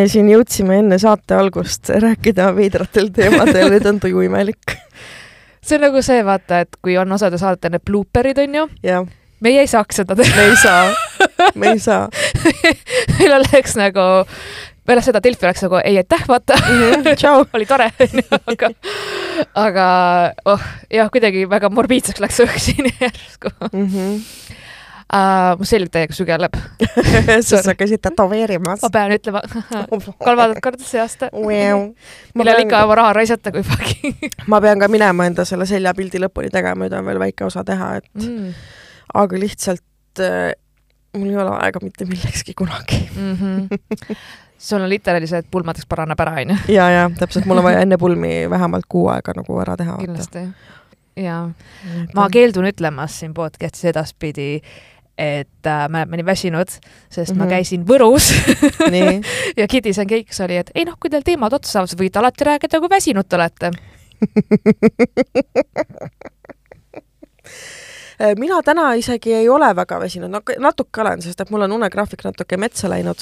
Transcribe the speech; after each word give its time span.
me 0.00 0.08
siin 0.08 0.28
jõudsime 0.32 0.80
enne 0.80 0.98
saate 1.00 1.36
algust 1.36 1.90
rääkida 1.92 2.50
veidratel 2.56 3.10
teemadel, 3.14 3.68
nüüd 3.74 3.88
on 3.90 4.00
tuju 4.00 4.24
imelik. 4.24 4.76
see 5.60 5.76
on 5.76 5.84
nagu 5.88 6.02
see, 6.04 6.22
vaata, 6.24 6.64
et 6.64 6.78
kui 6.80 6.96
on 6.98 7.12
osade 7.12 7.38
saadete 7.40 7.72
need 7.74 7.84
blooperid, 7.84 8.40
onju, 8.40 8.66
meie 9.44 9.60
ei 9.64 9.68
saaks 9.70 10.00
seda 10.00 10.16
teha. 10.16 10.36
me 10.36 10.48
ei 10.48 10.56
saa, 10.56 10.88
me 11.54 11.72
ei 11.74 11.82
saa. 11.82 12.08
meil 13.18 13.36
oleks 13.36 13.76
nagu, 13.80 14.06
peale 14.88 15.04
seda 15.04 15.20
Delfi 15.22 15.48
oleks 15.48 15.66
nagu 15.66 15.80
ei 15.82 16.00
aitäh, 16.00 16.24
vaata, 16.28 16.56
tšau. 17.12 17.44
oli 17.58 17.68
tore, 17.68 17.90
aga, 18.54 18.72
aga 19.66 19.86
oh 20.48 20.68
jah, 20.92 21.12
kuidagi 21.12 21.44
väga 21.50 21.72
morbiidseks 21.76 22.24
läks 22.24 22.40
õhk 22.46 22.60
siin 22.70 22.88
järsku 22.94 23.52
uh,. 25.12 25.58
mu 25.58 25.68
selg 25.68 25.90
täiega 25.92 26.16
sügeleb, 26.16 26.56
sest 27.46 27.66
sa 27.66 27.74
käisid 27.78 28.02
tätoveerimas 28.04 28.84
ma. 28.84 28.92
pean 28.94 29.14
ütlema 29.16 29.42
kolmandat 30.24 30.62
korda 30.64 30.86
see 30.86 31.02
aasta. 31.02 31.30
millal 31.34 32.64
ikka 32.64 32.84
oma 32.86 32.98
raha 33.02 33.12
raisata, 33.20 33.52
kui 33.54 33.66
fucking 33.66 34.30
ma 34.52 34.60
pean 34.64 34.82
ka 34.82 34.88
minema 34.92 35.28
enda 35.30 35.46
selle 35.48 35.68
seljapildi 35.70 36.22
lõpuni 36.22 36.52
tegema, 36.52 36.84
nüüd 36.84 36.96
on 36.98 37.06
veel 37.10 37.22
väike 37.22 37.46
osa 37.48 37.64
teha, 37.66 37.94
et 38.00 38.10
mm.. 38.26 38.52
aga 39.22 39.42
lihtsalt 39.44 40.24
äh, 40.24 40.52
mul 41.16 41.30
ei 41.30 41.40
ole 41.42 41.56
aega 41.58 41.82
mitte 41.82 42.06
millekski 42.06 42.54
kunagi. 42.54 43.00
Mm 43.16 43.36
-hmm. 43.36 44.16
sul 44.58 44.80
on 44.80 44.92
et 45.38 45.46
pulmadeks 45.50 45.86
paraneb 45.86 46.20
ära, 46.20 46.32
onju. 46.32 46.56
ja, 46.68 46.90
ja 46.90 47.10
täpselt, 47.18 47.46
mul 47.46 47.58
on 47.58 47.64
vaja 47.64 47.80
enne 47.80 47.98
pulmi 47.98 48.50
vähemalt 48.50 48.84
kuu 48.88 49.08
aega 49.08 49.32
nagu 49.36 49.60
ära 49.60 49.76
teha. 49.76 49.96
kindlasti. 49.96 50.38
ja 51.16 51.50
ma 52.14 52.28
keeldun 52.30 52.64
ütlemast 52.64 53.14
siin 53.14 53.34
podcast'is 53.34 53.84
edaspidi, 53.84 54.60
et 55.18 55.66
äh, 55.66 55.88
ma 55.88 56.04
nii 56.04 56.24
väsinud, 56.26 56.68
sest 56.68 57.32
mm 57.32 57.34
-hmm. 57.34 57.38
ma 57.38 57.44
Mhm. 57.44 57.50
käisin 57.50 57.84
Võrus 57.86 58.32
ja 59.60 59.68
Kidisen 59.68 60.06
keiks 60.06 60.40
oli, 60.40 60.56
et 60.56 60.70
ei 60.74 60.84
noh, 60.84 60.96
kui 61.00 61.10
teil 61.10 61.22
teemad 61.22 61.52
otsa 61.52 61.72
saavad, 61.72 61.88
siis 61.88 62.00
võite 62.00 62.18
alati 62.18 62.44
rääkida, 62.44 62.80
kui 62.80 62.88
väsinud 62.90 63.28
te 63.28 63.36
olete. 63.36 63.70
Mina 68.38 68.62
täna 68.62 68.94
isegi 68.94 69.32
ei 69.34 69.48
ole 69.48 69.76
väga 69.76 70.00
väsinud, 70.00 70.30
no 70.30 70.40
natuke 70.58 71.00
olen, 71.00 71.22
sest 71.22 71.40
et 71.40 71.50
mul 71.50 71.62
on 71.62 71.72
unegraafik 71.72 72.24
natuke 72.24 72.56
metsa 72.56 72.88
läinud. 72.88 73.16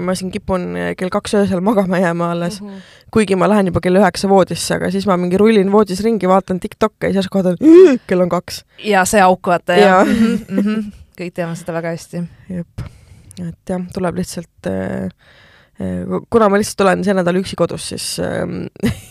Ma 0.00 0.14
siin 0.14 0.30
kipun 0.30 0.76
kell 0.96 1.10
kaks 1.10 1.34
öösel 1.34 1.60
magama 1.60 1.98
jääma 1.98 2.30
alles, 2.30 2.60
Mhm. 2.60 2.76
kuigi 3.10 3.36
ma 3.36 3.48
lähen 3.50 3.66
juba 3.66 3.80
kell 3.80 3.98
üheksa 3.98 4.28
voodisse, 4.30 4.74
aga 4.76 4.90
siis 4.90 5.06
ma 5.06 5.16
mingi 5.16 5.38
rullin 5.40 5.72
voodis 5.72 6.00
ringi, 6.04 6.28
vaatan 6.28 6.60
Tiktokke 6.60 7.08
ja 7.08 7.12
siis 7.12 7.24
järsku 7.24 7.40
vaatan, 7.40 7.56
kell 8.06 8.20
on 8.22 8.28
kaks. 8.28 8.64
ja 8.84 9.04
see 9.04 9.20
auk, 9.20 9.46
vaata 9.46 9.76
jah 9.76 10.06
mm. 10.06 10.58
-hmm. 10.58 10.90
kõik 11.18 11.32
teame 11.34 11.56
seda 11.58 11.72
väga 11.72 11.94
hästi. 11.96 12.22
jep, 12.48 12.84
et 13.48 13.68
jah, 13.68 13.82
tuleb 13.94 14.16
lihtsalt 14.20 14.66
äh, 14.70 15.10
äh, 15.80 16.20
kuna 16.30 16.48
ma 16.48 16.60
lihtsalt 16.60 16.80
olen 16.86 17.04
see 17.04 17.14
nädal 17.14 17.40
üksi 17.40 17.56
kodus, 17.56 17.88
siis 17.88 18.20
äh, 18.20 18.46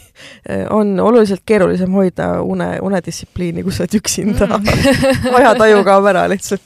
on 0.77 0.99
oluliselt 0.99 1.41
keerulisem 1.45 1.91
hoida 1.91 2.41
une, 2.41 2.77
unedistsipliini, 2.81 3.63
kui 3.63 3.71
sa 3.71 3.83
oled 3.83 3.99
üksinda 3.99 4.47
mm.. 4.47 5.35
ajataju 5.35 5.83
kaob 5.83 6.05
ära 6.05 6.27
lihtsalt. 6.29 6.63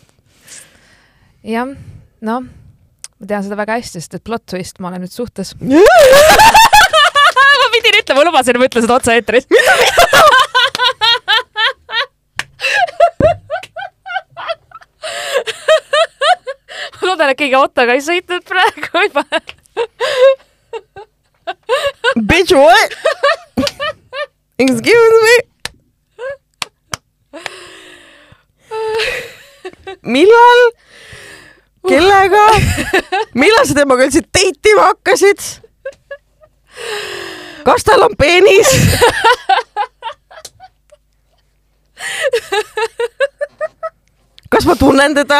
jah, 1.44 1.74
noh, 2.22 2.44
ma 3.20 3.28
tean 3.30 3.44
seda 3.46 3.58
väga 3.60 3.78
hästi, 3.80 4.02
sest 4.02 4.18
et 4.18 4.24
plot 4.26 4.44
twist, 4.52 4.80
ma 4.80 4.90
olen 4.92 5.02
nüüd 5.06 5.14
suhtes. 5.14 5.54
ma 7.62 7.68
pidin 7.74 8.00
ütlema, 8.02 8.26
lubasin, 8.28 8.60
ma 8.60 8.68
ütlen 8.70 8.84
seda 8.86 8.98
otse-eetris. 9.00 9.46
ma 16.96 17.04
loodan, 17.10 17.30
et 17.32 17.40
keegi 17.40 17.56
autoga 17.60 17.92
ei 17.96 18.04
sõitnud 18.04 18.44
praegu 18.48 19.06
juba. 19.08 19.24
Bitch 22.16 22.54
what? 22.56 22.90
Excuse 24.58 25.18
me? 25.26 25.36
millal? 30.02 30.62
kellega? 31.90 32.44
millal 33.38 33.68
sa 33.68 33.75
temaga 33.86 34.08
üldse 34.08 34.24
date 34.34 34.72
ima 34.74 34.90
hakkasid? 34.90 35.40
kas 37.66 37.86
tal 37.86 38.02
on 38.08 38.16
peenis? 38.18 38.70
kas 44.50 44.66
ma 44.66 44.76
tunnen 44.80 45.16
teda? 45.18 45.40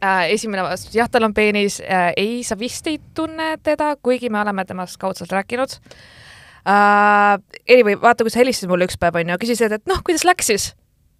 Äh, 0.00 0.30
esimene 0.32 0.62
vastus, 0.64 0.94
jah, 0.96 1.10
tal 1.12 1.26
on 1.28 1.34
peenis 1.36 1.80
äh,. 1.84 2.14
ei, 2.16 2.40
sa 2.44 2.56
vist 2.56 2.86
ei 2.88 2.96
tunne 3.14 3.58
teda, 3.60 3.96
kuigi 4.00 4.30
me 4.32 4.40
oleme 4.40 4.64
temast 4.64 4.96
kaudselt 5.00 5.32
rääkinud 5.32 5.70
äh,. 5.76 7.36
Anyway, 7.68 8.00
vaata, 8.00 8.24
kui 8.24 8.32
sa 8.32 8.40
helistasid 8.40 8.72
mulle 8.72 8.88
üks 8.88 8.96
päev 9.00 9.20
onju, 9.20 9.36
küsisid, 9.42 9.72
et 9.76 9.84
noh, 9.90 10.00
kuidas 10.04 10.24
läks 10.24 10.48
siis? 10.52 10.70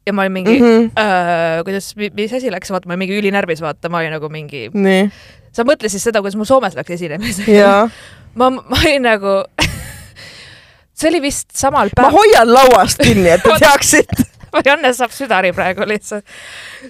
Ja 0.06 0.12
ma 0.12 0.22
olin 0.24 0.32
mingi 0.32 0.60
mm. 0.60 0.66
-hmm. 0.66 1.64
kuidas, 1.64 1.92
mis 1.96 2.32
asi 2.32 2.50
läks, 2.50 2.70
vaata, 2.70 2.88
ma 2.88 2.94
olin 2.94 3.04
mingi 3.04 3.18
ülinärvis, 3.18 3.60
vaata, 3.60 3.88
ma 3.88 4.00
olin 4.00 4.14
nagu 4.16 4.28
mingi, 4.28 4.68
sa 5.52 5.66
mõtlesid 5.66 6.02
seda, 6.02 6.22
kuidas 6.22 6.36
mul 6.36 6.48
Soomes 6.48 6.76
läks 6.78 6.96
esinemisega. 6.96 7.88
ma, 8.34 8.50
ma 8.50 8.82
olin 8.84 9.02
nagu 9.02 9.42
see 11.00 11.08
oli 11.08 11.22
vist 11.22 11.50
samal 11.56 11.88
ma 11.92 12.02
päeval, 12.02 12.18
hoian 12.18 12.52
lauast 12.52 13.02
kinni, 13.02 13.28
et 13.30 13.42
te 13.44 13.56
teaksite. 13.64 14.28
Marianne 14.54 14.90
saab 14.94 15.12
südari 15.14 15.52
praegu 15.54 15.84
lihtsalt. 15.86 16.24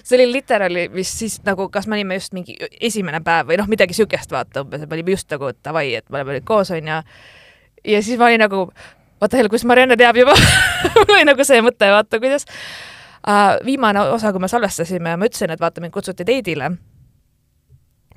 see 0.03 0.15
oli 0.17 0.31
literaali 0.31 0.87
vist 0.93 1.19
siis 1.21 1.35
nagu, 1.45 1.67
kas 1.69 1.85
me 1.87 1.99
olime 1.99 2.17
just 2.17 2.33
mingi 2.33 2.55
esimene 2.81 3.21
päev 3.25 3.51
või 3.51 3.59
noh, 3.61 3.69
midagi 3.69 3.93
siukest 3.93 4.33
vaata 4.33 4.63
umbes, 4.65 4.81
et 4.81 4.89
me 4.89 4.97
olime 4.97 5.13
just 5.13 5.29
nagu 5.31 5.51
davai, 5.63 5.91
et 5.99 6.07
me 6.09 6.19
oleme 6.19 6.39
nüüd 6.39 6.47
koos 6.47 6.73
onju. 6.73 7.01
ja 7.93 8.01
siis 8.01 8.17
ma 8.17 8.31
olin 8.31 8.41
nagu, 8.41 8.65
the 9.21 9.37
hell, 9.37 9.51
kus 9.53 9.65
Marianne 9.69 9.97
teab 9.97 10.17
juba 10.17 10.33
mul 10.95 11.15
oli 11.15 11.27
nagu 11.29 11.45
see 11.45 11.61
mõte, 11.61 11.91
vaata 11.93 12.19
kuidas. 12.21 12.47
Viimane 13.65 13.99
osa, 14.15 14.31
kui 14.31 14.41
me 14.41 14.47
salvestasime, 14.47 15.17
ma 15.17 15.27
ütlesin, 15.29 15.53
et 15.53 15.61
vaata 15.61 15.81
mind 15.81 15.93
kutsuti 15.93 16.25
date'ile 16.27 16.71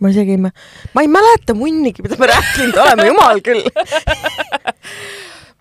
ma 0.00 0.10
isegi 0.10 0.34
ei 0.34 0.40
ma 0.40 0.50
ei 1.00 1.08
mäleta 1.08 1.54
munnigi, 1.54 2.02
mida 2.02 2.16
me 2.18 2.26
rääkinud 2.26 2.76
oleme, 2.82 3.06
jumal 3.08 3.40
küll. 3.44 3.62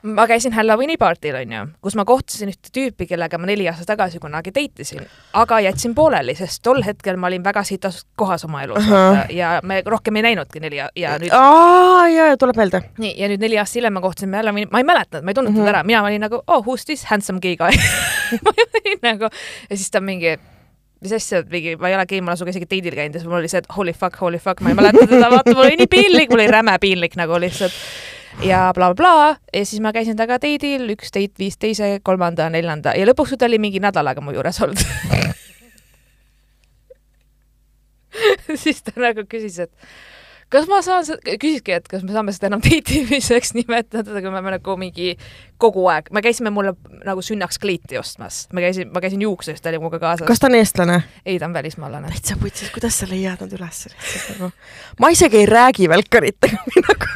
ma 0.03 0.25
käisin 0.27 0.51
Halloweeni 0.53 0.97
partil 0.99 1.35
onju, 1.39 1.61
kus 1.81 1.95
ma 1.95 2.03
kohtasin 2.05 2.49
ühte 2.51 2.71
tüüpi, 2.75 3.05
kellega 3.07 3.37
ma 3.39 3.47
neli 3.47 3.67
aastat 3.71 3.87
tagasi 3.93 4.19
kunagi 4.19 4.51
date 4.55 4.83
isin, 4.83 5.05
aga 5.39 5.59
jätsin 5.63 5.93
pooleli, 5.95 6.35
sest 6.35 6.59
tol 6.63 6.81
hetkel 6.83 7.15
ma 7.17 7.29
olin 7.31 7.43
väga 7.45 7.63
sitas 7.63 8.01
kohas 8.19 8.43
oma 8.45 8.63
elus 8.65 8.83
Ahah. 8.83 8.93
vaata, 9.15 9.25
ja 9.31 9.51
me 9.63 9.81
rohkem 9.85 10.15
ei 10.19 10.25
näinudki 10.27 10.59
neli 10.63 10.81
ja, 10.81 10.89
ja 10.95 11.15
nüüd 11.23 11.31
aa, 11.31 12.07
jaa, 12.11 12.27
jaa, 12.33 12.37
tuleb 12.37 12.59
meelde. 12.59 12.81
nii 12.99 13.13
ja 13.21 13.29
nüüd 13.31 13.43
neli 13.47 13.59
aastat 13.61 13.79
hiljem 13.79 13.93
me 13.99 14.01
kohtusime 14.03 14.37
jälle, 14.41 14.51
ma 14.71 14.81
ei 14.83 14.87
mäletanud, 14.91 15.23
ma 15.23 15.31
ei 15.31 15.39
tundnud 15.39 15.53
teda 15.55 15.63
Mhm. 15.63 15.73
ära, 15.75 15.83
mina 15.87 16.03
olin 16.03 16.21
nagu 16.27 16.41
oh 16.47 16.63
who's 16.67 16.83
this 16.85 17.05
handsome 17.11 17.39
gay 17.39 17.55
guy 17.55 17.71
ma 18.43 18.51
olin 18.57 18.99
nagu 19.03 19.29
ja 19.69 19.77
siis 19.77 19.91
ta 19.91 20.01
mingi 20.03 20.35
mis 21.03 21.11
asja, 21.15 21.43
mingi, 21.51 21.75
ma 21.79 21.89
ei 21.89 21.95
ole 21.95 22.05
ma 22.23 22.31
olen 22.31 22.37
sinuga 22.39 22.51
isegi 22.55 22.67
date'il 22.71 22.95
käinud 22.95 23.15
ja 23.15 23.19
siis 23.19 23.27
mul 23.29 23.39
oli 23.41 23.49
see, 23.51 23.59
et 23.63 23.71
holy 23.75 23.91
fuck, 23.93 24.15
holy 24.23 24.39
fuck, 24.39 24.61
ma 24.63 24.71
ei 24.71 24.75
mäleta 24.75 25.03
teda, 25.07 25.29
vaata, 25.31 25.51
mul 25.55 25.65
oli 25.65 25.75
nii 25.81 25.87
piinlik, 25.91 26.29
mul 26.31 26.39
oli 26.43 26.51
räme 26.51 26.75
piinlik 26.79 27.15
nagu 27.19 27.39
lihtsalt. 27.43 27.75
Ja 28.41 28.71
blablabla 28.75 28.95
bla, 28.95 29.33
bla. 29.33 29.37
ja 29.53 29.65
siis 29.65 29.81
ma 29.83 29.93
käisin 29.95 30.17
temaga 30.17 30.39
date'il, 30.41 30.87
üks 30.95 31.13
date 31.13 31.39
viis 31.39 31.57
teise, 31.61 31.99
kolmanda, 32.03 32.49
neljanda 32.53 32.95
ja 32.97 33.05
lõpuks 33.09 33.37
ta 33.37 33.45
oli 33.49 33.61
mingi 33.61 33.83
nädal 33.83 34.07
aega 34.09 34.21
mu 34.23 34.33
juures 34.35 34.61
olnud 34.65 34.81
siis 38.63 38.83
ta 38.83 38.95
nagu 39.01 39.25
küsis, 39.29 39.59
et 39.63 39.71
kas 40.53 40.67
ma 40.69 40.79
saan, 40.85 41.05
küsiski, 41.41 41.73
et 41.77 41.87
kas 41.89 42.03
me 42.05 42.13
saame 42.13 42.33
seda 42.35 42.51
enam 42.51 42.61
date 42.63 42.99
imiseks 42.99 43.53
nimetada, 43.57 44.19
kui 44.19 44.29
me 44.29 44.37
oleme 44.37 44.55
nagu 44.57 44.77
mingi 44.79 45.13
kogu 45.61 45.85
aeg, 45.91 46.11
me 46.13 46.23
käisime 46.25 46.53
mulle 46.53 46.75
nagu 47.07 47.23
sünnaks 47.25 47.59
kleiti 47.63 47.97
ostmas, 47.99 48.43
me 48.53 48.63
käisin, 48.65 48.91
ma 48.93 49.01
käisin 49.03 49.23
juuksuris, 49.25 49.61
ta 49.63 49.71
oli 49.71 49.81
minuga 49.81 50.01
kaasas. 50.03 50.27
kas 50.29 50.43
ta 50.43 50.51
on 50.51 50.59
eestlane? 50.59 51.01
ei, 51.25 51.39
ta 51.41 51.49
on 51.49 51.57
välismaalane. 51.57 52.13
täitsa 52.13 52.37
putsis, 52.41 52.71
kuidas 52.75 53.01
sa 53.01 53.09
leiad 53.09 53.41
nad 53.43 53.57
üles 53.57 53.85
nagu? 54.33 54.51
ma 55.01 55.13
isegi 55.13 55.41
ei 55.41 55.49
räägi 55.49 55.89
välkaritega 55.89 56.61
nagu. 56.89 57.13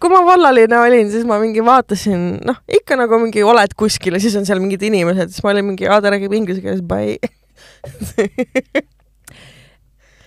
Kui 0.00 0.12
ma 0.12 0.22
vallaline 0.26 0.78
olin, 0.78 1.10
siis 1.12 1.26
ma 1.28 1.38
mingi 1.42 1.64
vaatasin, 1.64 2.26
noh, 2.46 2.62
ikka 2.80 2.98
nagu 3.00 3.18
mingi 3.22 3.44
oled 3.46 3.76
kuskil 3.78 4.18
ja 4.18 4.22
siis 4.22 4.36
on 4.38 4.48
seal 4.48 4.62
mingid 4.62 4.82
inimesed, 4.88 5.34
siis 5.34 5.44
ma 5.44 5.54
olin 5.54 5.72
mingi, 5.72 5.88
aa 5.88 6.00
ta 6.02 6.12
räägib 6.14 6.34
inglise 6.36 6.64
keeles, 6.64 6.82
bye. 6.86 7.18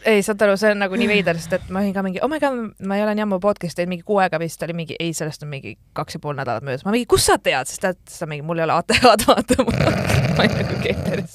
ei, 0.05 0.21
saad 0.23 0.41
aru, 0.45 0.55
see 0.59 0.71
on 0.73 0.81
nagu 0.83 0.97
nii 0.99 1.07
veider, 1.09 1.37
sest 1.39 1.55
et 1.57 1.69
ma 1.73 1.81
olin 1.81 1.93
ka 1.95 2.03
mingi, 2.05 2.21
oh 2.23 2.29
my 2.31 2.39
god, 2.41 2.59
ma 2.87 2.97
ei 2.97 3.03
ole 3.05 3.15
nii 3.17 3.25
ammu 3.25 3.39
podcast'i 3.43 3.81
teinud, 3.81 3.95
mingi 3.95 4.05
kuu 4.07 4.19
aega 4.23 4.39
vist 4.41 4.63
oli 4.65 4.75
mingi, 4.77 4.97
ei, 5.01 5.13
sellest 5.17 5.45
on 5.45 5.51
mingi 5.51 5.75
kaks 5.97 6.17
ja 6.17 6.23
pool 6.23 6.37
nädalat 6.37 6.65
möödas. 6.65 6.85
ma 6.85 6.93
mingi, 6.93 7.07
kust 7.09 7.31
sa 7.31 7.37
tead, 7.41 7.69
siis 7.69 7.81
ta 7.81 7.93
ütles, 7.95 8.21
et 8.21 8.31
mingi 8.31 8.45
mul 8.45 8.61
ei 8.61 8.67
ole 8.67 8.77
ATH-d, 8.77 9.27
vaata. 9.31 9.53
ma 9.65 10.45
olin 10.45 10.57
nagu 10.61 10.79
keeteris. 10.83 11.33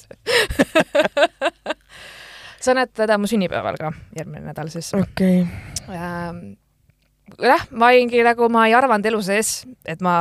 sa 2.65 2.77
näed 2.77 2.95
teda 2.95 3.19
mu 3.19 3.31
sünnipäeval 3.31 3.81
ka, 3.81 3.93
järgmine 4.17 4.45
nädal 4.51 4.73
siis 4.73 4.93
okei, 4.99 5.45
ähm,. 5.91 6.51
jah, 7.39 7.67
ma 7.71 7.91
olingi 7.93 8.23
nagu, 8.27 8.49
ma 8.53 8.67
ei 8.69 8.77
arvanud 8.77 9.07
elu 9.11 9.21
sees, 9.25 9.61
et 9.89 10.03
ma 10.05 10.15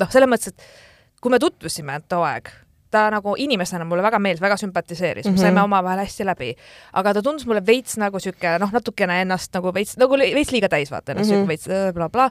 noh, 0.00 0.10
selles 0.12 0.30
mõttes, 0.30 0.54
et 0.54 1.22
kui 1.22 1.32
me 1.32 1.40
tutvusime 1.42 1.98
too 2.08 2.24
aeg, 2.26 2.50
ta 2.94 3.04
nagu 3.10 3.34
inimesena 3.38 3.84
mulle 3.88 4.02
väga 4.06 4.18
meeldis, 4.22 4.42
väga 4.44 4.56
sümpatiseeris 4.60 5.24
mm, 5.26 5.30
-hmm. 5.30 5.34
Mhm. 5.34 5.42
saime 5.42 5.62
omavahel 5.66 5.98
hästi 6.04 6.24
läbi. 6.30 6.54
aga 6.92 7.14
ta 7.14 7.22
tundus 7.22 7.46
mulle 7.46 7.62
veits 7.66 7.96
nagu 7.98 8.20
sihuke 8.22 8.58
noh, 8.62 8.70
natukene 8.72 9.20
ennast 9.24 9.54
nagu 9.54 9.72
veits, 9.74 9.96
nagu 9.98 10.18
veits 10.18 10.52
liiga 10.54 10.68
täis, 10.68 10.90
vaata 10.94 11.12
ennast 11.12 11.30
mm 11.30 11.36
Mhm. 11.36 11.44
-hmm. 11.44 11.48
veits 11.48 11.68
äh, 11.68 11.92
blablabla 11.94 12.30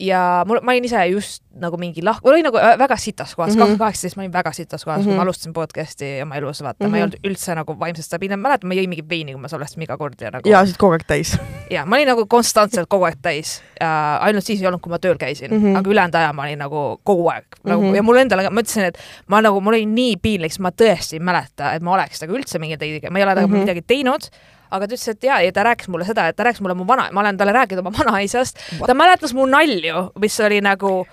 ja 0.00 0.44
mul, 0.46 0.60
ma 0.62 0.72
olin 0.72 0.84
ise 0.84 1.06
just 1.10 1.42
nagu 1.58 1.76
mingi 1.80 2.02
lah-, 2.04 2.20
mul 2.24 2.32
oli 2.36 2.42
nagu 2.42 2.56
äh, 2.60 2.76
väga 2.78 2.96
sitas 2.96 3.34
kohas 3.34 3.56
mm, 3.56 3.62
Mhm. 3.62 3.72
-hmm. 3.72 3.78
kaheksateist 3.78 4.16
ma 4.16 4.22
olin 4.22 4.32
väga 4.32 4.52
sitas 4.52 4.84
kohas 4.84 4.98
mm, 4.98 5.02
-hmm. 5.02 5.04
kui 5.04 5.12
Mhm. 5.12 5.16
ma 5.16 5.22
alustasin 5.22 5.52
podcast'i 5.52 6.22
oma 6.22 6.36
elus, 6.36 6.62
vaata 6.62 6.84
mm, 6.84 6.86
-hmm. 6.86 6.90
ma 6.90 6.96
ei 6.96 7.02
Mhm. 7.02 7.10
olnud 7.12 7.30
üldse 7.30 7.54
nagu 7.54 7.76
vaimselt 7.80 8.04
stabiilne, 8.06 8.36
mäletan, 8.36 8.68
ma 8.68 8.74
jõin 8.74 8.88
mingit 8.88 9.08
veini, 9.08 9.32
kui 9.32 9.40
ma 9.40 9.48
salvestasin 9.48 9.82
iga 9.82 9.96
kord 9.96 10.14
ja 10.20 10.30
nagu 10.30 10.48
ja 10.50 10.64
siis 10.64 10.76
kogu 10.78 10.92
aeg 10.92 11.04
täis 11.06 11.38
ja 11.70 11.86
ma 11.86 11.96
olin 11.96 12.06
nagu 12.08 12.26
konstantselt 12.26 12.88
kogu 12.88 13.04
aeg 13.04 13.16
täis 13.22 13.62
äh,, 13.82 14.22
ainult 14.26 14.44
siis 14.44 14.60
ei 14.60 14.66
olnud, 14.66 14.80
kui 14.80 14.90
ma 14.90 14.98
tööl 14.98 15.16
käisin 15.18 15.50
mm, 15.50 15.56
Mhm. 15.58 15.66
-hmm. 15.66 15.78
aga 15.78 15.90
ülejäänud 15.90 16.14
aja 16.14 16.32
ma 16.32 16.42
olin 16.42 16.58
nagu 16.58 17.00
kogu 17.04 17.28
aeg 17.30 17.44
nagu 17.64 17.80
mm 17.80 17.84
Mhm. 17.86 17.92
-hmm. 17.92 17.96
ja 17.96 18.02
mul 18.02 18.16
endale, 18.16 18.50
ma 18.50 18.60
ütlesin, 18.60 18.84
et 18.84 18.98
ma 19.26 19.40
nagu, 19.40 19.60
mul 19.60 19.74
oli 19.74 19.86
nii 19.88 20.16
piinlik, 20.22 20.54
sest 20.54 20.62
ma 20.64 20.70
tõesti 20.70 21.18
ei 21.18 21.24
mäleta, 21.24 21.72
et 21.74 21.82
ma 21.82 21.96
oleks 21.96 22.22
nagu 22.24 22.36
üldse 22.38 22.60
mingeid 22.62 22.84
ideid, 22.84 23.10
ma 23.10 23.20
ei 23.20 23.26
ole 23.26 23.34
temaga 23.34 23.46
mm 23.46 23.52
Mhm. 23.52 23.58
-hmm. 23.58 23.66
midagi 23.66 23.82
teinud 23.86 24.30
aga 24.70 24.86
ta 24.86 24.94
ütles, 24.94 25.08
et 25.08 25.24
jaa, 25.24 25.40
ja 25.42 25.52
ta 25.52 25.64
rääkis 25.64 25.88
mulle 25.88 26.04
seda, 26.04 26.26
et 26.28 26.36
ta 26.36 26.44
rääkis 26.44 26.60
mulle 26.60 26.74
mu 26.76 26.86
vana, 26.86 27.08
ma 27.12 27.20
olen 27.20 27.38
talle 27.40 27.52
rääkinud 27.56 27.80
oma 27.84 27.92
vanaisast, 27.98 28.58
ta 28.86 28.94
mäletas 28.94 29.34
mu 29.34 29.46
nalju, 29.46 30.10
mis 30.20 30.40
oli 30.44 30.60
nagu, 30.60 31.06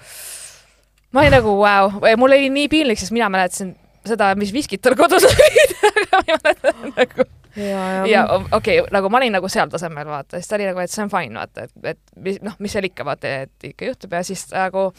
ma 1.11 1.21
olin 1.23 1.31
nagu 1.37 1.55
vau 1.61 1.89
wow., 2.01 2.17
mul 2.19 2.35
oli 2.35 2.49
nii 2.49 2.67
piinlik, 2.67 2.99
sest 2.99 3.15
mina 3.15 3.29
mäletasin 3.29 3.75
seda, 4.05 4.33
mis 4.35 4.53
viskid 4.53 4.83
tal 4.83 4.97
kodus 4.99 5.23
olid, 5.31 5.75
aga 5.91 6.05
ma 6.11 6.21
ei 6.27 6.35
mäleta 6.35 6.73
nagu 6.91 7.27
ja, 7.55 7.83
ja 8.11 8.25
okei 8.51 8.81
okay,, 8.81 8.91
nagu 8.91 9.09
ma 9.09 9.21
olin 9.21 9.37
nagu 9.37 9.49
seal 9.51 9.71
tasemel 9.71 10.07
vaata, 10.07 10.39
siis 10.39 10.51
ta 10.51 10.59
oli 10.59 10.67
nagu, 10.69 10.83
et 10.83 10.91
see 10.91 11.05
on 11.05 11.13
fine 11.13 11.39
vaata, 11.39 11.69
et, 11.69 11.77
et 11.95 12.01
mis 12.27 12.41
noh, 12.43 12.57
mis 12.59 12.75
seal 12.75 12.89
ikka 12.89 13.07
vaata, 13.07 13.31
et 13.45 13.69
ikka 13.71 13.91
juhtub 13.93 14.17
ja 14.17 14.23
siis 14.27 14.45
nagu 14.51 14.89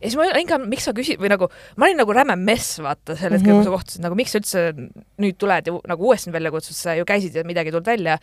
ja 0.00 0.04
siis 0.06 0.16
ma 0.18 0.28
olin 0.28 0.48
ka, 0.48 0.58
miks 0.58 0.84
sa 0.88 0.94
küsid 0.96 1.20
või 1.22 1.32
nagu 1.32 1.48
ma 1.76 1.88
olin 1.88 2.00
nagu 2.02 2.12
räme 2.16 2.36
mess 2.36 2.78
vaata 2.84 3.16
sel 3.16 3.32
hetkel 3.32 3.52
mm, 3.52 3.52
-hmm. 3.52 3.64
kui 3.64 3.64
sa 3.64 3.76
kohtusid 3.76 4.06
nagu 4.06 4.18
miks 4.18 4.32
sa 4.34 4.42
üldse 4.42 4.66
nüüd 5.22 5.38
tuled 5.40 5.66
ja 5.66 5.78
nagu 5.88 6.06
uuesti 6.10 6.32
välja 6.32 6.50
kutsud, 6.54 6.76
sa 6.76 6.94
ju 6.94 7.04
käisid 7.08 7.34
ja 7.34 7.44
midagi 7.44 7.68
ei 7.68 7.76
tulnud 7.76 7.86
välja. 7.86 8.18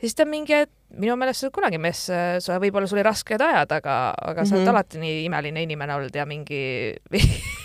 siis 0.00 0.14
ta 0.14 0.24
mingi, 0.28 0.52
et 0.52 0.70
minu 0.98 1.16
meelest 1.16 1.40
sa 1.40 1.46
oled 1.46 1.54
kunagi 1.54 1.78
mess, 1.80 2.10
sa 2.44 2.58
võib-olla 2.60 2.86
sul 2.86 2.98
oli 2.98 3.04
rasked 3.06 3.40
ajad, 3.40 3.72
aga, 3.72 3.94
aga 4.20 4.44
sa 4.44 4.54
oled 4.54 4.60
mm 4.60 4.64
Mhm. 4.64 4.66
-hmm. 4.66 4.70
alati 4.70 4.98
nii 4.98 5.24
imeline 5.24 5.62
inimene 5.62 5.94
olnud 5.94 6.14
ja 6.14 6.26
mingi, 6.26 6.94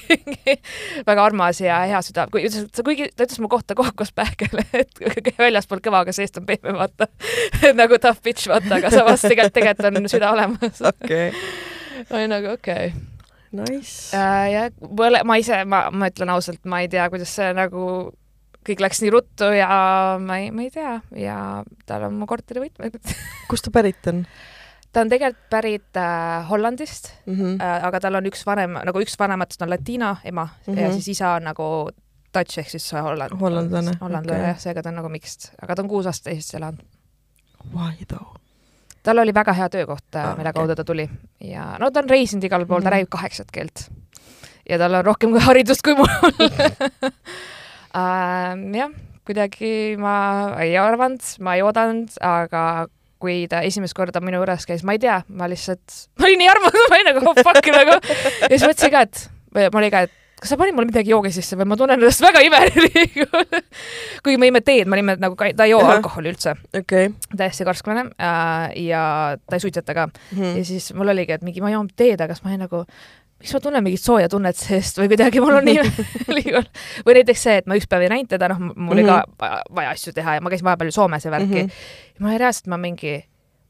väga 1.10 1.26
armas 1.26 1.62
ja 1.62 1.82
hea 1.86 2.02
süda, 2.02 2.28
kui 2.32 2.46
ütles, 2.48 2.66
et 2.66 2.76
sa 2.76 2.84
kuigi 2.84 3.10
ta 3.16 3.26
ütles 3.28 3.40
mu 3.40 3.50
kohta 3.50 3.76
kohkus 3.76 4.14
pähkele, 4.16 4.66
et 4.82 5.38
väljaspool 5.38 5.84
kõva, 5.84 6.06
aga 6.06 6.16
seest 6.16 6.38
on 6.38 6.46
pehme, 6.46 6.74
vaata. 6.74 7.08
nagu 7.82 8.00
tough 8.00 8.22
bitch, 8.24 8.48
vaata, 8.50 8.80
aga 8.80 8.90
samas 8.94 9.22
tegelikult, 9.22 9.54
tegelikult 9.54 9.98
on 9.98 10.10
süda 10.10 10.32
olemas. 10.34 10.82
okei, 10.82 11.32
ma 12.10 12.18
olin 12.18 12.30
nagu 12.38 12.56
okei 12.56 12.94
okay.. 12.94 13.09
nice. 13.52 14.16
äh,. 14.16 14.52
ja 14.54 14.70
mõle- 14.82 15.24
ma 15.26 15.38
ise, 15.42 15.64
ma, 15.66 15.90
ma 15.92 16.10
ütlen 16.12 16.30
ausalt, 16.34 16.62
ma 16.66 16.82
ei 16.82 16.88
tea, 16.92 17.10
kuidas 17.10 17.32
see 17.36 17.54
nagu 17.54 18.14
kõik 18.68 18.82
läks 18.84 19.02
nii 19.02 19.10
ruttu 19.16 19.48
ja 19.56 19.70
ma 20.22 20.38
ei, 20.44 20.52
ma 20.52 20.62
ei 20.68 20.70
tea 20.74 21.00
ja 21.16 21.64
tal 21.90 22.04
on 22.10 22.18
mu 22.20 22.26
korteri 22.30 22.60
võtmed. 22.68 23.00
kust 23.50 23.66
ta 23.66 23.72
pärit 23.72 24.08
on 24.12 24.26
ta 24.92 25.02
on 25.06 25.10
tegelikult 25.10 25.50
pärit 25.54 25.98
äh, 25.98 26.50
Hollandist 26.50 27.12
mm? 27.26 27.34
-hmm. 27.36 27.56
äh,, 27.62 27.86
aga 27.88 28.00
tal 28.00 28.16
on 28.20 28.26
üks 28.26 28.46
vanem, 28.46 28.78
nagu 28.86 29.00
üks 29.02 29.16
vanematest 29.20 29.62
on 29.62 29.70
latiina 29.70 30.16
ema 30.24 30.44
mm 30.46 30.52
Mhm. 30.72 30.78
-hmm. 30.78 30.82
ja 30.84 30.92
siis 30.94 31.08
isa 31.08 31.34
on 31.36 31.44
nagu 31.44 31.90
Dutch 32.34 32.60
ehk 32.60 32.70
siis 32.70 32.92
holland, 32.94 33.32
Hollandlane, 33.40 33.92
hollandlane 34.02 34.38
okei. 34.40 34.50
jah, 34.50 34.58
seega 34.60 34.82
ta 34.84 34.90
on 34.90 34.96
nagu 34.96 35.10
mixed, 35.10 35.50
aga 35.62 35.76
ta 35.76 35.82
on 35.82 35.88
kuus 35.90 36.06
aastat 36.06 36.28
Eestis 36.34 36.54
elanud. 36.60 36.84
Why 37.74 38.06
though? 38.08 38.36
Tal 39.04 39.18
oli 39.24 39.34
väga 39.34 39.54
hea 39.54 39.70
töökoht 39.70 40.16
Ah, 40.16 40.32
ah,, 40.32 40.38
mille 40.38 40.50
okei. 40.50 40.60
kaudu 40.62 40.76
ta 40.76 40.84
tuli 40.84 41.10
ja 41.42 41.76
no 41.80 41.92
ta 41.92 42.00
on 42.04 42.10
reisinud 42.10 42.44
igal 42.44 42.66
pool 42.66 42.80
mm, 42.80 42.82
-hmm. 42.82 42.84
ta 42.84 42.90
Mhm. 42.90 42.96
räägib 42.96 43.10
kaheksat 43.10 43.52
keelt. 43.52 43.90
ja 44.70 44.78
tal 44.78 44.94
on 44.94 45.06
rohkem 45.06 45.32
kui 45.32 45.40
haridust 45.50 45.82
kui 45.82 45.96
mul 45.96 46.08
uh. 46.08 47.20
jah, 48.80 48.92
kuidagi 49.26 49.96
ma 50.00 50.16
ei 50.64 50.78
arvanud, 50.78 51.22
ma 51.40 51.56
ei 51.56 51.62
oodanud, 51.66 52.10
aga 52.22 52.88
kui 53.20 53.48
ta 53.52 53.60
esimest 53.68 53.94
korda 53.98 54.22
minu 54.24 54.40
juures 54.40 54.66
käis, 54.66 54.84
ma 54.88 54.94
ei 54.96 55.00
tea, 55.04 55.18
ma 55.28 55.48
lihtsalt, 55.52 55.84
ma 56.20 56.26
olin 56.30 56.40
nii 56.40 56.48
armas, 56.54 56.74
ma 56.90 56.96
olin 56.96 57.10
nagu 57.14 57.26
oh 57.30 57.36
fuck 57.44 57.68
nagu 57.76 57.98
ja 58.00 58.48
siis 58.54 58.64
mõtlesin 58.64 58.94
ka, 58.94 59.02
et 59.02 59.74
ma 59.74 59.82
olin 59.82 59.92
ka, 59.92 60.00
et 60.08 60.12
kas 60.40 60.50
sa 60.54 60.58
panid 60.58 60.74
mulle 60.78 60.88
midagi 60.88 61.12
joogi 61.12 61.32
sisse 61.36 61.58
või 61.60 61.68
ma 61.68 61.76
tunnen 61.80 62.00
ennast 62.00 62.22
väga 62.24 62.40
imelik. 62.48 63.18
kuigi 64.24 64.38
me 64.40 64.48
jõime 64.50 64.62
teed, 64.66 64.88
me 64.88 64.96
olime 65.00 65.16
nagu, 65.20 65.36
ta 65.36 65.66
ei 65.68 65.74
joo 65.74 65.82
alkoholi 65.84 66.32
üldse, 66.34 66.56
okei. 66.80 67.10
täiesti 67.36 67.68
karsklane 67.68 68.06
äh, 68.16 68.68
ja 68.88 69.02
ta 69.46 69.56
ei 69.60 69.64
suitseta 69.64 69.94
ka 69.98 70.08
Mhm. 70.32 70.58
ja 70.58 70.66
siis 70.66 70.92
mul 70.94 71.08
oligi, 71.12 71.32
et 71.36 71.42
mingi 71.44 71.62
ma 71.62 71.72
joon 71.74 71.90
teed, 71.96 72.22
aga 72.22 72.34
siis 72.36 72.44
ma 72.46 72.50
olin 72.54 72.64
nagu, 72.66 72.84
miks 73.40 73.54
ma 73.56 73.60
tunnen 73.64 73.84
mingit 73.84 74.02
sooja 74.04 74.28
tunnet 74.30 74.56
seest 74.60 74.98
või 75.00 75.08
kuidagi 75.12 75.40
mul 75.44 75.56
on 75.60 75.66
nii 75.66 75.80
liiga 76.38 76.64
või 77.06 77.16
näiteks 77.20 77.44
see, 77.48 77.58
et 77.62 77.68
ma 77.68 77.76
üks 77.80 77.88
päev 77.90 78.04
ei 78.08 78.10
näinud 78.16 78.30
teda, 78.32 78.50
noh, 78.52 78.72
mul 78.76 78.98
oli 78.98 79.06
ka 79.08 79.22
vaja- 79.40 79.62
vaja 79.76 79.94
asju 79.96 80.14
teha 80.16 80.36
ja 80.38 80.42
ma 80.44 80.50
käisin 80.54 80.68
vahepeal 80.68 80.92
ju 80.92 80.96
Soomes 80.98 81.26
ja 81.26 81.32
värki 81.32 81.48
mm. 81.48 81.60
Mhm. 81.60 81.70
-hmm. 81.70 82.16
ja 82.20 82.26
ma 82.28 82.38
reaalselt, 82.38 82.68
ma 82.68 82.78
mingi 82.78 83.14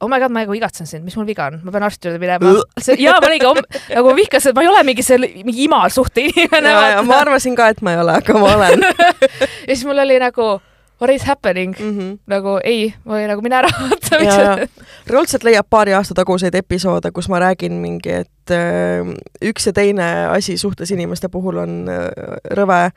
oh 0.02 0.08
my 0.08 0.20
god, 0.20 0.32
ma 0.32 0.44
nagu 0.46 0.56
igatsen 0.56 0.88
sind, 0.88 1.04
mis 1.08 1.18
mul 1.20 1.28
viga 1.28 1.50
on, 1.50 1.60
ma 1.64 1.74
pean 1.76 1.86
arsti 1.88 2.10
juurde 2.10 2.22
minema. 2.22 2.56
jaa, 3.00 3.20
ma 3.20 3.28
olingi 3.28 3.50
nagu 3.96 4.16
vihkas, 4.18 4.50
et 4.50 4.58
ma 4.58 4.64
ei 4.64 4.72
ole 4.72 4.86
mingi 4.88 5.06
selle, 5.06 5.32
mingi 5.44 5.66
imal 5.68 5.92
suhte 5.94 6.24
inimene. 6.30 6.74
ma 7.10 7.22
arvasin 7.26 7.58
ka, 7.60 7.70
et 7.74 7.84
ma 7.86 7.96
ei 7.96 8.04
ole, 8.04 8.18
aga 8.22 8.40
ma 8.40 8.56
olen 8.56 8.88
ja 9.68 9.74
siis 9.74 9.86
mul 9.88 10.06
oli 10.06 10.20
nagu 10.22 10.56
what 11.00 11.16
is 11.16 11.24
happening 11.24 11.76
mm, 11.80 11.86
mm. 11.86 12.00
-hmm. 12.00 12.18
nagu 12.28 12.60
ei, 12.64 12.94
olin 13.06 13.28
nagu 13.28 13.42
mine 13.42 13.56
ära, 13.56 13.70
vaata, 13.80 14.68
raudselt 15.08 15.44
leiab 15.44 15.68
paari 15.70 15.94
aasta 15.94 16.14
taguseid 16.14 16.56
episoode, 16.56 17.12
kus 17.12 17.30
ma 17.30 17.40
räägin 17.40 17.74
mingi, 17.74 18.10
et 18.10 18.52
äh, 18.52 19.08
üks 19.42 19.66
ja 19.66 19.74
teine 19.74 20.28
asi 20.30 20.58
suhtes 20.58 20.92
inimeste 20.92 21.30
puhul 21.30 21.58
on 21.58 21.88
äh, 21.90 22.08
rõve 22.52 22.92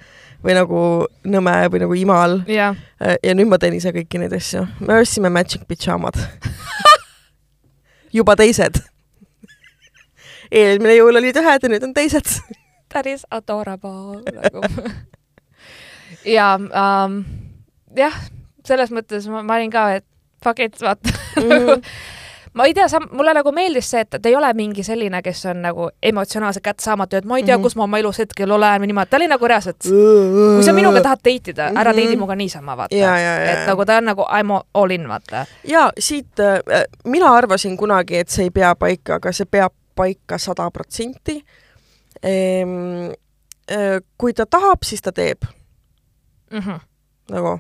või 0.45 0.55
nagu 0.59 0.81
nõme 1.25 1.57
või 1.71 1.85
nagu 1.85 1.95
imal 1.95 2.41
äh, 2.49 2.77
ja 3.23 3.35
nüüd 3.35 3.49
ma 3.49 3.59
teen 3.59 3.75
ise 3.75 3.95
kõiki 3.95 4.19
neid 4.19 4.33
asju. 4.33 4.67
me 4.81 5.01
ostsime 5.01 5.31
matching 5.31 5.67
pidžaamad. 5.69 6.19
juba 8.13 8.37
teised. 8.37 8.81
eelmine 10.53 10.97
jõul 10.99 11.17
olid 11.23 11.37
ühed 11.41 11.65
ja 11.65 11.71
nüüd 11.73 11.85
on 11.87 11.95
teised. 11.97 12.29
that 12.93 13.07
is 13.07 13.27
adorable 13.31 14.21
nagu. 14.29 14.63
ja 16.37 16.55
um, 16.61 17.23
jah, 17.97 18.17
selles 18.69 18.93
mõttes 18.95 19.29
ma, 19.33 19.43
ma 19.43 19.57
olin 19.61 19.73
ka, 19.73 19.87
et 20.01 20.07
fuck 20.45 20.61
it, 20.61 20.79
vaata 20.81 21.19
Mhm. 21.41 21.81
Ma 22.55 22.65
ei 22.69 22.75
tea, 22.75 22.87
mulle 23.13 23.33
nagu 23.35 23.53
meeldis 23.53 23.87
see, 23.91 24.01
et 24.05 24.11
ta 24.11 24.29
ei 24.29 24.35
ole 24.37 24.53
mingi 24.55 24.83
selline, 24.85 25.23
kes 25.23 25.45
on 25.47 25.63
nagu 25.63 25.87
emotsionaalselt 26.03 26.63
kättesaamatu, 26.65 27.17
et 27.17 27.25
ma 27.25 27.37
ei 27.39 27.43
tea 27.45 27.57
mm, 27.57 27.61
Mhm. 27.61 27.61
-hmm. 27.61 27.63
kus 27.63 27.77
ma 27.77 27.85
oma 27.85 27.99
elus 27.99 28.19
hetkel 28.19 28.51
olen 28.51 28.83
või 28.83 28.87
niimoodi, 28.87 29.11
ta 29.11 29.17
oli 29.17 29.29
nagu 29.29 29.47
reaalselt, 29.49 29.83
kui 29.83 30.63
sa 30.65 30.73
minuga 30.73 31.01
tahad 31.01 31.19
date 31.25 31.51
ida, 31.51 31.67
ära 31.69 31.91
Mhm. 31.93 31.99
date'i 31.99 32.09
minuga 32.17 32.35
niisama, 32.37 32.77
vaata. 32.77 32.97
et 33.53 33.67
nagu 33.67 33.85
ta 33.85 33.97
on 33.97 34.05
nagu 34.05 34.23
I 34.39 34.43
m 34.43 34.51
all 34.75 34.91
in, 34.91 35.09
vaata. 35.09 35.47
ja 35.65 35.93
siit 35.99 36.41
äh, 36.41 36.85
mina 37.05 37.27
arvasin 37.37 37.77
kunagi, 37.77 38.17
et 38.19 38.29
see 38.29 38.45
ei 38.45 38.51
pea 38.51 38.75
paika, 38.75 39.15
aga 39.15 39.33
see 39.33 39.47
peab 39.51 39.73
paika 39.97 40.39
sada 40.39 40.71
protsenti. 40.71 41.45
kui 44.19 44.33
ta 44.35 44.47
tahab, 44.47 44.83
siis 44.85 45.03
ta 45.03 45.13
teeb 45.13 45.43
Mhm. 46.53 46.81
nagu, 47.31 47.59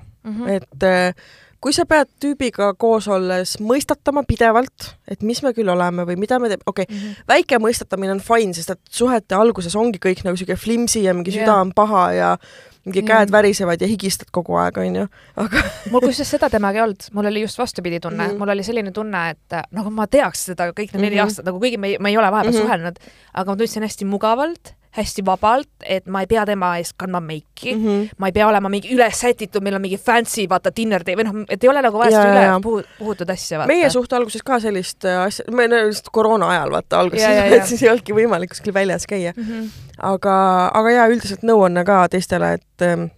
et 0.48 0.82
äh, 0.82 1.14
kui 1.62 1.72
sa 1.72 1.84
pead 1.86 2.08
tüübiga 2.22 2.72
koos 2.78 3.06
olles 3.08 3.52
mõistatama 3.62 4.24
pidevalt, 4.26 4.88
et 5.08 5.22
mis 5.22 5.42
me 5.44 5.52
küll 5.54 5.70
oleme 5.70 6.02
või 6.08 6.16
mida 6.18 6.38
me 6.42 6.48
teeme, 6.50 6.62
okei 6.66 6.86
okay,, 6.88 6.96
Mhm. 6.96 7.12
väike 7.28 7.58
mõistatamine 7.62 8.10
on 8.16 8.20
fine, 8.20 8.52
sest 8.54 8.70
et 8.74 8.80
suhete 8.90 9.34
alguses 9.38 9.76
ongi 9.78 9.98
kõik 10.02 10.24
nagu 10.26 10.36
siuke 10.36 10.56
flimsi 10.58 11.04
ja 11.04 11.14
mingi 11.14 11.30
Jah. 11.30 11.44
süda 11.46 11.60
on 11.60 11.70
paha 11.72 12.12
ja 12.12 12.36
mingi 12.84 12.98
Jah. 12.98 13.06
käed 13.12 13.30
värisevad 13.30 13.80
ja 13.80 13.86
higistad 13.86 14.26
kogu 14.34 14.56
aeg, 14.58 14.76
onju, 14.82 15.06
aga 15.36 15.62
mul 15.92 16.00
kusjuures 16.02 16.30
seda 16.34 16.50
temaga 16.50 16.78
ei 16.80 16.82
olnud, 16.82 17.06
mul 17.14 17.26
oli 17.30 17.40
just 17.46 17.58
vastupidi 17.58 18.00
tunne 18.00 18.16
mm, 18.18 18.22
Mhm. 18.26 18.34
-hmm. 18.34 18.38
mul 18.38 18.48
oli 18.56 18.62
selline 18.62 18.90
tunne, 18.92 19.30
et 19.30 19.62
nagu 19.70 19.90
ma 19.90 20.06
teaks 20.06 20.44
seda 20.50 20.72
kõik 20.72 20.90
need 20.92 21.02
neli 21.02 21.16
Mhm. 21.16 21.24
aastat, 21.24 21.44
nagu 21.44 21.60
kuigi 21.60 21.78
me 21.78 21.88
ei, 21.88 21.98
me 22.00 22.08
ei 22.10 22.16
ole 22.18 22.26
vahepeal 22.30 22.52
mm 22.52 22.58
Mhm. 22.58 22.66
-hmm. 22.66 22.66
suhelnud, 22.66 22.96
aga 23.34 23.50
ma 23.52 23.56
tundsin 23.56 23.82
hästi 23.82 24.04
mugavalt, 24.04 24.74
hästi 24.96 25.24
vabalt, 25.24 25.70
et 25.88 26.06
ma 26.06 26.20
ei 26.20 26.28
pea 26.28 26.44
tema 26.46 26.74
eest 26.76 26.94
kandma 27.00 27.20
meiki 27.24 27.74
mm, 27.74 27.80
mm 27.80 27.86
-hmm. 27.86 28.08
ma 28.18 28.28
ei 28.28 28.32
pea 28.32 28.48
olema 28.48 28.68
mingi 28.68 28.92
üles 28.94 29.20
sätitud, 29.20 29.62
meil 29.64 29.74
on 29.74 29.80
mingi 29.80 29.98
fancy 29.98 30.44
vaata 30.48 30.70
dinner 30.76 31.02
day 31.06 31.16
või 31.16 31.24
noh, 31.24 31.44
et 31.48 31.64
ei 31.64 31.70
ole 31.70 31.82
nagu 31.82 31.98
vaja 31.98 32.10
Ja, 32.10 32.22
seda 32.22 32.34
ja, 32.34 32.34
üle 32.34 32.44
ja. 32.46 32.58
puhu, 32.62 32.82
puhutud 32.98 33.30
asja 33.30 33.66
meie 33.66 33.90
suhte 33.90 34.16
alguses 34.16 34.42
ka 34.42 34.60
sellist 34.60 35.04
äh, 35.04 35.22
asja, 35.24 35.44
me 35.50 35.64
just 35.86 36.12
koroona 36.12 36.48
ajal 36.48 36.70
vaata 36.70 37.00
alguses 37.00 37.24
Ja, 37.24 37.32
ja,, 37.32 37.46
ja. 37.46 37.56
et 37.62 37.66
siis 37.66 37.82
ei 37.82 37.88
olnudki 37.88 38.12
võimalik 38.12 38.52
kuskil 38.52 38.74
väljas 38.74 39.06
käia, 39.06 39.32
mm. 39.36 39.42
-hmm. 39.42 39.70
aga, 39.98 40.70
aga 40.74 40.90
jaa, 40.90 41.08
üldiselt 41.08 41.42
nõuanne 41.42 41.84
ka 41.84 42.08
teistele, 42.08 42.52
et 42.52 42.82
ähm, 42.88 43.08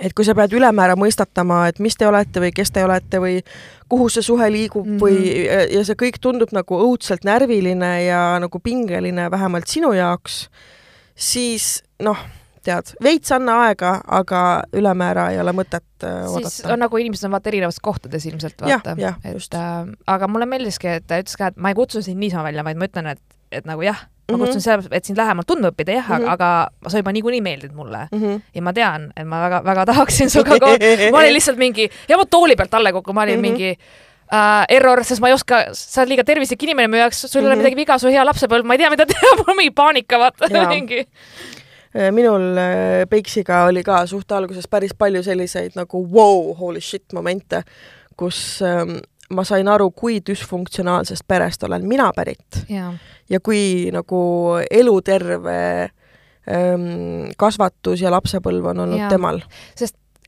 et 0.00 0.12
kui 0.12 0.24
sa 0.24 0.34
pead 0.34 0.52
ülemäära 0.52 0.96
mõistatama, 0.98 1.66
et 1.68 1.78
mis 1.78 1.96
te 1.96 2.06
olete 2.08 2.40
või 2.40 2.52
kes 2.56 2.70
te 2.70 2.84
olete 2.84 3.20
või 3.22 3.36
kuhu 3.88 4.08
see 4.08 4.22
suhe 4.22 4.48
liigub 4.52 4.86
mm 4.86 4.92
Mhm. 4.92 4.96
-hmm. 4.96 5.02
või 5.02 5.74
ja 5.76 5.84
see 5.84 5.94
kõik 5.94 6.18
tundub 6.20 6.52
nagu 6.52 6.80
õudselt 6.88 7.24
närviline 7.24 8.04
ja 8.04 8.38
nagu 8.40 8.58
pingeline, 8.58 9.30
vähemalt 9.30 9.66
sinu 9.66 9.92
jaoks, 9.92 10.48
siis 11.16 11.82
noh, 12.02 12.18
tead, 12.66 12.92
veits 13.02 13.32
anna 13.34 13.60
aega, 13.66 13.92
aga 14.18 14.40
ülemäära 14.76 15.30
ei 15.34 15.40
ole 15.42 15.54
mõtet 15.56 16.04
äh, 16.04 16.24
siis 16.26 16.60
oodata 16.60 16.74
on. 16.74 16.82
nagu 16.84 17.00
inimesed 17.02 17.28
on 17.28 17.36
vaata 17.36 17.52
erinevates 17.52 17.80
kohtades 17.84 18.26
ilmselt 18.28 18.60
vaata 18.62 18.96
et 19.24 19.56
äh, 19.60 19.94
aga 20.16 20.28
mulle 20.30 20.48
meeldiski, 20.50 20.98
et 20.98 21.06
ta 21.08 21.20
ütles 21.22 21.38
ka, 21.38 21.52
et 21.52 21.62
ma 21.62 21.72
ei 21.72 21.78
kutsu 21.78 22.02
sind 22.04 22.20
niisama 22.22 22.48
välja, 22.48 22.66
vaid 22.66 22.80
ma 22.80 22.90
ütlen, 22.90 23.10
et, 23.14 23.22
et 23.54 23.68
nagu 23.68 23.86
jah, 23.86 24.06
ma 24.32 24.40
kutsun 24.40 24.62
sellepärast, 24.62 24.94
et 24.98 25.08
sind 25.08 25.20
lähemalt 25.20 25.48
tundma 25.48 25.70
õppida, 25.72 25.94
jah 26.00 26.08
mm. 26.08 26.24
-hmm. 26.24 26.32
aga 26.34 26.90
sa 26.90 27.02
juba 27.02 27.14
niikuinii 27.14 27.42
meeldid 27.44 27.76
mulle 27.76 28.08
mm. 28.10 28.22
-hmm. 28.22 28.40
ja 28.54 28.62
ma 28.62 28.72
tean, 28.72 29.12
et 29.16 29.26
ma 29.26 29.42
väga-väga 29.46 29.86
tahaksin 29.92 30.30
sinuga 30.30 30.58
koos, 30.60 30.78
ma 31.12 31.22
olin 31.22 31.36
lihtsalt 31.38 31.58
mingi, 31.58 31.88
ja 32.08 32.18
ma 32.18 32.26
tooli 32.26 32.56
pealt 32.56 32.74
alla 32.74 32.92
kukkunud, 32.92 33.14
ma 33.14 33.22
olin 33.22 33.40
mm. 33.40 33.44
-hmm. 33.44 33.50
mingi 33.50 33.78
äh, 34.32 34.64
error, 34.76 35.02
sest 35.04 35.20
ma 35.22 35.28
ei 35.30 35.34
oska, 35.36 35.64
sa 35.76 36.02
oled 36.02 36.14
liiga 36.14 36.24
tervislik 36.26 36.62
inimene 36.66 36.88
mu 36.88 36.96
jaoks, 37.00 37.24
sul 37.30 37.42
ei 37.42 37.46
ole 37.46 37.54
Mhm. 37.56 37.62
midagi 37.64 37.76
viga, 37.82 37.98
su 37.98 38.08
hea 38.12 38.24
lapsepõlv, 38.26 38.64
ma 38.66 38.74
ei 38.74 38.78
tea, 38.84 38.90
mida 38.90 39.06
teha, 39.06 39.34
mul 39.38 39.52
on 39.54 39.56
mingi 39.60 39.74
paanika, 39.74 40.18
vaata 40.18 40.48
mingi. 40.68 41.02
Äh, 41.96 42.10
minul 42.12 42.56
äh, 42.60 43.06
Peiksiga 43.08 43.64
oli 43.70 43.82
ka 43.86 44.02
suht 44.06 44.32
alguses 44.32 44.66
päris 44.68 44.92
palju 44.98 45.22
selliseid 45.24 45.76
nagu 45.78 46.02
wow, 46.12 46.50
holy 46.58 46.80
shit 46.80 47.12
momente, 47.16 47.62
kus 48.16 48.60
ähm, 48.62 48.98
ma 49.30 49.44
sain 49.44 49.68
aru, 49.68 49.90
kui 49.90 50.20
düsfunktsionaalsest 50.20 51.24
perest 51.28 51.62
olen 51.66 51.86
mina 51.88 52.10
pärit 52.16 52.60
jaa, 52.68 52.92
ja 53.30 53.40
kui 53.40 53.88
nagu 53.92 54.20
eluterve 54.70 55.56
ähm, 56.46 57.30
kasvatus 57.36 58.00
ja 58.04 58.10
lapsepõlv 58.14 58.68
on 58.70 58.84
olnud 58.84 59.00
Jaa. 59.00 59.08
temal 59.10 59.40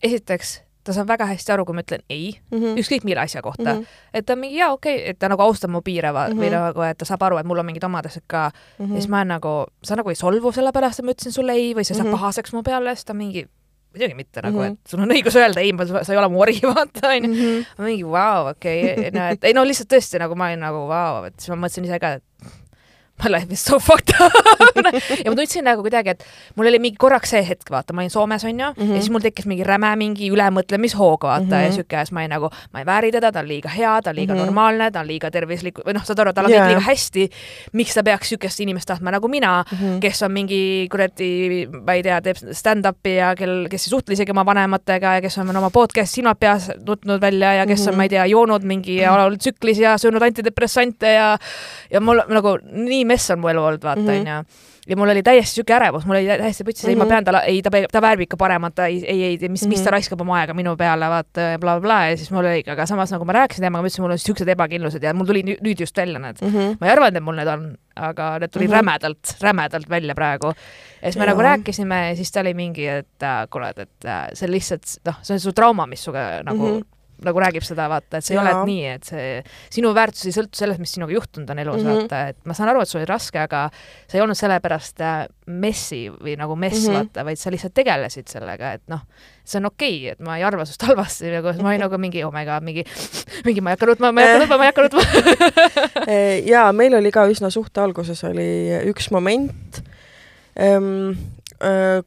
esiteks 0.02 0.61
ta 0.88 0.95
saab 0.97 1.11
väga 1.11 1.26
hästi 1.28 1.52
aru, 1.54 1.64
kui 1.68 1.76
ma 1.76 1.85
ütlen 1.85 2.00
ei, 2.09 2.30
mm. 2.50 2.59
-hmm. 2.59 2.80
ükskõik 2.83 3.04
mille 3.04 3.21
asja 3.21 3.42
kohta 3.45 3.75
mm. 3.75 3.80
-hmm. 3.80 4.00
et 4.14 4.26
ta 4.26 4.33
on 4.33 4.38
mingi 4.38 4.57
jaa, 4.57 4.73
okei 4.73 4.97
okay,, 4.97 5.11
et 5.11 5.18
ta 5.18 5.28
nagu 5.28 5.42
austab 5.42 5.71
mu 5.71 5.83
piire 5.85 6.12
mm 6.12 6.16
-hmm. 6.16 6.40
või 6.40 6.50
nagu, 6.54 6.83
et 6.83 6.99
ta 6.99 7.04
saab 7.04 7.23
aru, 7.23 7.38
et 7.38 7.47
mul 7.47 7.59
on 7.59 7.66
mingid 7.66 7.85
omad 7.85 8.07
asjad 8.07 8.25
ka 8.26 8.50
mm. 8.50 8.85
-hmm. 8.87 8.95
ja 8.95 9.00
siis 9.00 9.09
ma 9.09 9.25
nagu, 9.25 9.66
sa 9.83 9.97
nagu 9.97 10.09
ei 10.11 10.16
solvu 10.16 10.52
selle 10.52 10.73
pärast, 10.73 10.99
et 10.99 11.04
ma 11.04 11.12
ütlesin 11.12 11.33
sulle 11.33 11.52
ei 11.52 11.75
või 11.75 11.85
sa 11.85 11.95
ei 11.95 11.97
saa 11.99 12.04
Mhm. 12.04 12.12
pahaseks 12.16 12.52
mu 12.52 12.62
peale, 12.62 12.95
siis 12.95 13.04
ta 13.04 13.14
mingi 13.14 13.47
muidugi 13.95 14.14
mitte 14.14 14.42
nagu, 14.42 14.59
Mhm. 14.59 14.73
et 14.73 14.78
sul 14.88 15.00
on 15.00 15.09
õigus 15.09 15.37
öelda 15.37 15.61
ei, 15.61 15.73
sa 16.04 16.12
ei 16.12 16.18
ole 16.18 16.28
mu 16.28 16.40
ori, 16.40 16.61
vaata 16.62 17.09
onju. 17.09 17.28
Mhm. 17.28 17.64
ma 17.78 17.85
mingi 17.85 18.04
vau, 18.04 18.47
okei 18.50 19.11
no 19.11 19.28
et 19.33 19.45
ei 19.45 19.52
no 19.52 19.64
lihtsalt 19.64 19.88
tõesti 19.92 20.18
nagu 20.18 20.35
ma 20.35 20.47
olin 20.47 20.61
nagu 20.61 20.87
vau, 20.88 21.25
et 21.25 21.35
siis 21.40 21.49
ma 21.49 21.57
mõtlesin 21.66 21.85
ise 21.85 21.99
ka, 21.99 22.12
et 22.12 22.23
my 23.25 23.30
life 23.30 23.52
is 23.52 23.64
so 23.64 23.78
fucked 23.88 24.14
up 24.20 24.32
ja 25.25 25.30
ma 25.30 25.37
tundsin 25.37 25.64
nagu 25.64 25.82
kuidagi, 25.82 26.10
et 26.14 26.25
mul 26.56 26.66
oli 26.70 26.78
mingi 26.78 26.96
korraks 27.00 27.30
see 27.34 27.42
hetk, 27.42 27.70
vaata, 27.70 27.92
ma 27.92 28.02
olin 28.02 28.10
Soomes 28.10 28.44
onju 28.44 28.66
mm, 28.66 28.75
Mhm. 28.78 28.84
-hmm. 28.90 28.94
ja 28.94 29.00
siis 29.02 29.10
mul 29.10 29.20
tekkis 29.20 29.46
mingi 29.46 29.64
räme 29.64 29.90
mingi 29.96 30.30
ülemõtlemishoog, 30.30 31.22
vaata 31.22 31.44
mm, 31.44 31.50
-hmm. 31.50 31.62
ja 31.62 31.68
Mhm. 31.68 31.75
siuke, 31.75 31.96
siis 31.96 32.12
ma 32.12 32.20
olin 32.20 32.30
nagu, 32.30 32.50
ma 32.72 32.78
ei 32.78 32.87
vääri 32.87 33.10
teda, 33.12 33.32
ta 33.32 33.38
on 33.40 33.48
liiga 33.48 33.68
hea, 33.68 34.00
ta 34.02 34.10
on 34.10 34.16
liiga 34.16 34.32
mm 34.34 34.38
Mhm. 34.38 34.42
-hmm. 34.42 34.46
normaalne, 34.46 34.90
ta 34.90 35.00
on 35.00 35.06
liiga 35.06 35.30
tervislik 35.30 35.78
või 35.87 35.94
noh, 35.94 36.04
saad 36.04 36.18
aru, 36.18 36.32
tal 36.32 36.44
on 36.44 36.50
Jaa. 36.50 36.64
kõik 36.64 36.68
liiga 36.68 36.80
hästi. 36.90 37.28
miks 37.72 37.94
ta 37.94 38.02
peaks 38.02 38.28
siukest 38.28 38.60
inimest 38.60 38.87
tahtma 38.87 39.10
nagu 39.10 39.28
mina 39.28 39.64
mm, 39.72 39.76
Mhm. 39.78 39.87
-hmm. 39.94 40.00
kes 40.00 40.22
on 40.22 40.32
mingi 40.32 40.88
kuradi, 40.90 41.66
ma 41.87 41.92
ei 41.92 42.02
tea, 42.02 42.20
teeb 42.20 42.37
stand-up'i 42.52 43.16
ja 43.16 43.34
kel, 43.37 43.66
kes 43.70 43.87
ei 43.87 43.90
suhtle 43.90 44.12
isegi 44.12 44.30
oma 44.30 44.44
vanematega 44.46 45.14
ja 45.14 45.20
kes 45.20 45.38
on 45.38 45.56
oma 45.56 45.70
podcast'i 45.70 46.14
silmad 46.18 46.37
peas 46.40 46.70
nutnud 46.87 47.20
välja 47.20 47.52
ja 47.54 47.66
kes 47.66 47.80
mm 47.80 47.84
-hmm. 47.84 47.88
on, 47.88 47.92
Mhm. 47.94 47.96
ma 47.96 48.02
ei 48.02 48.08
tea, 48.08 48.26
joonud 48.26 48.62
mingi 48.64 48.96
ja 49.04 49.12
olnud 49.12 49.38
tsüklis 49.38 49.78
ja 49.78 49.98
söönud 49.98 50.22
antidepressante 50.22 51.06
ja 51.12 51.38
ja 51.90 52.00
mul 52.00 52.20
nagu 52.28 52.58
nii 52.72 53.04
mess 53.09 53.31
on 53.35 53.41
mu 53.43 53.49
elu 53.53 53.62
olnud, 53.71 53.85
vaata 53.85 54.00
Mhm. 54.05 54.19
onju. 54.21 54.67
ja 54.88 54.97
mul 54.97 55.11
oli 55.12 55.21
täiesti 55.23 55.59
siuke 55.59 55.75
ärevus, 55.77 56.07
mul 56.09 56.17
oli 56.17 56.27
täiesti 56.41 56.65
putsis 56.65 56.85
mm, 56.85 56.88
-hmm. 56.88 56.91
ei 56.91 56.97
ma 56.97 57.05
Mhm. 57.05 57.09
pean 57.12 57.25
talle, 57.25 57.41
ei 57.50 57.59
ta, 57.62 57.71
ta 57.93 58.00
väärib 58.00 58.21
ikka 58.25 58.37
paremat, 58.41 58.79
ei, 58.79 59.03
ei, 59.07 59.23
ei, 59.25 59.49
mis 59.49 59.62
mm, 59.62 59.67
-hmm. 59.67 59.69
mis 59.69 59.81
ta 59.83 59.91
Mhm. 59.91 59.93
raiskab 59.93 60.21
oma 60.25 60.37
aega 60.38 60.55
minu 60.55 60.77
peale, 60.77 61.09
vaata 61.12 61.41
ja 61.41 61.59
blablabla 61.59 61.99
ja 62.11 62.17
siis 62.17 62.31
mul 62.31 62.45
oli, 62.45 62.62
aga 62.67 62.87
samas 62.87 63.12
nagu 63.12 63.25
ma 63.25 63.33
rääkisin 63.33 63.61
temaga, 63.67 63.83
ma 63.83 63.88
ütlesin, 63.88 64.00
mul 64.03 64.11
on 64.11 64.19
siuksed 64.19 64.49
ebakindlused 64.49 65.03
ja 65.03 65.12
mul 65.15 65.27
tuli 65.27 65.43
nü- 65.43 65.59
nüüd 65.61 65.81
just 65.81 65.97
välja 65.97 66.19
need. 66.19 66.37
Mhm. 66.43 66.77
ma 66.81 66.87
ei 66.87 66.93
arvanud, 66.93 67.17
et 67.17 67.23
mul 67.23 67.35
need 67.37 67.49
on, 67.49 67.77
aga 67.97 68.38
need 68.38 68.50
tulid 68.50 68.69
mm. 68.71 68.73
-hmm. 68.75 68.77
rämedalt, 68.79 69.37
rämedalt 69.43 69.88
välja 69.91 70.15
praegu. 70.15 70.47
ja 71.03 71.12
siis 71.12 71.17
me 71.17 71.25
Jaa. 71.25 71.35
nagu 71.35 71.43
rääkisime 71.43 72.09
ja 72.09 72.17
siis 72.17 72.33
ta 72.33 72.41
oli 72.41 72.55
mingi, 72.55 72.87
et 72.88 73.23
äh, 73.23 73.47
kuule, 73.50 73.73
et 73.77 74.05
äh, 74.07 74.29
see 74.33 74.49
lihtsalt 74.50 74.83
noh, 75.07 75.15
see 75.23 75.35
on 75.35 75.41
su 75.41 75.53
trauma, 75.53 75.87
mis 75.87 76.05
sinuga 76.05 76.43
nagu 76.45 76.67
mm. 76.67 76.79
-hmm. 76.81 76.98
Nagu 77.25 77.40
räägib 77.42 77.64
seda, 77.66 77.88
vaata, 77.90 78.18
et 78.18 78.26
see 78.26 78.34
ei 78.34 78.38
Jaa. 78.38 78.44
ole 78.44 78.52
et 78.54 78.68
nii, 78.68 78.84
et 78.94 79.08
see 79.08 79.30
sinu 79.75 79.90
väärtus 79.96 80.28
ei 80.28 80.34
sõltu 80.37 80.60
sellest, 80.60 80.82
mis 80.82 80.92
sinuga 80.94 81.14
juhtunud 81.16 81.50
on 81.50 81.62
elus 81.62 81.82
mm. 81.82 81.88
-hmm. 81.88 82.04
vaata, 82.04 82.20
et 82.32 82.38
ma 82.46 82.54
saan 82.54 82.70
aru, 82.72 82.82
et 82.82 82.90
sul 82.90 83.00
oli 83.00 83.08
raske, 83.10 83.40
aga 83.42 83.64
see 84.06 84.18
ei 84.18 84.22
olnud 84.25 84.38
sellepärast 84.38 85.02
äh, 85.02 85.16
messi 85.46 86.00
või 86.12 86.37
nagu 86.38 86.56
mess 86.56 86.84
mm. 86.84 86.94
-hmm. 86.94 87.08
vaata, 87.08 87.25
vaid 87.25 87.40
sa 87.40 87.50
lihtsalt 87.50 87.75
tegelesid 87.75 88.30
sellega, 88.30 88.72
et 88.78 88.84
noh, 88.92 89.02
see 89.44 89.58
on 89.58 89.70
okei 89.72 89.96
okay,, 89.96 90.12
et 90.12 90.20
ma 90.25 90.38
ei 90.38 90.46
arva 90.46 90.64
sinust 90.68 90.87
halvasti 90.87 91.32
nagu, 91.34 91.54
ma 91.62 91.72
olin 91.75 91.84
nagu 91.87 91.98
mingi 91.98 92.25
oh 92.25 92.32
my 92.34 92.44
god, 92.46 92.62
mingi, 92.62 92.84
mingi 93.44 93.60
ma 93.60 93.70
ei 93.70 93.78
hakka 93.78 93.90
nutma, 93.92 94.12
ma 94.12 94.22
ei 94.22 94.32
hakka 94.32 94.44
nutma, 94.44 94.56
ma 94.56 94.64
ei 94.64 94.72
hakka 94.72 94.82
nutma. 94.87 95.02
Jaa, 96.52 96.72
meil 96.72 96.94
oli 96.94 97.10
ka 97.14 97.26
üsna 97.30 97.50
suhte 97.50 97.82
alguses 97.82 98.25
oli 98.25 98.48
üks 98.90 99.10
moment, 99.10 99.82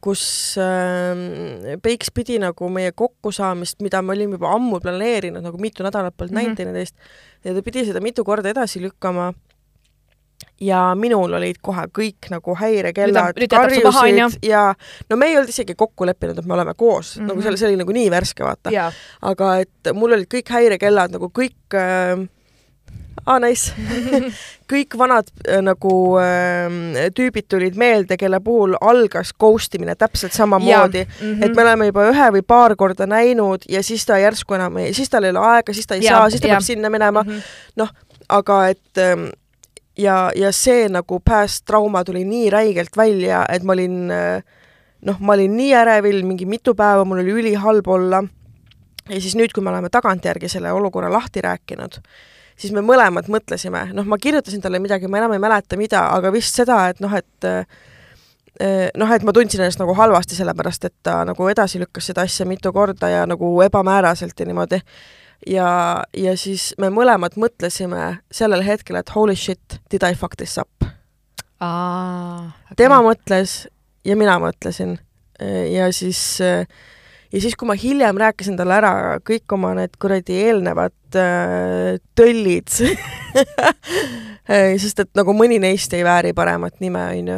kus 0.01 0.55
ähm, 0.57 1.79
Peiks 1.83 2.11
pidi 2.15 2.37
nagu 2.39 2.69
meie 2.69 2.91
kokkusaamist, 2.95 3.81
mida 3.81 4.01
me 4.01 4.13
olime 4.15 4.37
juba 4.39 4.53
ammu 4.55 4.79
planeerinud, 4.79 5.43
nagu 5.43 5.57
mitu 5.59 5.83
nädalat 5.83 6.15
polnud 6.17 6.31
Mhm. 6.31 6.39
näinud 6.39 6.57
teineteist 6.57 6.95
ja 7.43 7.53
ta 7.53 7.61
pidi 7.61 7.85
seda 7.85 7.99
mitu 8.01 8.23
korda 8.23 8.49
edasi 8.49 8.81
lükkama 8.81 9.33
ja 10.61 10.95
minul 10.95 11.33
olid 11.33 11.57
kohe 11.61 11.83
kõik 11.93 12.29
nagu 12.29 12.55
häirekellad, 12.55 13.33
onju. 14.25 14.39
ja 14.45 14.73
no 15.09 15.17
me 15.17 15.25
ei 15.29 15.37
olnud 15.37 15.49
isegi 15.49 15.75
kokku 15.75 16.05
leppinud, 16.05 16.37
et 16.39 16.45
me 16.45 16.53
oleme 16.53 16.73
koos 16.77 17.15
mm, 17.17 17.19
-hmm. 17.19 17.23
Mhm. 17.23 17.27
nagu 17.27 17.41
see, 17.41 17.57
see 17.57 17.67
oli 17.67 17.77
nagu 17.81 17.91
nii 17.91 18.09
värske, 18.11 18.43
vaata 18.45 18.71
aga 19.21 19.55
et 19.59 19.93
mul 19.93 20.13
olid 20.13 20.29
kõik 20.33 20.49
häirekellad 20.49 21.11
nagu 21.11 21.31
kõik 21.33 21.75
äh, 21.75 22.27
aa, 23.25 23.39
nice 23.39 23.73
kõik 24.71 24.95
vanad 24.97 25.27
äh, 25.47 25.59
nagu 25.61 25.91
äh, 26.17 27.09
tüübid 27.15 27.45
tulid 27.51 27.75
meelde, 27.77 28.17
kelle 28.17 28.39
puhul 28.43 28.73
algas 28.81 29.33
ghost 29.39 29.75
imine 29.75 29.95
täpselt 29.99 30.33
samamoodi, 30.33 31.05
Mhm. 31.21 31.43
et 31.43 31.55
me 31.55 31.61
oleme 31.65 31.89
juba 31.91 32.07
ühe 32.09 32.29
või 32.37 32.41
paar 32.47 32.75
korda 32.75 33.05
näinud 33.05 33.67
ja 33.69 33.83
siis 33.83 34.05
ta 34.05 34.17
järsku 34.21 34.55
enam 34.57 34.77
ei, 34.77 34.93
siis 34.93 35.09
tal 35.09 35.23
ei 35.27 35.29
ole 35.35 35.39
aega, 35.39 35.73
siis 35.73 35.87
ta 35.87 35.95
ei 35.95 36.03
Jaa, 36.07 36.17
saa, 36.23 36.29
siis 36.29 36.41
ta 36.41 36.47
jaa. 36.47 36.55
peab 36.57 36.65
sinna 36.65 36.89
minema, 36.89 37.23
Mhm. 37.23 37.87
aga 38.29 38.57
et 38.69 38.97
ähm, 38.97 39.27
ja, 39.97 40.31
ja 40.35 40.51
see 40.55 40.87
nagu 40.89 41.19
past 41.19 41.65
trauma 41.67 42.03
tuli 42.07 42.23
nii 42.25 42.49
räigelt 42.49 42.95
välja, 42.97 43.45
et 43.49 43.63
ma 43.63 43.73
olin 43.73 44.11
äh, 44.11 44.41
noh, 45.05 45.17
ma 45.19 45.33
olin 45.33 45.55
nii 45.57 45.73
ärevil 45.75 46.23
mingi 46.25 46.45
mitu 46.45 46.73
päeva, 46.75 47.03
mul 47.05 47.19
oli 47.19 47.31
ülihalb 47.41 47.87
olla 47.87 48.23
ja 49.09 49.19
siis 49.19 49.35
nüüd, 49.35 49.51
kui 49.53 49.63
me 49.63 49.69
oleme 49.73 49.89
tagantjärgi 49.91 50.47
selle 50.49 50.71
olukorra 50.71 51.09
lahti 51.11 51.41
rääkinud, 51.43 51.99
siis 52.61 52.73
me 52.75 52.83
mõlemad 52.85 53.29
mõtlesime, 53.31 53.87
noh, 53.95 54.05
ma 54.07 54.19
kirjutasin 54.21 54.61
talle 54.61 54.81
midagi, 54.83 55.09
ma 55.09 55.21
enam 55.21 55.33
ei 55.35 55.41
mäleta, 55.41 55.79
mida, 55.79 56.05
aga 56.15 56.31
vist 56.33 56.57
seda, 56.59 56.83
et 56.91 57.01
noh, 57.03 57.13
et 57.17 57.47
äh, 57.47 57.65
noh, 58.99 59.15
et 59.15 59.25
ma 59.25 59.33
tundsin 59.35 59.63
ennast 59.63 59.81
nagu 59.81 59.95
halvasti, 59.97 60.37
sellepärast 60.37 60.85
et 60.89 60.95
ta 61.05 61.21
nagu 61.27 61.49
edasi 61.49 61.81
lükkas 61.81 62.11
seda 62.11 62.25
asja 62.27 62.45
mitu 62.49 62.73
korda 62.75 63.09
ja 63.09 63.25
nagu 63.29 63.49
ebamääraselt 63.65 64.39
ja 64.39 64.47
niimoodi. 64.49 64.81
ja, 65.47 65.69
ja 66.13 66.37
siis 66.37 66.71
me 66.77 66.91
mõlemad 66.93 67.37
mõtlesime 67.41 68.21
sellel 68.31 68.63
hetkel, 68.65 69.01
et 69.01 69.15
holy 69.15 69.35
shit, 69.35 69.81
did 69.89 70.05
I 70.05 70.13
fuck 70.15 70.37
this 70.37 70.57
up? 70.61 70.89
aa, 71.61 72.51
tema 72.77 73.01
mõtles 73.05 73.65
ja 74.05 74.17
mina 74.17 74.37
mõtlesin 74.41 74.97
ja 75.71 75.89
siis 75.93 76.39
ja 77.31 77.41
siis, 77.43 77.55
kui 77.55 77.69
ma 77.69 77.77
hiljem 77.79 78.19
rääkisin 78.19 78.57
talle 78.59 78.77
ära 78.81 78.93
kõik 79.25 79.55
oma 79.55 79.73
need 79.77 79.95
kuradi 80.01 80.37
eelnevad 80.47 81.19
äh, 81.19 81.97
töllid 82.17 82.71
sest 84.81 85.03
et 85.03 85.11
nagu 85.15 85.33
mõni 85.35 85.59
neist 85.61 85.93
ei 85.95 86.03
vääri 86.05 86.33
paremat 86.35 86.79
nime, 86.83 87.03
onju. 87.15 87.37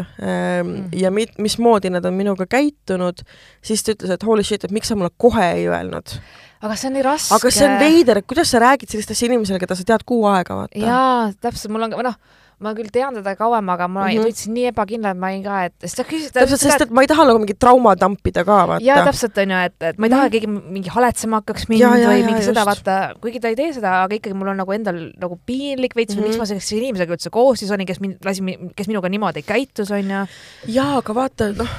ja 0.97 1.11
mit-, 1.13 1.35
mismoodi 1.41 1.91
nad 1.93 2.05
on 2.09 2.15
minuga 2.17 2.47
käitunud, 2.49 3.21
siis 3.61 3.83
ta 3.83 3.93
ütles, 3.93 4.13
et 4.15 4.25
holy 4.25 4.45
shit, 4.45 4.63
et 4.65 4.73
miks 4.73 4.89
sa 4.89 4.97
mulle 4.97 5.11
kohe 5.21 5.45
ei 5.59 5.67
öelnud. 5.67 6.15
aga 6.63 6.77
see 6.79 6.89
on 6.89 6.97
nii 6.97 7.05
raske. 7.05 7.35
aga 7.37 7.51
see 7.53 7.67
on 7.67 7.75
veider, 7.81 8.21
kuidas 8.25 8.53
sa 8.53 8.63
räägid 8.63 8.93
sellist 8.93 9.13
asja 9.13 9.29
inimesele, 9.29 9.61
keda 9.61 9.77
sa 9.77 9.85
tead 9.91 10.07
kuu 10.09 10.23
aega, 10.31 10.63
vaata. 10.63 10.79
jaa, 10.79 11.27
täpselt, 11.43 11.73
mul 11.75 11.85
on 11.85 11.93
ka, 11.93 12.07
noh, 12.09 12.17
ma 12.63 12.71
küll 12.77 12.89
tean 12.93 13.13
teda 13.19 13.33
kauem, 13.35 13.69
aga 13.73 13.87
ma 13.87 14.05
mm 14.05 14.07
Mhm. 14.07 14.17
-hmm. 14.17 14.23
tundsin 14.23 14.53
nii 14.55 14.65
ebakindla, 14.71 15.11
et 15.11 15.17
ma 15.19 15.27
olin 15.33 15.43
ka, 15.43 15.57
et 15.67 15.73
sest 15.83 15.97
ta 15.99 16.03
küsis 16.07 16.31
täpselt, 16.31 16.59
sest 16.63 16.81
et 16.87 16.91
ma 16.95 17.01
ei 17.03 17.07
taha 17.11 17.25
nagu 17.27 17.39
mingit 17.43 17.59
trauma 17.59 17.95
tampida 17.99 18.43
ka, 18.47 18.57
vaata. 18.71 18.83
jaa, 18.85 19.03
täpselt 19.05 19.37
onju, 19.43 19.57
et, 19.65 19.75
et 19.81 19.97
ma 19.99 20.05
ei 20.07 20.09
taha, 20.15 20.21
Mhm. 20.21 20.27
et 20.27 20.33
keegi 20.33 20.47
mingi 20.47 20.89
haletsema 20.95 21.41
hakkaks 21.41 21.67
mind 21.69 21.81
Jaa, 21.81 21.97
jaa, 21.97 22.11
või 22.11 22.25
mingi 22.25 22.41
seda, 22.43 22.63
just. 22.63 22.85
vaata, 22.85 23.13
kuigi 23.21 23.39
ta 23.43 23.47
ei 23.49 23.55
tee 23.55 23.73
seda, 23.73 24.03
aga 24.03 24.15
ikkagi 24.15 24.33
mul 24.33 24.47
on 24.47 24.57
nagu 24.57 24.71
endal 24.73 25.11
nagu 25.19 25.39
piinlik 25.45 25.93
veits 25.95 26.15
mm, 26.15 26.19
Mhm. 26.21 26.23
-hmm. 26.23 26.27
miks 26.29 26.37
ma 26.39 26.45
sellise 26.45 26.75
inimesega 26.77 27.13
üldse 27.13 27.29
koostis 27.29 27.71
olin, 27.71 27.85
kes 27.85 27.99
mind 27.99 28.17
lasi, 28.25 28.41
kes 28.75 28.87
minuga 28.87 29.09
niimoodi 29.09 29.41
käitus, 29.43 29.91
onju. 29.91 30.27
jaa, 30.67 30.97
aga 30.97 31.13
vaata, 31.13 31.51
noh, 31.57 31.69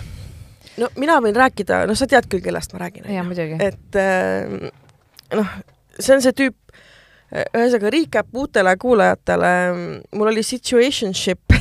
no 0.79 0.89
mina 0.97 1.21
võin 1.21 1.35
rääkida, 1.37 1.87
noh, 1.87 1.95
sa 1.95 2.07
tead 2.07 2.27
küll, 2.29 2.43
kellest 2.43 2.73
ma 2.73 2.79
räägin, 2.81 3.05
jaa, 3.09 3.23
muidugi. 3.25 3.57
et 3.61 3.95
äh, 3.97 4.71
noh, 5.37 5.47
see 5.99 6.15
on 6.15 6.21
see 6.23 6.33
tüüp, 6.33 6.55
ühesõnaga 7.35 7.91
recap 7.91 8.37
uutele 8.39 8.77
kuulajatele, 8.79 9.53
mul 10.15 10.31
oli 10.31 10.43
situationship 10.47 11.55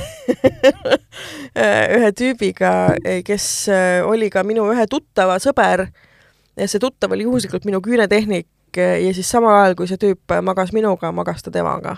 ühe 1.97 2.11
tüübiga, 2.17 2.73
kes 3.25 3.47
oli 4.07 4.29
ka 4.33 4.43
minu 4.47 4.67
ühe 4.73 4.85
tuttava 4.89 5.39
sõber 5.41 5.87
ja 6.57 6.67
see 6.69 6.81
tuttav 6.81 7.15
oli 7.15 7.25
juhuslikult 7.25 7.65
minu 7.65 7.81
küünetehnik 7.81 8.47
ja 8.77 9.13
siis 9.13 9.29
samal 9.29 9.55
ajal, 9.61 9.75
kui 9.77 9.89
see 9.89 9.99
tüüp 10.01 10.37
magas 10.45 10.73
minuga, 10.73 11.11
magas 11.11 11.43
ta 11.43 11.51
temaga. 11.53 11.97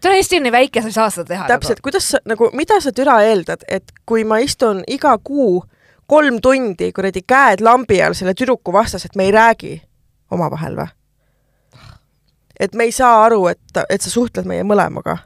ta 0.00 0.10
on 0.10 0.16
Eesti 0.16 0.40
nii 0.40 0.52
väike, 0.52 0.82
sa 0.82 0.92
ei 0.92 0.96
saa 0.96 1.10
seda 1.12 1.28
teha. 1.28 1.46
täpselt, 1.52 1.80
kuidas 1.84 2.10
sa 2.14 2.20
nagu, 2.24 2.50
mida 2.56 2.80
sa 2.80 2.92
türa 2.92 3.20
eeldad, 3.28 3.64
et 3.68 3.92
kui 4.06 4.24
ma 4.24 4.40
istun 4.44 4.84
iga 4.88 5.16
kuu 5.18 5.64
kolm 6.06 6.40
tundi 6.40 6.92
kuradi 6.92 7.22
käed 7.26 7.64
lambi 7.64 8.00
all 8.02 8.16
selle 8.16 8.34
tüdruku 8.34 8.72
vastas, 8.72 9.04
et 9.04 9.16
me 9.16 9.28
ei 9.28 9.34
räägi 9.34 9.80
omavahel 10.30 10.76
või? 10.80 10.92
Et 12.60 12.74
me 12.74 12.88
ei 12.88 12.92
saa 12.92 13.24
aru, 13.24 13.46
et, 13.52 13.80
et 13.90 14.02
sa 14.02 14.10
suhtled 14.10 14.48
meie 14.48 14.64
mõlemaga. 14.66 15.18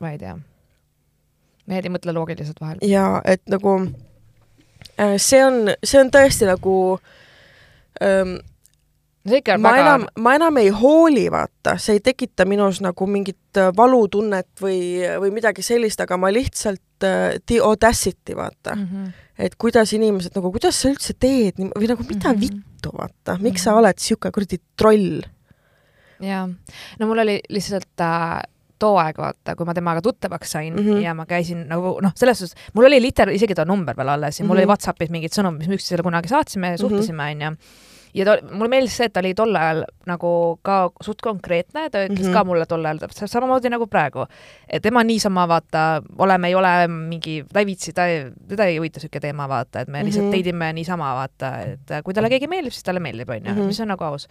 ma 0.00 0.12
ei 0.12 0.18
tea. 0.18 0.36
mehed 1.66 1.86
ei 1.88 1.94
mõtle 1.94 2.14
loogiliselt 2.14 2.60
vahel. 2.60 2.78
ja 2.82 3.22
et 3.24 3.42
nagu 3.50 3.78
äh, 4.98 5.16
see 5.16 5.44
on, 5.44 5.72
see 5.84 6.00
on 6.00 6.12
tõesti 6.14 6.48
nagu 6.48 6.76
ähm, 8.02 8.38
see 9.26 9.42
ikka 9.42 9.58
ma 9.58 9.74
väga 9.74 9.84
enam, 9.84 10.08
ma 10.22 10.34
enam 10.38 10.58
ei 10.62 10.70
hooli, 10.70 11.26
vaata, 11.32 11.76
see 11.82 11.98
ei 11.98 12.02
tekita 12.04 12.46
minus 12.48 12.80
nagu 12.84 13.08
mingit 13.10 13.60
äh, 13.60 13.70
valutunnet 13.76 14.50
või, 14.62 14.80
või 15.22 15.32
midagi 15.34 15.64
sellist, 15.66 16.00
aga 16.04 16.18
ma 16.20 16.30
lihtsalt 16.34 17.06
äh, 17.06 17.38
the 17.46 17.60
audacity, 17.62 18.36
vaata 18.36 18.76
mm., 18.76 18.82
mm. 18.82 19.06
-hmm. 19.06 19.22
et 19.48 19.56
kuidas 19.58 19.92
inimesed 19.96 20.36
nagu, 20.38 20.52
kuidas 20.54 20.82
sa 20.82 20.92
üldse 20.92 21.16
teed 21.18 21.58
või 21.58 21.88
nagu 21.90 22.04
mida 22.06 22.32
mm. 22.32 22.36
-hmm. 22.36 22.40
vittu, 22.40 22.92
vaata, 22.98 23.38
miks 23.40 23.64
sa 23.64 23.72
Mhm. 23.72 23.78
oled 23.78 23.98
sihuke 23.98 24.30
kuradi 24.30 24.60
troll 24.76 25.24
jaa, 26.20 26.48
no 26.98 27.06
mul 27.06 27.18
oli 27.18 27.40
lihtsalt 27.48 28.00
äh, 28.00 28.42
too 28.78 28.98
aeg, 29.00 29.16
vaata, 29.18 29.54
kui 29.56 29.64
ma 29.66 29.72
temaga 29.74 30.02
tuttavaks 30.04 30.50
sain 30.52 30.74
mm 30.74 30.80
Mhm. 30.80 30.90
-hmm. 30.92 31.02
ja 31.02 31.14
ma 31.14 31.24
käisin 31.26 31.66
nagu 31.68 31.98
noh, 32.02 32.12
selles 32.14 32.38
suhtes, 32.38 32.56
mul 32.74 32.84
oli 32.84 33.00
liter-, 33.00 33.32
isegi 33.32 33.54
ta 33.54 33.64
number 33.64 33.96
veel 33.96 34.08
alles 34.08 34.38
ja 34.40 34.44
mul 34.44 34.48
mm 34.48 34.50
-hmm. 34.50 34.54
Mhm. 34.54 34.58
oli 34.60 34.66
Whatsappis 34.66 35.10
mingid 35.10 35.30
sõnumid, 35.32 35.58
mis 35.58 35.68
me 35.68 35.74
üksteisele 35.74 36.02
kunagi 36.02 36.28
saatsime 36.28 36.70
ja 36.70 36.78
suhtlesime, 36.78 37.22
onju. 37.32 37.56
ja 38.14 38.24
ta, 38.24 38.36
mulle 38.52 38.68
meeldis 38.68 38.96
see, 38.96 39.06
et 39.06 39.12
ta 39.12 39.20
oli 39.20 39.34
tol 39.34 39.54
ajal 39.56 39.84
nagu 40.06 40.58
ka 40.62 40.90
suht 41.02 41.20
konkreetne, 41.22 41.90
ta 41.90 42.04
ütles 42.04 42.08
mm 42.08 42.22
Mhm. 42.22 42.28
-hmm. 42.28 42.32
ka 42.32 42.44
mulle 42.44 42.66
tol 42.66 42.84
ajal 42.84 42.98
täpselt 42.98 43.30
samamoodi 43.30 43.68
nagu 43.70 43.86
praegu. 43.86 44.26
et 44.68 44.82
tema 44.82 45.04
niisama 45.04 45.48
vaata, 45.48 46.02
oleme, 46.18 46.48
ei 46.48 46.54
ole 46.54 46.88
mingi, 46.88 47.44
ta 47.52 47.58
ei 47.60 47.66
viitsi, 47.66 47.92
ta, 47.92 48.02
teda 48.48 48.64
ei 48.64 48.76
huvita 48.78 49.00
siuke 49.00 49.20
teema, 49.20 49.48
vaata, 49.48 49.80
et 49.80 49.88
me 49.88 50.02
lihtsalt 50.04 50.22
Mhm. 50.24 50.26
mm 50.26 50.28
-hmm. 50.28 50.42
teidime 50.42 50.72
niisama, 50.72 51.14
vaata, 51.14 51.58
et 51.60 52.04
kui 52.04 52.14
talle 52.14 52.28
keegi 52.28 52.46
meeldib, 52.46 52.72
siis 52.72 52.82
talle 52.84 53.00
meeldib, 53.00 53.28
onju, 53.28 53.52
Mhm. 53.52 53.66
mis 53.66 53.80
on 53.80 53.88
nagu 53.88 54.04
aus 54.04 54.28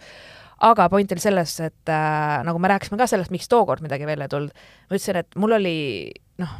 aga 0.64 0.88
point 0.92 1.12
oli 1.12 1.20
selles, 1.22 1.58
et 1.60 1.92
äh, 1.92 2.40
nagu 2.46 2.60
me 2.62 2.70
rääkisime 2.72 2.98
ka 3.00 3.08
sellest, 3.10 3.32
miks 3.34 3.48
tookord 3.52 3.84
midagi 3.84 4.08
välja 4.08 4.28
ei 4.28 4.32
tulnud, 4.32 4.64
ma 4.88 4.96
ütlesin, 4.96 5.20
et 5.20 5.36
mul 5.36 5.56
oli 5.58 5.76
noh, 6.40 6.56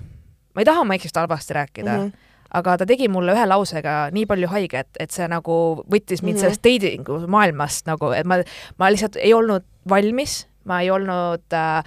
ma 0.54 0.64
ei 0.64 0.68
taha 0.68 0.84
oma 0.84 0.96
eksist 0.98 1.16
halvasti 1.16 1.56
rääkida 1.56 1.92
mm. 1.92 2.04
-hmm. 2.04 2.34
aga 2.60 2.76
ta 2.78 2.86
tegi 2.86 3.08
mulle 3.08 3.32
ühe 3.32 3.46
lausega 3.48 3.96
nii 4.12 4.26
palju 4.26 4.52
haiget, 4.52 4.88
et 5.00 5.10
see 5.10 5.28
nagu 5.28 5.84
võttis 5.84 6.22
mind 6.22 6.36
mm. 6.36 6.38
-hmm. 6.38 6.42
sellest 6.44 6.64
dating'u 6.64 7.26
maailmast 7.26 7.86
nagu, 7.86 8.12
et 8.12 8.26
ma, 8.26 8.42
ma 8.78 8.92
lihtsalt 8.92 9.16
ei 9.16 9.34
olnud 9.34 9.64
valmis, 9.88 10.46
ma 10.64 10.80
ei 10.80 10.90
olnud 10.90 11.52
äh,, 11.52 11.82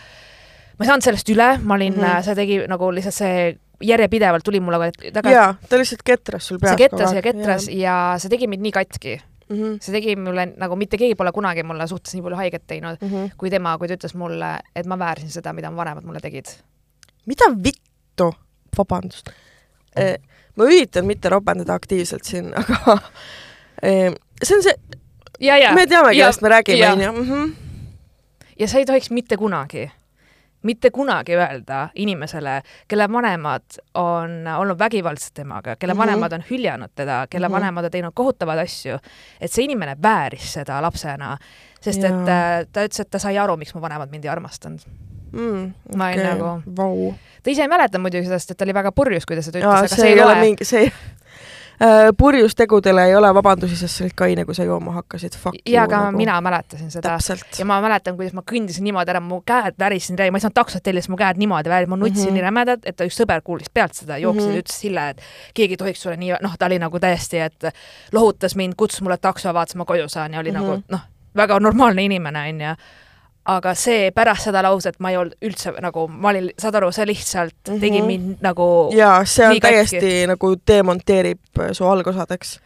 ma 0.77 0.85
ei 0.85 0.87
saanud 0.87 1.05
sellest 1.05 1.29
üle, 1.29 1.57
ma 1.63 1.75
olin 1.75 1.93
mm, 1.93 2.03
-hmm. 2.03 2.21
see 2.23 2.35
tegi 2.35 2.61
nagu 2.67 2.91
lihtsalt 2.91 3.15
see 3.15 3.57
järjepidevalt 3.79 4.43
tuli 4.43 4.59
mulle 4.59 4.91
taga, 5.13 5.31
jaa, 5.31 5.55
ta 5.69 5.77
lihtsalt 5.77 6.03
ketras 6.03 6.47
sul 6.47 6.59
peas 6.59 6.75
see 6.75 6.87
ketras 6.87 7.13
ja 7.13 7.21
ketras 7.21 7.67
ja. 7.67 7.75
ja 7.79 8.19
see 8.19 8.31
tegi 8.31 8.47
mind 8.47 8.65
nii 8.65 8.71
katki. 8.75 9.19
Mm 9.49 9.55
-hmm. 9.55 9.77
see 9.81 9.93
tegi 9.93 10.15
mulle 10.15 10.45
nagu 10.57 10.75
mitte 10.75 10.97
keegi 10.97 11.15
pole 11.15 11.31
kunagi 11.31 11.63
mulle 11.63 11.87
suhtes 11.87 12.13
nii 12.13 12.21
palju 12.21 12.37
haiget 12.37 12.67
teinud 12.67 12.97
Mm 13.01 13.09
-hmm. 13.09 13.29
kui 13.37 13.49
tema, 13.49 13.77
kui 13.77 13.87
ta 13.87 13.93
ütles 13.93 14.15
mulle, 14.15 14.59
et 14.75 14.85
ma 14.85 14.99
väärsin 14.99 15.29
seda, 15.29 15.53
mida 15.53 15.71
mu 15.71 15.77
vanemad 15.77 16.05
mulle 16.05 16.19
tegid. 16.19 16.45
mida 17.25 17.45
vittu, 17.63 18.33
vabandust. 18.77 19.29
ma 20.55 20.63
üritan 20.63 21.05
mitte 21.05 21.29
ropendada 21.29 21.73
aktiivselt 21.73 22.23
siin, 22.23 22.53
aga 22.59 22.97
eh, 23.83 24.13
see 24.43 24.57
on 24.57 24.63
see, 24.63 24.73
me 25.73 25.87
teame, 25.87 26.13
kellest 26.13 26.41
me 26.41 26.49
räägime, 26.49 26.77
ja. 26.77 26.91
onju. 26.93 27.11
Mhm. 27.23 27.51
ja 28.59 28.67
sa 28.67 28.77
ei 28.77 28.85
tohiks 28.85 29.09
mitte 29.11 29.37
kunagi, 29.37 29.91
mitte 30.63 30.91
kunagi 30.91 31.35
öelda 31.35 31.89
inimesele, 31.95 32.61
kelle 32.87 33.07
vanemad 33.11 33.79
on 33.93 34.47
olnud 34.57 34.79
vägivaldsed 34.79 35.33
temaga, 35.33 35.75
kelle 35.75 35.93
mm. 35.93 35.99
-hmm. 35.99 36.05
vanemad 36.05 36.33
on 36.33 36.43
hüljanud 36.51 36.91
teda, 36.95 37.27
kelle 37.29 37.47
mm. 37.47 37.51
-hmm. 37.51 37.59
vanemad 37.59 37.85
on 37.85 37.91
teinud 37.91 38.11
kohutavaid 38.13 38.59
asju, 38.59 38.97
et 39.41 39.51
see 39.51 39.63
inimene 39.63 39.95
vääris 40.03 40.53
seda 40.53 40.81
lapsena, 40.81 41.37
sest 41.81 42.03
Jaa. 42.03 42.09
et 42.09 42.29
äh, 42.29 42.67
ta 42.71 42.85
ütles, 42.85 42.99
et 43.01 43.09
ta 43.09 43.19
sai 43.19 43.37
aru, 43.37 43.57
miks 43.57 43.73
mu 43.75 43.81
vanemad 43.81 44.11
mind 44.11 44.23
ei 44.23 44.29
armastanud. 44.29 44.79
Mm, 45.31 45.73
Ma 45.95 46.07
olin 46.07 46.25
nagu- 46.25 46.61
vau. 46.77 47.13
ta 47.43 47.51
ise 47.51 47.61
ei 47.61 47.67
mäleta 47.67 47.99
muidugi 47.99 48.25
sellest, 48.25 48.47
sest 48.47 48.57
ta 48.57 48.65
oli 48.65 48.73
väga 48.73 48.91
purjus, 48.91 49.25
kui 49.25 49.35
ta 49.35 49.41
seda 49.41 49.59
ütles, 49.59 49.77
aga 49.77 49.87
see 49.87 50.09
ei 50.09 50.21
ole 50.21 50.35
mingi, 50.41 50.65
see 50.65 50.91
äh, 51.81 52.09
purjustegudele 52.17 53.05
ei 53.05 53.15
ole 53.15 53.33
vabandusi, 53.33 53.75
sest 53.75 53.95
sa 53.97 54.03
olid 54.03 54.15
kaine, 54.15 54.45
kui 54.45 54.55
sa 54.55 54.63
jooma 54.63 54.91
hakkasid. 54.91 55.33
jaa, 55.65 55.83
aga 55.83 55.99
nagu. 56.05 56.17
mina 56.17 56.41
mäletasin 56.41 56.91
seda. 56.91 57.17
ja. 57.59 57.65
ma 57.65 57.81
mäletan, 57.81 58.15
kuidas 58.15 58.33
ma 58.33 58.41
kõndisin 58.51 58.83
niimoodi 58.83 59.09
ära, 59.09 59.19
mu 59.19 59.41
käed 59.45 59.75
värisesid 59.79 60.19
ära, 60.19 60.31
ma 60.31 60.37
ei 60.37 60.41
saanud 60.41 60.55
taksot 60.55 60.83
tellida, 60.83 61.01
sest 61.01 61.09
mu 61.09 61.17
käed 61.17 61.37
niimoodi 61.37 61.69
värisid, 61.69 61.89
ma 61.89 61.95
nutsin 61.95 62.15
mm 62.15 62.19
Mhm. 62.19 62.29
-hmm. 62.29 62.33
nii 62.33 62.41
rämedalt, 62.41 62.81
et 62.85 62.95
ta 62.95 63.03
üks 63.05 63.19
sõber 63.21 63.41
kuulis 63.43 63.69
pealt 63.73 63.93
seda, 63.93 64.17
jooksis 64.17 64.43
mm 64.43 64.47
Mhm. 64.47 64.51
-hmm. 64.51 64.55
ja 64.55 64.61
ütles 64.61 64.79
Sille, 64.79 65.09
et 65.09 65.21
keegi 65.53 65.73
ei 65.73 65.77
tohiks 65.77 66.01
sulle 66.01 66.17
nii, 66.17 66.33
noh, 66.41 66.57
ta 66.59 66.65
oli 66.65 66.79
nagu 66.79 66.99
täiesti, 66.99 67.37
et 67.37 67.63
lohutas 68.11 68.55
mind, 68.55 68.73
kutsus 68.77 69.01
mulle 69.01 69.17
takso, 69.17 69.53
vaatas, 69.53 69.75
ma 69.75 69.85
koju 69.85 70.09
saan 70.09 70.33
ja 70.33 70.39
oli 70.39 70.51
mm 70.51 70.57
-hmm. 70.57 70.61
Mhm. 70.61 70.69
nagu 70.71 70.83
noh, 70.89 71.01
väga 71.35 71.59
normaalne 71.59 72.03
inimene, 72.03 72.39
onju. 72.49 72.75
Aga 73.49 73.73
see 73.77 74.11
pärast 74.15 74.45
seda 74.49 74.61
lauset 74.65 74.99
ma 74.99 75.09
ei 75.13 75.17
olnud 75.17 75.35
üldse 75.45 75.71
nagu, 75.81 76.07
ma 76.07 76.29
olin, 76.33 76.49
saad 76.59 76.75
aru, 76.79 76.91
see 76.95 77.05
lihtsalt 77.09 77.55
mm 77.67 77.73
-hmm. 77.73 77.79
tegi 77.81 78.01
Mhm. 78.01 78.07
mind 78.07 78.43
nagu 78.45 78.67
jaa, 78.95 79.25
see 79.25 79.45
on 79.45 79.51
Nii 79.55 79.59
katki. 79.59 79.75
täiesti 79.75 80.27
nagu 80.27 80.55
demonteerib 80.67 81.39
äh, 81.59 81.71
su 81.71 81.85
algosadeks. 81.87 82.59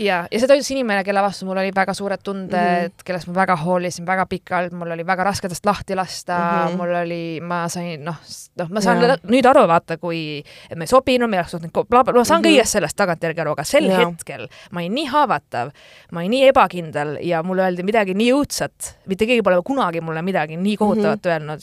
ja, 0.00 0.20
ja 0.30 0.40
seda 0.40 0.56
ütles 0.56 0.70
inimene, 0.72 1.04
kelle 1.06 1.22
vastu 1.24 1.46
mul 1.48 1.60
oli 1.60 1.72
väga 1.76 1.94
suured 1.96 2.22
tunded 2.24 2.56
mm. 2.56 2.86
-hmm. 2.86 3.04
kellest 3.04 3.28
ma 3.28 3.34
väga 3.40 3.56
hoolisin 3.60 4.06
väga 4.06 4.26
pikalt, 4.26 4.72
mul 4.72 4.90
oli 4.96 5.06
väga 5.06 5.24
raske 5.24 5.48
tast 5.48 5.66
lahti 5.66 5.96
lasta 5.96 6.38
mm. 6.38 6.68
-hmm. 6.68 6.76
mul 6.76 6.94
oli, 7.02 7.40
ma 7.40 7.68
sain 7.68 8.04
noh, 8.04 8.16
noh, 8.58 8.68
ma 8.70 8.80
saan 8.80 9.02
Jaa. 9.02 9.16
nüüd 9.28 9.46
aru, 9.46 9.66
vaata, 9.68 9.98
kui 9.98 10.42
me 10.76 10.84
ei 10.84 10.92
sobinud, 10.94 11.30
me 11.30 11.36
ei 11.36 11.40
oleks 11.40 11.50
suutnud, 11.50 11.70
ma 11.90 12.24
saan 12.24 12.40
Mhm. 12.40 12.48
kõigest 12.48 12.78
sellest 12.78 12.96
tagantjärgi 12.96 13.40
aru, 13.40 13.52
aga 13.52 13.64
sel 13.64 13.84
Jaa. 13.84 14.08
hetkel 14.08 14.48
ma 14.70 14.80
olin 14.80 14.94
nii 14.94 15.06
haavatav, 15.06 15.70
ma 16.12 16.20
olin 16.20 16.30
nii 16.30 16.48
ebakindel 16.48 17.16
ja 17.22 17.42
mulle 17.42 17.62
öeldi 17.62 17.82
midagi 17.82 18.14
nii 18.14 18.32
õudset, 18.32 18.94
mitte 19.06 19.26
keegi 19.26 19.42
pole 19.42 19.62
kunagi 19.64 20.00
mulle 20.00 20.22
midagi 20.22 20.56
nii 20.56 20.76
kohutavat 20.76 21.24
mm 21.24 21.30
-hmm. 21.30 21.32
öelnud. 21.32 21.60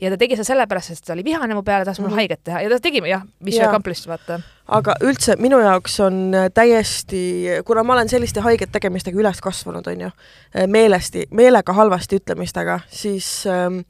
Ja 0.00 0.10
ta 0.10 0.16
tegi 0.20 0.36
seda 0.36 0.44
sellepärast, 0.52 0.88
sest 0.92 1.04
ta 1.06 1.12
oli 1.12 1.24
vihane 1.24 1.54
mu 1.54 1.62
peale, 1.62 1.84
tahtis 1.84 2.00
mulle 2.00 2.12
Mhm. 2.14 2.18
haiget 2.22 2.40
teha 2.44 2.60
ja 2.62 2.68
ta 2.70 2.78
tegi 2.80 3.02
jah, 3.08 3.22
mission 3.40 3.62
Jaa. 3.64 3.70
accomplished, 3.70 4.06
vaata. 4.08 4.40
aga 4.68 4.94
üldse 5.02 5.36
minu 5.38 5.58
jaoks 5.60 6.00
on 6.00 6.34
äh, 6.34 6.48
täiesti, 6.54 7.46
kuna 7.64 7.82
ma 7.82 7.92
olen 7.92 8.08
selliste 8.08 8.40
haiget 8.40 8.72
tegemistega 8.72 9.18
üles 9.18 9.40
kasvanud, 9.40 9.86
on 9.86 10.00
ju, 10.00 10.10
meelesti, 10.66 11.26
meelega 11.30 11.72
halvasti 11.72 12.16
ütlemistega, 12.20 12.80
siis 12.88 13.46
ähm, 13.46 13.80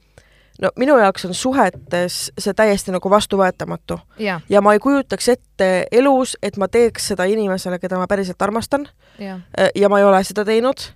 no 0.63 0.71
minu 0.77 0.97
jaoks 0.99 1.25
on 1.25 1.35
suhetes 1.35 2.33
see 2.39 2.55
täiesti 2.55 2.91
nagu 2.95 3.11
vastuvõetamatu 3.11 3.99
ja, 4.19 4.41
ja 4.49 4.61
ma 4.61 4.73
ei 4.75 4.79
kujutaks 4.83 5.29
ette 5.29 5.87
elus, 5.93 6.37
et 6.43 6.57
ma 6.57 6.69
teeks 6.69 7.13
seda 7.13 7.25
inimesele, 7.31 7.79
keda 7.79 7.99
ma 7.99 8.07
päriselt 8.11 8.43
armastan 8.43 8.89
ja, 9.19 9.41
äh, 9.59 9.71
ja 9.75 9.89
ma 9.89 9.99
ei 10.01 10.05
ole 10.05 10.25
seda 10.25 10.45
teinud. 10.45 10.89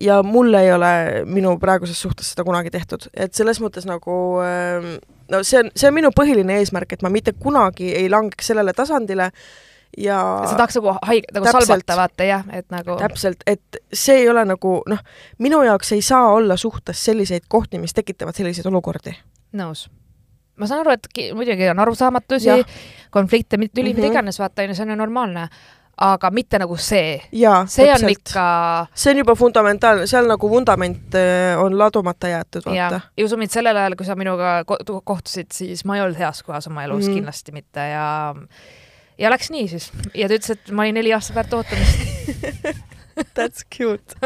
Ja 0.00 0.22
mul 0.26 0.54
ei 0.58 0.72
ole 0.74 0.92
minu 1.24 1.56
praeguses 1.62 2.00
suhtes 2.02 2.32
seda 2.32 2.44
kunagi 2.44 2.70
tehtud, 2.74 3.08
et 3.14 3.34
selles 3.34 3.60
mõttes 3.62 3.84
nagu 3.86 4.14
ähm, 4.42 4.96
no 5.30 5.42
see 5.46 5.60
on, 5.60 5.70
see 5.76 5.88
on 5.88 5.94
minu 5.94 6.10
põhiline 6.10 6.56
eesmärk, 6.58 6.92
et 6.96 7.02
ma 7.02 7.08
mitte 7.12 7.32
kunagi 7.38 7.92
ei 7.94 8.08
langeks 8.10 8.46
sellele 8.50 8.72
tasandile 8.74 9.30
ja 9.98 10.18
sa 10.48 10.56
tahaks 10.56 10.78
nagu 10.80 10.94
haige, 11.04 11.28
nagu 11.34 11.44
Täpselt. 11.46 11.66
salvata, 11.68 11.96
vaata 12.00 12.24
jah, 12.24 12.44
et 12.52 12.66
nagu 12.72 12.96
täpselt, 12.98 13.42
et 13.46 13.82
see 13.92 14.22
ei 14.22 14.28
ole 14.32 14.44
nagu 14.48 14.78
noh, 14.88 15.02
minu 15.38 15.62
jaoks 15.66 15.92
ei 15.92 16.02
saa 16.02 16.30
olla 16.32 16.56
suhtes 16.56 17.04
selliseid 17.04 17.44
kohti, 17.48 17.78
mis 17.78 17.92
tekitavad 17.94 18.34
selliseid 18.34 18.66
olukordi. 18.72 19.12
nõus. 19.52 19.86
ma 20.56 20.66
saan 20.66 20.80
aru, 20.80 20.90
et 20.96 21.06
muidugi 21.34 21.68
on 21.70 21.78
arusaamatusi 21.84 22.64
konflikte, 23.10 23.56
tüli, 23.56 23.92
mida 23.94 24.02
Mhm. 24.02 24.10
iganes, 24.12 24.38
vaata 24.38 24.62
onju, 24.62 24.74
see 24.74 24.82
on 24.84 24.90
ju 24.90 24.96
normaalne. 24.96 25.48
Aga 26.02 26.30
mitte 26.34 26.58
nagu 26.58 26.76
see, 26.80 27.16
see 27.70 27.88
on 27.92 28.08
ikka 28.10 28.44
see 28.94 29.12
on 29.12 29.20
juba 29.22 29.34
fundamentaalne, 29.38 30.06
seal 30.10 30.26
nagu 30.30 30.50
vundament 30.50 31.14
äh, 31.18 31.54
on 31.60 31.76
ladumata 31.78 32.30
jäetud, 32.32 32.66
ja 32.74 32.88
vaata., 32.90 33.12
ja 33.16 33.26
usu 33.26 33.38
mind, 33.40 33.52
sellel 33.54 33.78
ajal, 33.78 33.96
kui 33.98 34.08
sa 34.08 34.16
minuga 34.18 34.62
ko- 34.68 35.00
kohtusid, 35.04 35.52
siis 35.54 35.84
ma 35.88 35.98
ei 35.98 36.04
olnud 36.04 36.18
heas 36.18 36.42
kohas 36.46 36.68
oma 36.70 36.86
elus 36.86 37.06
mm 37.06 37.12
kindlasti 37.12 37.52
mitte 37.52 37.82
ja 37.90 38.06
ja 39.20 39.30
läks 39.30 39.50
nii 39.52 39.66
siis 39.68 39.90
ja 40.16 40.28
ta 40.28 40.38
ütles, 40.38 40.56
et 40.56 40.72
ma 40.74 40.86
olin 40.86 40.96
neli 40.98 41.12
aastat 41.14 41.36
väärt 41.36 41.54
ootamist. 41.54 41.98
That's 43.36 43.66
cute. 43.68 44.16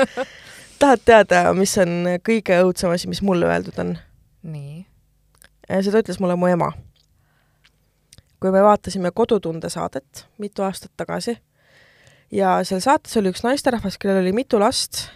tahad 0.79 1.03
teada, 1.05 1.43
mis 1.59 1.75
on 1.83 2.19
kõige 2.25 2.61
õudsem 2.63 2.95
asi, 2.95 3.11
mis 3.11 3.23
mulle 3.27 3.49
öeldud 3.51 3.81
on? 3.83 3.97
nii. 4.47 4.85
seda 5.83 6.05
ütles 6.05 6.21
mulle 6.23 6.39
mu 6.39 6.49
ema. 6.49 6.71
kui 8.41 8.55
me 8.55 8.63
vaatasime 8.63 9.11
Kodutunde 9.11 9.69
saadet 9.73 10.27
mitu 10.39 10.63
aastat 10.63 10.95
tagasi 10.97 11.37
ja 12.33 12.59
seal 12.65 12.81
saates 12.81 13.17
oli 13.17 13.31
üks 13.33 13.45
naisterahvas, 13.47 13.99
kellel 13.99 14.23
oli 14.25 14.33
mitu 14.33 14.59
last, 14.61 15.07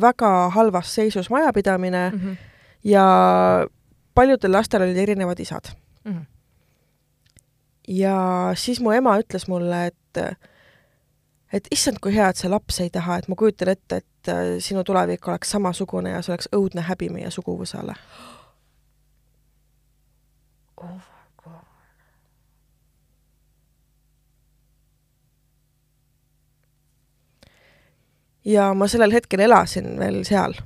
väga 0.00 0.30
halvas 0.54 0.90
seisus 0.94 1.30
majapidamine 1.30 2.10
Mhm. 2.12 2.32
ja 2.84 3.04
paljudel 4.14 4.52
lastel 4.52 4.82
olid 4.82 4.96
erinevad 4.96 5.40
isad. 5.40 5.70
Mhm. 6.04 6.22
ja 7.88 8.52
siis 8.54 8.80
mu 8.80 8.92
ema 8.92 9.18
ütles 9.18 9.48
mulle, 9.48 9.86
et 9.86 10.38
et 11.52 11.68
issand, 11.72 11.96
kui 12.00 12.12
hea, 12.14 12.28
et 12.28 12.36
sa 12.36 12.50
lapsi 12.50 12.82
ei 12.82 12.90
taha, 12.90 13.16
et 13.18 13.28
ma 13.28 13.34
kujutan 13.34 13.68
ette, 13.72 13.96
et 13.96 14.28
äh, 14.28 14.58
sinu 14.60 14.84
tulevik 14.84 15.28
oleks 15.28 15.50
samasugune 15.50 16.10
ja 16.10 16.20
see 16.22 16.32
oleks 16.34 16.48
õudne 16.52 16.84
häbi 16.84 17.08
meie 17.08 17.30
suguvõsale. 17.30 17.94
Oh 20.76 21.07
ja 28.48 28.72
ma 28.74 28.88
sellel 28.88 29.12
hetkel 29.12 29.42
elasin 29.44 29.96
veel 30.00 30.22
seal 30.26 30.56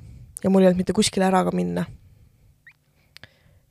ja 0.43 0.51
mul 0.51 0.63
ei 0.63 0.69
olnud 0.69 0.83
mitte 0.83 0.95
kuskile 0.95 1.27
ära 1.27 1.43
ka 1.43 1.51
minna. 1.55 1.85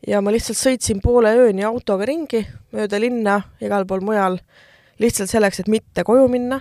ja 0.07 0.21
ma 0.21 0.33
lihtsalt 0.35 0.59
sõitsin 0.59 1.01
poole 1.03 1.33
ööni 1.39 1.65
autoga 1.65 2.07
ringi 2.09 2.43
mööda 2.73 3.01
linna, 3.01 3.41
igal 3.61 3.87
pool 3.87 4.03
mujal, 4.05 4.39
lihtsalt 4.99 5.31
selleks, 5.31 5.61
et 5.61 5.69
mitte 5.69 6.05
koju 6.05 6.29
minna. 6.29 6.61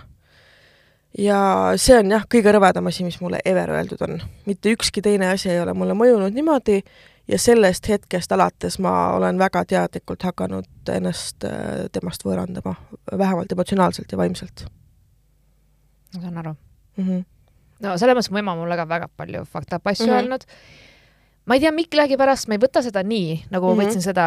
ja 1.18 1.40
see 1.76 1.98
on 2.00 2.12
jah, 2.16 2.28
kõige 2.32 2.54
rõvedam 2.56 2.88
asi, 2.88 3.04
mis 3.04 3.20
mulle 3.22 3.42
ever 3.46 3.72
öeldud 3.78 4.04
on. 4.08 4.20
mitte 4.46 4.76
ükski 4.76 5.02
teine 5.02 5.32
asi 5.32 5.50
ei 5.50 5.62
ole 5.62 5.74
mulle 5.74 5.98
mõjunud 5.98 6.36
niimoodi 6.36 6.82
ja 7.28 7.40
sellest 7.40 7.88
hetkest 7.88 8.32
alates 8.32 8.80
ma 8.80 9.14
olen 9.16 9.40
väga 9.40 9.66
teadlikult 9.66 10.24
hakanud 10.24 10.92
ennast 10.92 11.44
äh, 11.48 11.88
temast 11.92 12.26
võõrandama, 12.26 12.76
vähemalt 13.18 13.52
emotsionaalselt 13.52 14.12
ja 14.12 14.18
vaimselt 14.18 14.66
ma 16.16 16.22
saan 16.22 16.38
aru 16.38 16.54
mm. 16.98 17.08
-hmm. 17.08 17.24
No 17.82 17.98
selles 17.98 18.15
mõttes 18.17 18.32
mu 18.32 18.38
ema 18.44 18.56
mulle 18.56 18.78
ka 18.80 18.86
väga 18.89 19.08
palju 19.17 19.46
fucked 19.46 19.74
up 19.78 19.88
asju 19.88 20.08
mm. 20.08 20.12
-hmm. 20.12 20.22
öelnud. 20.22 20.44
ma 21.46 21.56
ei 21.56 21.60
tea, 21.60 21.72
millegipärast 21.72 22.48
ma 22.48 22.54
ei 22.58 22.62
võta 22.62 22.82
seda 22.86 23.04
nii, 23.04 23.46
nagu 23.52 23.65
mm 23.74 23.80
-hmm. 23.80 23.86
Võtsin 23.88 24.02
seda 24.02 24.26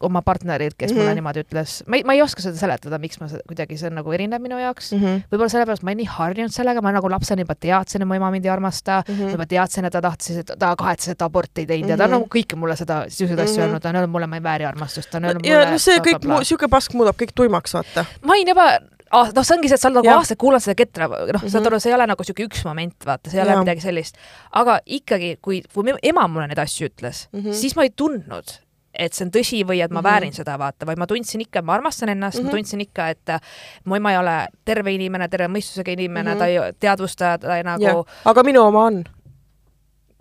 oma 0.00 0.22
partnerilt, 0.22 0.76
kes 0.78 0.90
mm 0.90 0.94
-hmm. 0.94 1.00
mulle 1.00 1.10
Mhm. 1.10 1.16
niimoodi 1.18 1.40
ütles, 1.42 1.82
ma 1.86 1.96
ei, 1.96 2.04
ma 2.04 2.12
ei 2.14 2.22
oska 2.22 2.42
seda 2.42 2.56
seletada, 2.56 2.98
miks 2.98 3.20
ma 3.20 3.28
seda 3.28 3.40
kuidagi, 3.48 3.76
see 3.78 3.88
on 3.88 3.94
nagu 3.98 4.12
erinev 4.12 4.40
minu 4.42 4.58
jaoks 4.58 4.92
mm. 4.92 4.98
mm. 4.98 5.04
-hmm. 5.04 5.16
-hmm. 5.16 5.22
võib-olla 5.32 5.48
sellepärast 5.48 5.82
ma 5.82 5.90
olen 5.90 5.96
nii 5.96 6.06
harjunud 6.06 6.52
sellega, 6.54 6.82
ma 6.82 6.92
nagu 6.92 7.10
lapsena 7.10 7.42
juba 7.42 7.54
teadsin, 7.54 8.02
et 8.02 8.08
mu 8.08 8.14
ema 8.14 8.30
mind 8.30 8.44
ei 8.44 8.50
armasta 8.50 9.02
mm. 9.08 9.14
-hmm. 9.14 9.30
juba 9.30 9.46
teadsin, 9.46 9.84
et 9.84 9.92
ta 9.92 10.00
tahtis, 10.00 10.36
et 10.36 10.50
ta 10.58 10.76
kahetses, 10.76 11.08
et 11.08 11.22
aborti 11.22 11.60
ei 11.60 11.66
teinud 11.66 11.88
mm 11.88 11.88
-hmm. 11.88 11.90
ja 11.90 11.96
ta 11.96 12.04
on 12.04 12.10
Mhm. 12.10 12.18
nagu 12.20 12.28
kõike 12.36 12.56
mulle 12.56 12.76
seda, 12.76 13.04
siukseid 13.08 13.38
asju 13.38 13.54
Mhm. 13.56 13.62
öelnud, 13.62 13.82
ta 13.82 13.88
on 13.88 13.94
öelnud 13.96 14.10
mulle, 14.10 14.26
ma 14.26 14.36
ei 14.36 14.42
vääri 14.42 14.64
armastust, 14.64 15.10
ta 15.10 15.18
on 15.18 15.24
öelnud 15.24 15.46
ja 15.46 15.58
mulle 15.58 15.70
no 15.70 15.78
see 15.78 15.98
kõik, 15.98 16.38
niisugune 16.38 16.68
pask 16.70 16.94
muudab 16.94 17.16
kõik 17.16 17.32
tuimaks, 17.34 17.74
vaata. 17.74 18.04
ma 18.22 18.32
olin 18.32 18.48
juba 18.48 18.78
ah, 19.10 19.30
noh, 19.34 19.42
see 19.44 19.56
ongi 19.56 19.68
see, 19.68 19.74
et 19.74 19.80
sa 19.80 19.90
nagu 19.90 20.08
aastaid 20.12 20.38
kuulanud 20.38 20.62
seda 20.62 20.74
ketra, 20.74 21.08
noh 21.08 21.18
mm 21.26 21.32
-hmm. 21.38 21.48
saad 21.50 21.62
Mhm. 21.62 21.66
aru, 21.72 21.80
see 21.80 21.90
ei 21.90 21.94
ole 21.96 22.06
nagu 22.06 22.24
siuke 22.24 22.44
üks 22.46 22.64
moment, 22.64 22.94
vaata, 23.06 23.30
see 23.30 23.38
ei 23.40 23.42
ole 23.46 23.50
Jah. 23.52 23.60
midagi 23.64 23.80
sellist. 23.80 24.16
aga 24.52 24.80
ikkagi, 24.86 25.36
kui, 25.42 25.62
kui 25.74 25.94
ema 26.02 26.28
mulle 26.28 26.46
neid 26.48 26.58
asju 26.58 26.88
ütles 26.88 27.28
mm, 27.32 27.38
Mhm. 27.40 27.48
-hmm. 27.48 27.54
siis 27.54 27.76
ma 27.76 27.82
ei 27.82 27.90
tundnud, 27.90 28.48
et 28.94 29.12
see 29.14 29.24
on 29.24 29.30
tõsi 29.30 29.64
või 29.64 29.82
et 29.84 29.90
ma 29.90 30.00
mm 30.00 30.04
Mhm. 30.04 30.06
-hmm. 30.06 30.10
väärin 30.10 30.32
seda, 30.32 30.58
vaata, 30.58 30.86
vaid 30.86 30.98
ma 30.98 31.06
tundsin 31.06 31.40
ikka, 31.40 31.62
ma 31.62 31.74
armastan 31.74 32.08
ennast 32.08 32.38
mm, 32.38 32.40
-hmm. 32.40 32.44
Mhm. 32.44 32.52
ma 32.56 32.58
tundsin 32.58 32.80
ikka, 32.80 33.08
et 33.08 33.28
äh, 33.28 33.40
mu 33.84 33.94
ema 33.96 34.10
ei 34.12 34.18
ole 34.18 34.48
terve 34.64 34.92
inimene, 34.92 35.28
terve 35.28 35.46
mõistusega 35.48 35.90
inimene 35.92 36.30
mm, 36.34 36.36
Mhm. 36.36 36.44
-hmm. 36.44 36.58
ta 36.58 36.66
ei 36.66 36.72
teadvusta, 36.80 37.38
ta 37.38 37.56
ei 37.56 37.62
nagu 37.62 38.04
aga 38.24 38.42
minu 38.42 38.62
oma 38.62 38.84
on. 38.86 39.04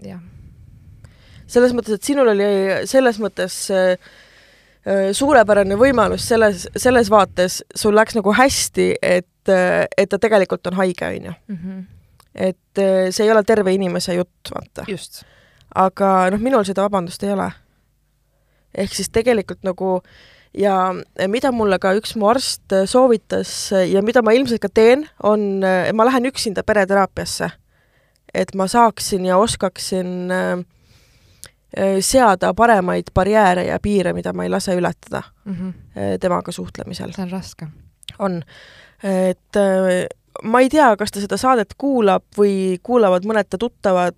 jah 0.03 0.19
selles 1.47 1.71
mõttes, 1.73 1.93
et 1.95 2.03
sinul 2.03 2.27
oli 2.27 2.47
selles 2.85 3.19
mõttes 3.19 3.69
äh, 3.71 3.97
suurepärane 5.11 5.75
võimalus 5.75 6.27
selles, 6.29 6.67
selles 6.77 7.09
vaates, 7.11 7.61
sul 7.75 7.95
läks 7.97 8.15
nagu 8.15 8.33
hästi, 8.33 8.87
et 9.01 9.51
äh,, 9.51 9.85
et 9.97 10.09
ta 10.09 10.19
tegelikult 10.19 10.67
on 10.67 10.77
haige, 10.79 11.07
on 11.07 11.25
ju. 11.25 11.33
-hmm. 11.55 11.83
et 12.35 12.79
äh, 12.79 13.09
see 13.11 13.25
ei 13.25 13.31
ole 13.31 13.43
terve 13.43 13.73
inimese 13.73 14.13
jutt, 14.13 14.51
vaata. 14.53 14.85
just. 14.87 15.23
aga 15.75 16.29
noh, 16.31 16.39
minul 16.39 16.63
seda 16.63 16.83
vabandust 16.83 17.23
ei 17.23 17.31
ole. 17.31 17.51
ehk 18.77 18.93
siis 18.93 19.09
tegelikult 19.09 19.63
nagu 19.63 20.01
ja 20.57 20.95
mida 21.27 21.51
mulle 21.51 21.79
ka 21.79 21.93
üks 21.97 22.15
mu 22.15 22.29
arst 22.29 22.71
äh, 22.71 22.85
soovitas 22.85 23.73
äh, 23.73 23.89
ja 23.91 24.01
mida 24.01 24.21
ma 24.21 24.31
ilmselt 24.31 24.61
ka 24.61 24.69
teen, 24.69 25.07
on, 25.23 25.61
ma 25.93 26.05
lähen 26.05 26.25
üksinda 26.25 26.63
pereteraapiasse. 26.63 27.49
et 28.33 28.55
ma 28.55 28.67
saaksin 28.67 29.25
ja 29.25 29.37
oskaksin 29.37 30.31
äh, 30.31 30.51
äh, 30.51 30.65
seada 32.01 32.53
paremaid 32.55 33.09
barjääre 33.13 33.65
ja 33.67 33.79
piire, 33.83 34.13
mida 34.15 34.31
ma 34.33 34.45
ei 34.45 34.49
lase 34.49 34.75
ületada 34.75 35.21
Mm 35.45 35.53
-hmm. 35.53 35.73
äh, 35.97 36.19
temaga 36.19 36.51
suhtlemisel. 36.51 37.11
see 37.11 37.23
on 37.23 37.31
raske. 37.31 37.67
on. 38.19 38.43
et 39.03 39.55
äh, 39.55 40.07
ma 40.43 40.59
ei 40.59 40.69
tea, 40.69 40.95
kas 40.97 41.11
ta 41.11 41.19
seda 41.19 41.37
saadet 41.37 41.73
kuulab 41.77 42.23
või 42.37 42.79
kuulavad 42.83 43.25
mõned 43.25 43.47
ta 43.49 43.57
tuttavad, 43.57 44.15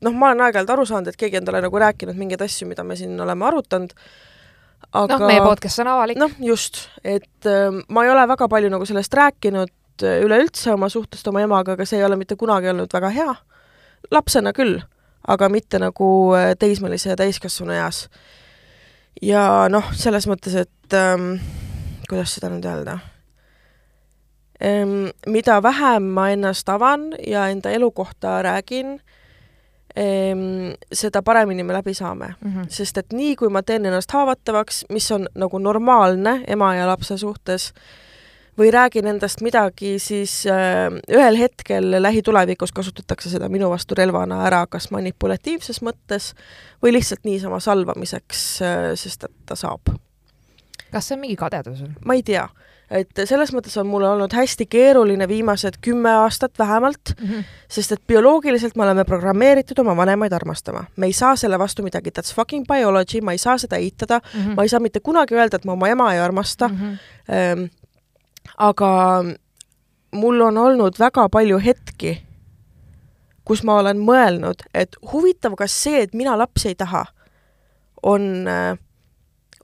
noh, 0.00 0.12
ma 0.12 0.26
olen 0.26 0.40
aeg-ajalt 0.40 0.70
aru 0.70 0.86
saanud, 0.86 1.08
et 1.08 1.16
keegi 1.16 1.38
on 1.38 1.44
talle 1.44 1.62
nagu 1.64 1.78
rääkinud 1.78 2.18
mingeid 2.18 2.42
asju, 2.44 2.68
mida 2.68 2.84
me 2.84 2.96
siin 2.98 3.20
oleme 3.20 3.46
arutanud, 3.46 3.94
aga 4.92 5.18
noh, 5.18 5.26
meie 5.30 5.42
podcast 5.44 5.82
on 5.84 5.92
avalik. 5.94 6.20
noh, 6.20 6.34
just, 6.42 6.86
et 7.04 7.48
äh, 7.48 7.70
ma 7.88 8.04
ei 8.04 8.12
ole 8.12 8.26
väga 8.28 8.48
palju 8.52 8.72
nagu 8.72 8.88
sellest 8.88 9.14
rääkinud 9.18 10.04
äh, 10.04 10.20
üleüldse 10.24 10.74
oma 10.74 10.90
suhtest 10.92 11.28
oma 11.28 11.44
emaga, 11.44 11.76
aga 11.76 11.86
see 11.88 12.00
ei 12.00 12.06
ole 12.06 12.18
mitte 12.20 12.36
kunagi 12.40 12.72
olnud 12.72 12.92
väga 12.92 13.12
hea. 13.14 13.34
lapsena 14.10 14.52
küll, 14.52 14.80
aga 15.28 15.48
mitte 15.48 15.78
nagu 15.78 16.08
äh, 16.36 16.52
teismelise 16.58 17.12
ja 17.12 17.16
täiskasvanu 17.16 17.72
eas. 17.72 18.08
ja 19.22 19.68
noh, 19.70 19.92
selles 19.94 20.26
mõttes, 20.26 20.56
et 20.56 20.96
ähm, 20.96 21.36
kuidas 22.08 22.34
seda 22.34 22.50
nüüd 22.52 22.66
öelda 22.66 22.98
ähm,, 24.64 25.12
mida 25.26 25.62
vähem 25.62 26.10
ma 26.14 26.28
ennast 26.32 26.68
avan 26.68 27.12
ja 27.26 27.48
enda 27.52 27.70
elu 27.70 27.90
kohta 27.90 28.40
räägin 28.42 28.98
ähm,, 29.98 30.74
seda 30.92 31.22
paremini 31.22 31.62
me 31.62 31.72
läbi 31.72 31.94
saame 31.94 32.34
mm. 32.40 32.52
-hmm. 32.52 32.68
sest 32.68 32.98
et 32.98 33.12
nii, 33.12 33.36
kui 33.36 33.48
ma 33.48 33.62
teen 33.62 33.86
ennast 33.86 34.10
haavatavaks, 34.10 34.84
mis 34.90 35.10
on 35.12 35.28
nagu 35.34 35.58
normaalne 35.58 36.44
ema 36.46 36.74
ja 36.74 36.86
lapse 36.86 37.18
suhtes, 37.18 37.72
või 38.58 38.70
räägin 38.72 39.06
endast 39.08 39.40
midagi, 39.40 39.96
siis 40.02 40.42
äh, 40.46 40.92
ühel 41.10 41.38
hetkel 41.40 41.90
lähitulevikus 42.02 42.72
kasutatakse 42.72 43.30
seda 43.32 43.48
minu 43.52 43.70
vastu 43.72 43.96
relvana 43.98 44.42
ära, 44.46 44.64
kas 44.70 44.90
manipulatiivses 44.92 45.82
mõttes 45.84 46.32
või 46.82 46.96
lihtsalt 46.98 47.24
niisama 47.28 47.60
salvamiseks 47.60 48.42
äh,, 48.62 48.90
sest 49.00 49.24
et 49.28 49.36
ta 49.46 49.56
saab. 49.56 49.94
kas 50.92 51.08
see 51.08 51.16
on 51.16 51.24
mingi 51.24 51.36
kadedus 51.40 51.80
ma 52.04 52.18
ei 52.18 52.22
tea, 52.22 52.44
et 52.92 53.22
selles 53.24 53.52
mõttes 53.56 53.74
on 53.80 53.88
mul 53.88 54.04
olnud 54.04 54.32
hästi 54.36 54.66
keeruline 54.70 55.28
viimased 55.28 55.80
kümme 55.80 56.12
aastat 56.22 56.58
vähemalt 56.58 57.14
mm. 57.16 57.28
-hmm. 57.28 57.44
sest 57.68 57.92
et 57.92 58.02
bioloogiliselt 58.06 58.76
me 58.76 58.84
oleme 58.84 59.04
programmeeritud 59.04 59.78
oma 59.78 59.96
vanemaid 59.96 60.32
armastama. 60.32 60.84
me 60.96 61.06
ei 61.06 61.12
saa 61.12 61.36
selle 61.36 61.58
vastu 61.58 61.82
midagi, 61.82 62.10
that's 62.10 62.34
fucking 62.34 62.66
biology, 62.68 63.20
ma 63.20 63.32
ei 63.32 63.38
saa 63.38 63.58
seda 63.58 63.76
eitada 63.76 64.20
mm. 64.20 64.40
-hmm. 64.40 64.54
ma 64.56 64.62
ei 64.62 64.68
saa 64.68 64.80
mitte 64.80 65.00
kunagi 65.00 65.34
öelda, 65.34 65.56
et 65.56 65.64
ma 65.64 65.72
oma 65.72 65.88
ema 65.88 66.14
ei 66.14 66.20
armasta 66.20 66.68
mm, 66.68 66.98
-hmm. 67.28 67.68
Aga 68.58 68.90
mul 70.12 70.40
on 70.40 70.58
olnud 70.58 70.98
väga 70.98 71.28
palju 71.32 71.58
hetki, 71.62 72.16
kus 73.44 73.62
ma 73.66 73.80
olen 73.80 74.02
mõelnud, 74.04 74.66
et 74.74 74.96
huvitav, 75.12 75.56
kas 75.58 75.74
see, 75.84 76.02
et 76.02 76.14
mina 76.14 76.36
lapsi 76.38 76.72
ei 76.72 76.76
taha, 76.78 77.04
on, 78.02 78.46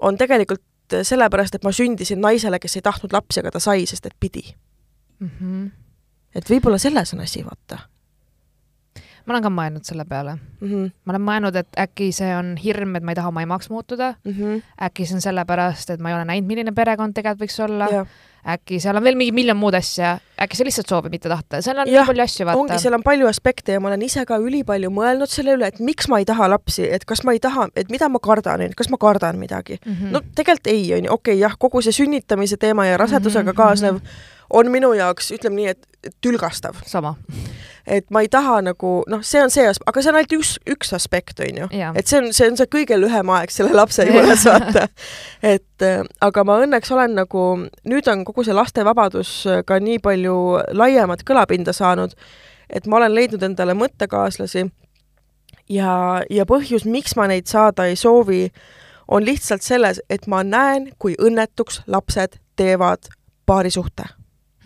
on 0.00 0.18
tegelikult 0.18 0.64
sellepärast, 1.02 1.54
et 1.54 1.66
ma 1.66 1.72
sündisin 1.74 2.20
naisele, 2.20 2.58
kes 2.58 2.78
ei 2.78 2.82
tahtnud 2.82 3.12
lapsi, 3.12 3.40
aga 3.40 3.52
ta 3.54 3.60
sai, 3.62 3.86
sest 3.86 4.06
et 4.06 4.16
pidi 4.20 4.46
Mm 5.18 5.30
-hmm. 5.40 5.70
et 6.34 6.50
võib-olla 6.50 6.78
selles 6.78 7.14
on 7.14 7.20
asi, 7.20 7.44
vaata 7.44 7.78
ma 9.28 9.36
olen 9.36 9.44
ka 9.44 9.50
mõelnud 9.52 9.84
selle 9.84 10.06
peale 10.08 10.38
mm. 10.38 10.68
-hmm. 10.68 10.94
ma 11.04 11.14
olen 11.14 11.26
mõelnud, 11.26 11.58
et 11.60 11.82
äkki 11.84 12.08
see 12.16 12.30
on 12.36 12.54
hirm, 12.60 12.96
et 12.96 13.04
ma 13.04 13.12
ei 13.12 13.20
taha 13.20 13.32
oma 13.32 13.44
emaks 13.44 13.68
muutuda 13.70 14.14
Mm 14.24 14.32
-hmm. 14.32 14.62
äkki 14.88 15.06
see 15.06 15.18
on 15.18 15.20
sellepärast, 15.20 15.90
et 15.90 16.00
ma 16.00 16.08
ei 16.08 16.14
ole 16.16 16.24
näinud, 16.24 16.48
milline 16.48 16.72
perekond 16.72 17.14
tegelikult 17.14 17.44
võiks 17.44 17.60
olla 17.64 17.88
Ja. 17.92 18.06
äkki 18.48 18.80
seal 18.80 18.96
on 18.96 19.04
veel 19.04 19.16
mingi 19.16 19.32
miljon 19.32 19.56
muud 19.56 19.74
asja, 19.74 20.18
äkki 20.40 20.56
sa 20.56 20.64
lihtsalt 20.64 20.88
soovid 20.88 21.10
mitte 21.10 21.28
tahta, 21.28 21.60
seal 21.62 21.78
on 21.78 21.88
Jah, 21.88 22.06
nii 22.06 22.06
palju 22.06 22.22
asju, 22.22 22.46
vaata. 22.46 22.58
ongi, 22.58 22.78
seal 22.78 22.94
on 22.94 23.02
palju 23.02 23.26
aspekte 23.26 23.72
ja 23.72 23.80
ma 23.80 23.88
olen 23.88 24.02
ise 24.02 24.24
ka 24.24 24.36
ülipalju 24.36 24.90
mõelnud 24.90 25.28
selle 25.28 25.52
üle, 25.58 25.66
et 25.66 25.80
miks 25.80 26.08
ma 26.08 26.18
ei 26.18 26.24
taha 26.24 26.48
lapsi, 26.48 26.88
et 26.90 27.04
kas 27.04 27.24
ma 27.24 27.32
ei 27.32 27.40
taha, 27.40 27.68
et 27.76 27.90
mida 27.90 28.08
ma 28.08 28.18
kardan, 28.18 28.60
et 28.60 28.74
kas 28.74 28.90
ma 28.90 28.96
kardan 28.96 29.38
midagi 29.38 29.78
mm. 29.84 29.92
-hmm. 29.92 30.10
no 30.10 30.20
tegelikult 30.34 30.66
ei, 30.66 30.94
on 30.94 31.04
ju, 31.04 31.12
okei 31.12 31.34
okay,, 31.34 31.40
jah, 31.40 31.58
kogu 31.58 31.82
see 31.82 31.92
sünnitamise 31.92 32.56
teema 32.56 32.86
ja 32.86 32.96
rasedusega 32.96 33.52
Mhm, 33.52 33.56
kaasnev 33.56 34.00
on 34.50 34.70
minu 34.72 34.92
jaoks, 34.96 35.32
ütleme 35.36 35.60
nii, 35.60 35.74
et 35.74 35.88
tülgastav. 36.20 36.74
sama. 36.86 37.14
et 37.86 38.10
ma 38.10 38.20
ei 38.20 38.28
taha 38.28 38.58
nagu, 38.62 38.90
noh, 39.08 39.22
see 39.24 39.40
on 39.42 39.50
see, 39.50 39.64
aga 39.64 40.02
see 40.02 40.10
on 40.10 40.18
ainult 40.18 40.34
üks, 40.36 40.50
üks 40.68 40.92
aspekt, 40.96 41.40
on 41.40 41.62
ju. 41.62 41.68
Et 41.96 42.06
see 42.06 42.18
on, 42.20 42.28
see 42.36 42.50
on 42.50 42.58
see 42.60 42.68
kõige 42.68 42.98
lühem 43.00 43.30
aeg 43.32 43.52
selle 43.52 43.72
lapse 43.76 44.04
juures, 44.04 44.44
vaata. 44.44 44.88
et 45.54 45.86
äh, 45.86 46.02
aga 46.24 46.44
ma 46.44 46.58
õnneks 46.64 46.92
olen 46.92 47.16
nagu, 47.18 47.44
nüüd 47.88 48.10
on 48.12 48.26
kogu 48.28 48.44
see 48.44 48.56
lastevabadus 48.56 49.32
äh, 49.48 49.62
ka 49.66 49.80
nii 49.80 50.02
palju 50.04 50.36
laiemat 50.76 51.24
kõlapinda 51.28 51.72
saanud, 51.76 52.12
et 52.68 52.86
ma 52.86 53.00
olen 53.00 53.16
leidnud 53.16 53.48
endale 53.48 53.76
mõttekaaslasi 53.78 54.66
ja, 55.72 55.94
ja 56.28 56.46
põhjus, 56.48 56.84
miks 56.84 57.16
ma 57.16 57.28
neid 57.32 57.48
saada 57.48 57.88
ei 57.88 57.96
soovi, 57.96 58.50
on 59.08 59.24
lihtsalt 59.24 59.64
selles, 59.64 60.02
et 60.12 60.28
ma 60.28 60.44
näen, 60.44 60.92
kui 61.00 61.16
õnnetuks 61.16 61.82
lapsed 61.88 62.36
teevad 62.60 63.08
paarisuhte 63.48 64.17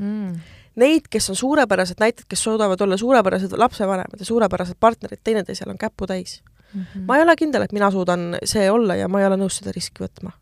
mm. 0.02 0.40
neid, 0.82 1.08
kes 1.10 1.30
on 1.30 1.38
suurepärased 1.38 2.00
näited, 2.00 2.26
kes 2.28 2.44
suudavad 2.44 2.80
olla 2.80 2.96
suurepärased 2.96 3.56
lapsevanemad 3.58 4.20
ja 4.20 4.28
suurepärased 4.28 4.78
partnerid, 4.80 5.20
teineteisel 5.24 5.70
on 5.70 5.78
käputäis 5.78 6.42
mm. 6.42 6.80
-hmm. 6.80 6.86
-hmm. 6.94 7.04
ma 7.06 7.16
ei 7.16 7.22
ole 7.22 7.36
kindel, 7.36 7.62
et 7.62 7.72
mina 7.72 7.90
suudan 7.90 8.38
see 8.44 8.70
olla 8.70 8.94
ja 8.94 9.08
ma 9.08 9.20
ei 9.20 9.26
ole 9.26 9.36
nõus 9.36 9.60
seda 9.60 9.72
riski 9.72 10.04
võtma. 10.04 10.32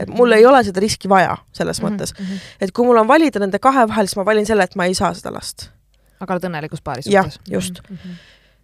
et 0.00 0.08
mul 0.08 0.32
ei 0.32 0.46
ole 0.46 0.64
seda 0.64 0.80
riski 0.80 1.08
vaja 1.08 1.36
selles 1.52 1.82
mm 1.82 1.88
-hmm. 1.88 1.92
mõttes, 1.92 2.14
et 2.60 2.72
kui 2.72 2.84
mul 2.84 2.96
on 2.96 3.08
valida 3.08 3.40
nende 3.40 3.58
kahe 3.58 3.88
vahel, 3.88 4.06
siis 4.06 4.16
ma 4.16 4.24
valin 4.24 4.46
selle, 4.46 4.64
et 4.64 4.76
ma 4.76 4.84
ei 4.84 4.94
saa 4.94 5.14
seda 5.14 5.32
last. 5.32 5.70
aga 6.20 6.34
oled 6.34 6.44
õnnelikus 6.44 6.82
paari 6.84 7.02
suhtes? 7.02 7.14
jah, 7.14 7.32
just 7.50 7.80
mm. 7.90 7.96
-hmm. 7.96 8.14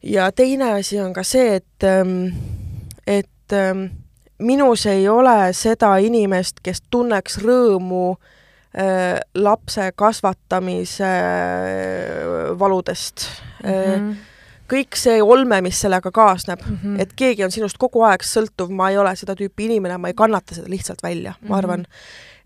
ja 0.03 0.33
teine 0.33 0.73
asi 0.73 1.01
on 1.01 1.13
ka 1.13 1.23
see, 1.23 1.55
et, 1.55 1.85
et 3.07 3.29
minus 4.39 4.87
ei 4.87 5.09
ole 5.09 5.53
seda 5.53 5.97
inimest, 5.97 6.61
kes 6.63 6.83
tunneks 6.91 7.39
rõõmu 7.39 8.13
äh, 8.13 8.42
lapse 9.35 9.93
kasvatamise 9.97 11.05
äh, 11.05 12.59
valudest 12.59 13.27
mm. 13.65 13.71
-hmm. 13.71 14.15
kõik 14.73 14.97
see 14.97 15.23
olme, 15.23 15.61
mis 15.61 15.81
sellega 15.81 16.11
kaasneb 16.11 16.61
mm, 16.65 16.73
Mhm. 16.73 16.97
-hmm. 16.97 17.01
et 17.03 17.13
keegi 17.17 17.45
on 17.45 17.51
sinust 17.51 17.79
kogu 17.79 18.03
aeg 18.03 18.23
sõltuv, 18.23 18.71
ma 18.71 18.91
ei 18.91 18.99
ole 18.99 19.17
seda 19.17 19.35
tüüpi 19.35 19.65
inimene, 19.65 19.99
ma 19.99 20.09
ei 20.09 20.15
kannata 20.15 20.55
seda 20.55 20.71
lihtsalt 20.71 21.03
välja 21.03 21.31
mm, 21.31 21.45
-hmm. 21.45 21.49
ma 21.49 21.57
arvan, 21.57 21.87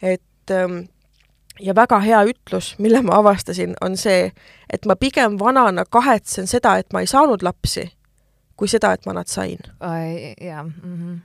et 0.03 0.51
ähm, 0.51 0.89
ja 1.61 1.75
väga 1.75 1.99
hea 2.01 2.23
ütlus, 2.25 2.75
mille 2.79 3.03
ma 3.03 3.19
avastasin, 3.21 3.75
on 3.81 3.97
see, 3.97 4.33
et 4.73 4.87
ma 4.87 4.97
pigem 4.97 5.39
vanana 5.39 5.85
kahetsen 5.85 6.47
seda, 6.47 6.77
et 6.77 6.93
ma 6.93 7.01
ei 7.01 7.07
saanud 7.07 7.43
lapsi, 7.43 7.87
kui 8.57 8.69
seda, 8.69 8.93
et 8.93 9.07
ma 9.07 9.13
nad 9.13 9.29
sain. 9.29 9.59
jaa. 10.41 10.63
mhm, 10.63 11.17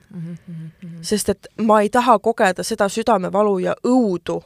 sest 1.02 1.28
et 1.28 1.46
ma 1.62 1.80
ei 1.80 1.90
taha 1.90 2.18
kogeda 2.18 2.62
seda 2.62 2.88
südamevalu 2.88 3.58
ja 3.58 3.74
õudu, 3.86 4.42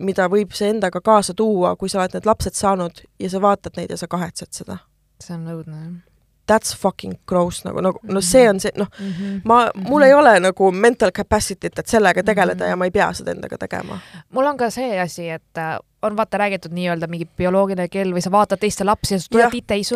mida 0.00 0.28
võib 0.28 0.52
see 0.52 0.68
endaga 0.68 1.00
kaasa 1.00 1.34
tuua, 1.34 1.76
kui 1.76 1.88
sa 1.88 2.02
oled 2.02 2.12
need 2.12 2.26
lapsed 2.28 2.54
saanud 2.54 3.00
ja 3.18 3.30
sa 3.32 3.40
vaatad 3.40 3.78
neid 3.80 3.90
ja 3.90 3.96
sa 3.96 4.06
kahetsed 4.06 4.52
seda. 4.52 4.76
see 5.20 5.34
on 5.34 5.48
õudne, 5.48 5.76
jah 5.80 6.10
that's 6.50 6.74
fucking 6.76 7.14
gross 7.26 7.64
nagu, 7.64 7.80
nagu 7.80 8.00
no 8.02 8.20
see 8.20 8.48
on 8.50 8.60
see, 8.60 8.72
noh 8.76 8.88
mm, 8.98 9.12
-hmm. 9.12 9.40
ma, 9.44 9.70
mul 9.74 10.02
ei 10.02 10.14
ole 10.14 10.40
nagu 10.40 10.70
mental 10.72 11.12
capacity't, 11.18 11.78
et 11.78 11.86
sellega 11.86 12.22
tegeleda 12.22 12.64
mm 12.64 12.66
-hmm. 12.66 12.70
ja 12.70 12.76
ma 12.76 12.84
ei 12.84 12.90
pea 12.90 13.12
seda 13.12 13.30
endaga 13.30 13.58
tegema. 13.58 13.98
mul 14.30 14.46
on 14.46 14.56
ka 14.56 14.70
see 14.70 15.00
asi, 15.00 15.28
et 15.30 15.58
äh, 15.58 15.78
on 16.02 16.16
vaata 16.16 16.38
räägitud 16.38 16.72
nii-öelda 16.72 17.06
mingi 17.10 17.26
bioloogiline 17.36 17.88
kell 17.92 18.14
või 18.14 18.22
sa 18.24 18.32
vaatad 18.32 18.60
teiste 18.60 18.84
lapsi 18.88 19.14
ja 19.14 19.20
sul 19.20 19.36
tuleb 19.36 19.52
titeisu. 19.52 19.94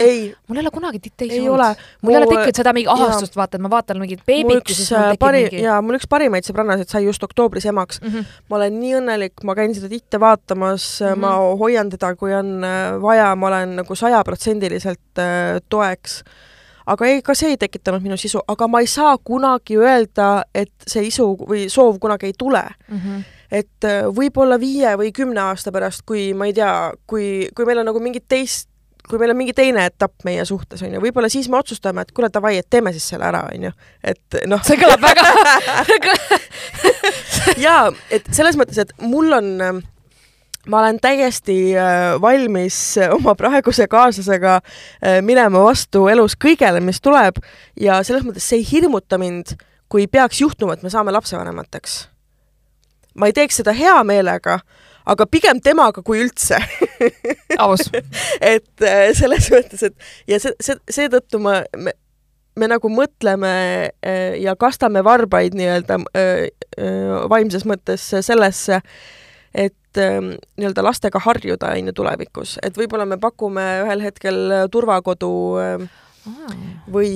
mul 0.48 0.60
ei 0.60 0.64
ole 0.64 0.72
kunagi 0.74 1.00
titeisu 1.06 1.52
olnud. 1.52 1.84
mul 2.02 2.12
ei 2.12 2.18
ole 2.18 2.30
tekkinud 2.32 2.60
seda 2.60 2.72
mingi 2.76 2.90
ahastust, 2.92 3.36
vaata, 3.36 3.56
et 3.56 3.64
ma 3.64 3.70
vaatan 3.72 4.00
mingit 4.02 4.24
beebit 4.26 4.68
ja 4.68 4.76
siis 4.76 4.90
mul 4.92 5.08
tekib 5.08 5.24
pari, 5.24 5.42
mingi. 5.46 5.62
jaa, 5.64 5.80
mul 5.82 5.98
üks 5.98 6.08
parimaid 6.10 6.48
sõbrannasid 6.48 6.92
sai 6.92 7.04
just 7.06 7.24
oktoobris 7.24 7.68
emaks 7.72 8.00
mm. 8.02 8.08
-hmm. 8.08 8.32
ma 8.48 8.60
olen 8.60 8.80
nii 8.80 8.96
õnnelik, 9.00 9.44
ma 9.44 9.56
käin 9.58 9.76
seda 9.76 9.88
titte 9.92 10.20
vaatamas 10.20 10.88
mm, 11.00 11.12
-hmm. 11.12 11.20
ma 11.24 11.60
hoian 11.62 11.90
teda, 11.90 12.14
kui 12.16 12.34
on 12.34 12.66
vaja, 13.02 13.34
ma 13.36 13.52
olen 13.52 13.76
nagu 13.82 13.94
sajaprotsendiliselt 13.96 15.22
äh, 15.22 15.62
toeks 15.68 16.22
aga 16.86 17.06
ei, 17.08 17.22
ka 17.24 17.34
see 17.36 17.54
ei 17.54 17.60
tekitanud 17.60 18.04
minus 18.04 18.24
isu, 18.28 18.42
aga 18.48 18.68
ma 18.68 18.82
ei 18.84 18.88
saa 18.90 19.16
kunagi 19.16 19.78
öelda, 19.80 20.44
et 20.54 20.72
see 20.86 21.06
isu 21.08 21.30
või 21.48 21.66
soov 21.72 21.98
kunagi 22.02 22.28
ei 22.28 22.36
tule 22.38 22.62
mm. 22.88 22.98
-hmm. 22.98 23.24
Et 23.54 23.86
võib-olla 24.16 24.58
viie 24.58 24.96
või 24.98 25.12
kümne 25.14 25.40
aasta 25.44 25.70
pärast, 25.74 26.02
kui 26.08 26.32
ma 26.34 26.48
ei 26.50 26.54
tea, 26.56 26.92
kui, 27.06 27.48
kui 27.54 27.68
meil 27.68 27.82
on 27.82 27.90
nagu 27.92 28.02
mingit 28.02 28.26
teist, 28.28 28.68
kui 29.08 29.20
meil 29.20 29.34
on 29.34 29.38
mingi 29.38 29.52
teine 29.56 29.84
etapp 29.90 30.24
meie 30.24 30.44
suhtes, 30.48 30.82
on 30.82 30.94
ju, 30.96 31.00
võib-olla 31.02 31.28
siis 31.32 31.48
me 31.52 31.58
otsustame, 31.58 32.04
et 32.04 32.12
kuule, 32.16 32.30
davai, 32.32 32.56
et 32.60 32.68
teeme 32.70 32.92
siis 32.94 33.06
selle 33.12 33.26
ära, 33.28 33.44
on 33.52 33.68
ju, 33.68 33.72
et 34.04 34.38
noh. 34.48 34.62
see 34.64 34.78
kõlab 34.80 35.02
väga 35.04 36.14
jaa, 37.66 37.90
et 38.14 38.30
selles 38.32 38.56
mõttes, 38.60 38.80
et 38.80 38.94
mul 39.04 39.36
on 39.36 39.82
ma 40.72 40.80
olen 40.80 40.98
täiesti 41.02 41.58
äh, 41.76 42.14
valmis 42.20 42.78
oma 43.12 43.34
praeguse 43.36 43.88
kaaslasega 43.92 44.56
äh, 44.56 45.20
minema 45.22 45.66
vastu 45.66 46.06
elus 46.08 46.38
kõigele, 46.40 46.80
mis 46.80 47.02
tuleb 47.04 47.42
ja 47.80 48.00
selles 48.06 48.24
mõttes 48.24 48.48
see 48.48 48.62
ei 48.62 48.68
hirmuta 48.72 49.20
mind, 49.20 49.56
kui 49.92 50.08
peaks 50.08 50.40
juhtuma, 50.40 50.74
et 50.74 50.82
me 50.82 50.92
saame 50.92 51.12
lapsevanemateks. 51.12 52.13
Ma 53.14 53.30
ei 53.30 53.36
teeks 53.36 53.60
seda 53.60 53.74
hea 53.76 53.96
meelega, 54.06 54.58
aga 55.10 55.26
pigem 55.30 55.60
temaga 55.64 56.02
kui 56.04 56.22
üldse. 56.24 56.58
Aus. 57.58 57.90
Et 58.54 58.86
äh, 58.86 59.10
selles 59.16 59.50
mõttes, 59.52 59.84
et 59.86 60.30
ja 60.30 60.40
see, 60.42 60.54
see, 60.62 60.78
seetõttu 60.98 61.40
ma, 61.42 61.60
me, 61.76 61.94
me 62.58 62.70
nagu 62.70 62.88
mõtleme 62.92 63.54
ja 64.40 64.54
kastame 64.56 65.02
varbaid 65.04 65.56
nii-öelda 65.58 65.98
vaimses 67.30 67.66
mõttes 67.66 68.06
sellesse, 68.24 68.78
et 69.54 69.98
nii-öelda 69.98 70.84
lastega 70.86 71.20
harjuda, 71.22 71.72
on 71.74 71.90
ju, 71.90 71.96
tulevikus, 71.98 72.56
et 72.62 72.78
võib-olla 72.78 73.06
me 73.10 73.18
pakume 73.22 73.66
ühel 73.84 74.06
hetkel 74.06 74.40
turvakodu 74.72 75.34
või, 76.94 77.10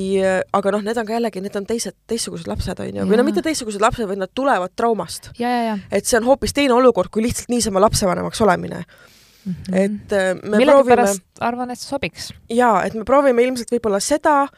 aga 0.53 0.73
noh, 0.75 0.83
need 0.85 1.01
on 1.01 1.09
ka 1.09 1.17
jällegi, 1.17 1.43
need 1.45 1.57
on 1.57 1.67
teised, 1.69 1.97
teistsugused 2.11 2.49
lapsed, 2.51 2.81
on 2.85 3.01
ju, 3.01 3.07
või 3.09 3.21
no 3.21 3.27
mitte 3.27 3.45
teistsugused 3.45 3.83
lapsed, 3.83 4.09
vaid 4.11 4.21
nad 4.21 4.33
tulevad 4.35 4.75
traumast. 4.77 5.31
et 5.39 6.07
see 6.07 6.19
on 6.21 6.27
hoopis 6.29 6.57
teine 6.57 6.77
olukord 6.77 7.13
kui 7.15 7.25
lihtsalt 7.25 7.53
niisama 7.53 7.81
lapsevanemaks 7.81 8.41
olemine 8.45 8.83
mm. 8.83 9.53
-hmm. 9.53 9.77
et 9.77 10.43
me 10.43 10.57
millegipärast 10.57 11.23
proovime... 11.23 11.47
arvan, 11.51 11.71
et 11.71 11.79
see 11.79 11.89
sobiks. 11.89 12.33
jaa, 12.51 12.83
et 12.85 12.95
me 12.95 13.05
proovime 13.05 13.43
ilmselt 13.43 13.73
võib-olla 13.73 14.01
seda, 14.01 14.49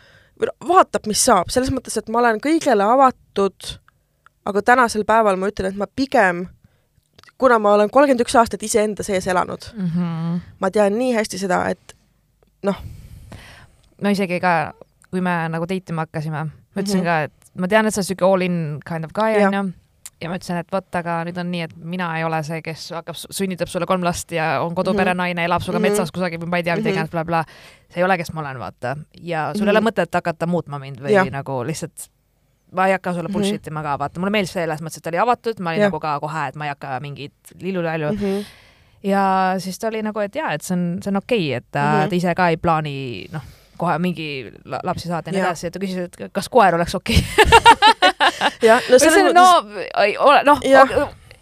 vaatab, 0.68 1.06
mis 1.06 1.24
saab, 1.24 1.50
selles 1.50 1.70
mõttes, 1.70 1.98
et 1.98 2.08
ma 2.08 2.18
olen 2.18 2.40
kõigele 2.40 2.82
avatud, 2.82 3.76
aga 4.44 4.62
tänasel 4.62 5.04
päeval 5.04 5.36
ma 5.36 5.50
ütlen, 5.52 5.70
et 5.70 5.76
ma 5.76 5.86
pigem 5.86 6.48
kuna 7.40 7.58
ma 7.58 7.74
olen 7.74 7.90
kolmkümmend 7.90 8.24
üks 8.24 8.36
aastat 8.36 8.62
iseenda 8.66 9.04
sees 9.06 9.26
elanud 9.30 9.70
mm, 9.72 9.90
-hmm. 9.94 10.40
ma 10.60 10.70
tean 10.70 10.98
nii 10.98 11.14
hästi 11.16 11.40
seda, 11.40 11.64
et 11.72 11.96
noh. 12.62 12.80
No 14.00 14.10
isegi 14.10 14.40
ka, 14.40 14.72
kui 15.10 15.20
me 15.20 15.36
nagu 15.48 15.68
date 15.68 15.94
ima 15.94 16.06
hakkasime, 16.06 16.44
ma 16.44 16.82
ütlesin 16.82 17.00
mm 17.00 17.06
-hmm. 17.06 17.28
ka, 17.28 17.28
et 17.28 17.60
ma 17.60 17.68
tean, 17.68 17.86
et 17.86 17.94
sa 17.94 18.00
oled 18.00 18.06
siuke 18.06 18.24
all 18.24 18.42
in 18.42 18.80
kind 18.86 19.04
of 19.04 19.12
guy 19.12 19.44
onju 19.44 19.72
ja 20.20 20.28
ma 20.28 20.36
ütlesin, 20.36 20.60
et 20.60 20.72
vot, 20.72 20.88
aga 20.94 21.20
nüüd 21.24 21.38
on 21.40 21.50
nii, 21.50 21.62
et 21.64 21.76
mina 21.76 22.10
ei 22.18 22.24
ole 22.24 22.42
see, 22.44 22.60
kes 22.62 22.90
hakkab, 22.92 23.16
sünnitab 23.16 23.70
sulle 23.72 23.88
kolm 23.88 24.04
last 24.04 24.32
ja 24.32 24.60
on 24.64 24.74
koduperenaine 24.74 25.34
mm, 25.34 25.42
-hmm. 25.42 25.44
elab 25.44 25.62
sinuga 25.62 25.78
mm 25.78 25.84
-hmm. 25.84 25.90
metsas 25.90 26.12
kusagil 26.12 26.40
või 26.40 26.50
ma 26.52 26.56
ei 26.56 26.62
tea, 26.62 26.76
mida 26.76 26.90
iganes 26.90 27.12
mm 27.12 27.18
-hmm. 27.18 27.24
bla,, 27.24 27.44
blablabla. 27.44 27.88
see 27.88 28.00
ei 28.00 28.04
ole, 28.04 28.16
kes 28.18 28.32
ma 28.32 28.40
olen, 28.40 28.58
vaata. 28.58 28.96
ja 29.20 29.52
sul 29.52 29.60
mm 29.60 29.68
-hmm. 29.68 29.68
ei 29.68 29.76
ole 29.78 29.90
mõtet 29.90 30.14
hakata 30.14 30.46
muutma 30.46 30.78
mind 30.78 31.00
või 31.00 31.12
ja. 31.12 31.24
nagu 31.24 31.64
lihtsalt 31.64 32.10
ma 32.72 32.86
ei 32.86 32.92
hakka 32.92 33.12
sulle 33.12 33.28
Mhm. 33.28 33.32
bullshit 33.32 33.66
ima 33.66 33.82
ka, 33.82 33.98
vaata, 33.98 34.20
mulle 34.20 34.30
meeldis 34.30 34.52
selles 34.52 34.80
mõttes, 34.80 34.96
et 34.96 35.02
ta 35.02 35.10
oli 35.10 35.18
avatud, 35.18 35.60
ma 35.60 35.70
olin 35.70 35.80
ja. 35.80 35.86
nagu 35.86 36.00
ka 36.00 36.20
kohe, 36.20 36.48
et 36.48 36.56
ma 36.56 36.64
ei 36.64 36.68
hakka 36.68 37.00
mingit 37.00 37.32
lillulälju 37.60 38.12
mm. 38.12 38.18
-hmm. 38.18 38.44
ja 39.02 39.54
siis 39.58 39.78
ta 39.78 39.88
oli 39.88 40.02
nagu, 40.02 40.20
et 40.20 40.34
jaa, 40.34 40.52
et 40.52 40.62
see 40.62 40.76
on, 40.76 40.98
see 41.02 41.10
on 41.10 41.16
okei 41.16 41.48
okay,, 41.48 41.56
et 41.56 41.66
ta 41.70 41.80
mm, 41.80 42.04
-hmm. 42.04 42.08
ta 42.08 42.14
ise 42.14 42.34
ka 42.34 42.48
ei 42.48 42.56
plaani, 42.56 43.26
noh, 43.32 43.42
kohe 43.80 43.96
mingi 44.02 44.28
lapsi 44.64 45.08
saada 45.08 45.30
ja 45.30 45.36
nii 45.36 45.44
edasi, 45.44 45.70
et 45.70 45.76
ta 45.76 45.82
küsis, 45.82 46.10
et 46.10 46.34
kas 46.36 46.50
koer 46.52 46.76
oleks 46.78 46.94
okei 46.98 47.20
okay. 47.20 48.12
jah, 48.68 48.84
no 48.90 49.00
selles 49.00 49.30
mõttes. 49.30 49.38
no, 49.38 49.46
ole, 50.26 50.42
noh, 50.48 50.60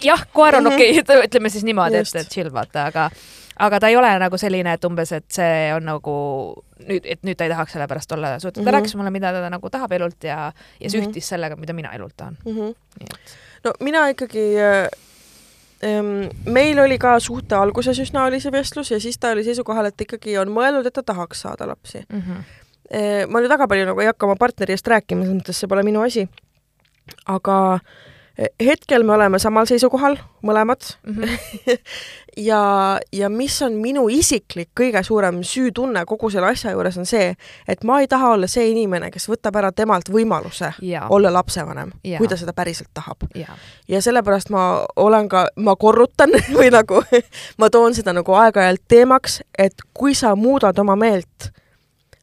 jah, 0.05 0.24
koer 0.33 0.61
on 0.61 0.64
mm 0.64 0.70
-hmm. 0.70 0.74
okei 0.74 1.01
okay,, 1.03 1.27
ütleme 1.27 1.51
siis 1.51 1.66
niimoodi, 1.66 2.01
et, 2.03 2.14
et 2.22 2.33
chill, 2.33 2.53
vaata, 2.55 2.87
aga 2.92 3.11
aga 3.59 3.81
ta 3.81 3.90
ei 3.90 3.96
ole 3.98 4.11
nagu 4.22 4.38
selline, 4.38 4.72
et 4.74 4.85
umbes, 4.87 5.12
et 5.16 5.27
see 5.35 5.72
on 5.74 5.87
nagu 5.88 6.14
nüüd, 6.87 7.05
et 7.05 7.24
nüüd 7.27 7.38
ta 7.38 7.46
ei 7.46 7.53
tahaks 7.53 7.74
selle 7.74 7.88
pärast 7.90 8.12
olla 8.12 8.38
suuteline 8.38 8.62
mm. 8.62 8.68
-hmm. 8.68 8.72
ta 8.72 8.79
rääkis 8.79 8.96
mulle, 8.96 9.11
mida 9.11 9.33
ta 9.33 9.51
nagu 9.51 9.70
tahab 9.70 9.92
elult 9.92 10.24
ja, 10.24 10.53
ja 10.81 10.90
see 10.90 11.01
mm 11.01 11.11
-hmm. 11.11 11.20
sellega, 11.20 11.57
mida 11.57 11.72
mina 11.72 11.92
elult 11.92 12.16
tahan 12.16 12.38
mm. 12.44 12.57
-hmm. 12.57 12.74
no 13.64 13.72
mina 13.81 14.09
ikkagi 14.09 14.55
ähm, 14.61 15.08
meil 16.47 16.79
oli 16.83 16.99
ka 16.99 17.19
suhte 17.23 17.55
alguses 17.55 17.99
üsna 18.03 18.25
oli 18.27 18.41
see 18.43 18.53
vestlus 18.53 18.91
ja 18.91 19.01
siis 19.01 19.19
ta 19.19 19.31
oli 19.31 19.45
seisukohal, 19.47 19.91
et 19.91 20.07
ikkagi 20.07 20.38
on 20.38 20.51
mõelnud, 20.51 20.87
et 20.87 20.95
ta 20.95 21.03
tahaks 21.07 21.45
saada 21.47 21.69
lapsi 21.71 22.03
mm. 22.09 22.23
-hmm. 22.23 23.31
ma 23.31 23.41
nüüd 23.41 23.53
väga 23.53 23.69
palju 23.69 23.87
nagu 23.87 24.01
ei 24.01 24.11
hakka 24.11 24.27
oma 24.27 24.37
partneri 24.37 24.75
eest 24.75 24.87
rääkima, 24.91 25.23
selles 25.23 25.41
mõttes 25.41 25.61
see 25.61 25.71
pole 25.71 25.83
minu 25.87 26.03
asi. 26.03 26.29
aga 27.27 27.79
hetkel 28.62 29.03
me 29.03 29.12
oleme 29.12 29.38
samal 29.38 29.67
seisukohal, 29.67 30.17
mõlemad 30.43 30.83
mm. 31.07 31.14
-hmm. 31.14 31.79
ja, 32.38 33.01
ja 33.12 33.29
mis 33.29 33.57
on 33.62 33.77
minu 33.83 34.07
isiklik 34.12 34.70
kõige 34.79 35.03
suurem 35.07 35.40
süütunne 35.46 36.05
kogu 36.09 36.31
selle 36.31 36.53
asja 36.53 36.72
juures, 36.74 36.98
on 37.01 37.07
see, 37.09 37.33
et 37.68 37.85
ma 37.88 37.98
ei 38.03 38.09
taha 38.11 38.33
olla 38.37 38.48
see 38.51 38.68
inimene, 38.70 39.11
kes 39.14 39.29
võtab 39.31 39.59
ära 39.61 39.72
temalt 39.74 40.11
võimaluse 40.12 40.70
ja. 40.87 41.07
olla 41.11 41.33
lapsevanem, 41.35 41.92
kui 42.03 42.31
ta 42.31 42.38
seda 42.40 42.55
päriselt 42.57 42.90
tahab. 42.94 43.27
ja 43.88 44.03
sellepärast 44.03 44.53
ma 44.55 44.64
olen 44.96 45.29
ka, 45.29 45.48
ma 45.57 45.77
korrutan 45.77 46.35
või 46.59 46.70
nagu 46.74 47.03
ma 47.59 47.70
toon 47.70 47.96
seda 47.98 48.14
nagu 48.16 48.38
aeg-ajalt 48.42 48.85
teemaks, 48.88 49.40
et 49.59 49.87
kui 49.94 50.14
sa 50.14 50.35
muudad 50.37 50.79
oma 50.79 50.96
meelt, 50.96 51.51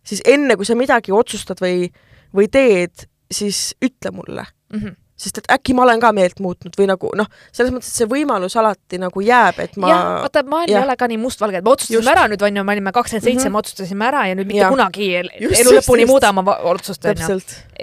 siis 0.03 0.23
enne, 0.25 0.55
kui 0.55 0.65
sa 0.65 0.77
midagi 0.79 1.11
otsustad 1.15 1.61
või, 1.61 1.89
või 2.35 2.47
teed, 2.51 3.09
siis 3.31 3.73
ütle 3.83 4.15
mulle 4.15 4.45
mm. 4.45 4.79
-hmm 4.79 5.01
sest 5.15 5.39
et 5.39 5.45
äkki 5.55 5.73
ma 5.75 5.85
olen 5.85 6.01
ka 6.03 6.11
meelt 6.15 6.41
muutnud 6.43 6.75
või 6.75 6.89
nagu 6.89 7.09
noh, 7.15 7.27
selles 7.55 7.71
mõttes, 7.71 7.87
et 7.93 8.01
see 8.01 8.07
võimalus 8.11 8.57
alati 8.59 8.99
nagu 8.99 9.23
jääb, 9.23 9.61
et 9.63 9.77
ma. 9.79 9.91
jah, 9.91 10.07
vaata, 10.25 10.43
maailm 10.51 10.73
ei 10.73 10.79
ole 10.81 10.97
ka 10.99 11.07
nii 11.11 11.19
mustvalge, 11.21 11.61
et 11.61 11.65
me 11.65 11.71
otsustasime 11.71 12.01
just. 12.01 12.11
ära 12.11 12.25
nüüd 12.31 12.43
onju, 12.43 12.65
me 12.67 12.75
olime 12.75 12.91
kakskümmend 12.95 13.23
seitse, 13.23 13.47
me 13.47 13.53
mhm. 13.53 13.61
otsustasime 13.63 14.09
ära 14.09 14.25
ja 14.27 14.35
nüüd 14.35 14.49
mitte 14.51 14.65
ja. 14.65 14.71
kunagi 14.73 15.11
just, 15.15 15.59
elu 15.61 15.75
lõpuni 15.79 16.07
muuda 16.09 16.33
oma 16.35 16.57
otsust 16.73 17.07
onju. 17.07 17.37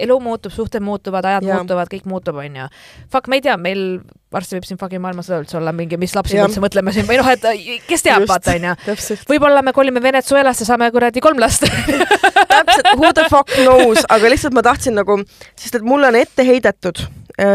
elu 0.05 0.19
muutub, 0.21 0.53
suhted 0.53 0.85
muutuvad, 0.85 1.25
ajad 1.31 1.47
ja. 1.49 1.57
muutuvad, 1.57 1.89
kõik 1.89 2.05
muutub 2.09 2.37
onju. 2.43 2.67
Fuck, 3.09 3.31
ma 3.31 3.41
ei 3.41 3.45
tea, 3.47 3.57
meil 3.57 4.03
varsti 4.33 4.57
võib 4.57 4.69
siin 4.69 4.79
fucking 4.81 5.01
maailmasõda 5.01 5.41
üldse 5.43 5.57
olla 5.59 5.73
mingi, 5.75 5.97
mis 6.01 6.13
lapsi 6.17 6.37
me 6.37 6.45
üldse 6.47 6.61
mõtleme 6.61 6.93
siin 6.93 7.09
või 7.09 7.19
noh, 7.21 7.29
et 7.33 7.43
kes 7.89 8.05
teab, 8.05 8.25
vaata 8.29 8.55
onju. 8.57 9.17
võib-olla 9.29 9.65
me 9.65 9.73
kolime 9.73 10.01
Venezuelasse, 10.01 10.65
saame 10.69 10.89
kuradi 10.93 11.21
kolm 11.21 11.41
last 11.41 11.65
täpselt, 11.65 12.93
who 12.97 13.11
the 13.13 13.27
fuck 13.29 13.53
knows, 13.61 14.05
aga 14.09 14.33
lihtsalt 14.33 14.57
ma 14.57 14.65
tahtsin 14.65 14.97
nagu, 14.97 15.19
sest 15.57 15.81
et 15.81 15.85
mulle 15.85 16.09
on 16.09 16.17
ette 16.17 16.45
heidetud 16.47 17.05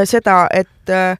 seda, 0.05 0.47
et 0.53 0.91
äh, 0.91 1.19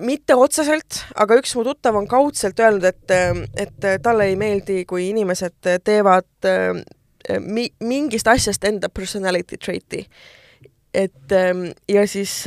mitte 0.00 0.36
otseselt, 0.38 1.02
aga 1.14 1.38
üks 1.40 1.54
mu 1.58 1.64
tuttav 1.66 1.96
on 1.98 2.06
kaudselt 2.08 2.60
öelnud, 2.60 2.84
et, 2.88 3.16
et 3.58 3.88
talle 4.02 4.30
ei 4.30 4.36
meeldi, 4.40 4.84
kui 4.88 5.10
inimesed 5.10 5.72
teevad 5.84 6.48
äh, 6.48 6.78
mi-, 7.44 7.72
mingist 7.84 8.28
asjast 8.30 8.64
enda 8.64 8.88
personality 8.88 9.58
trait'i. 9.60 10.06
et 10.94 11.34
ja 11.88 12.06
siis 12.08 12.46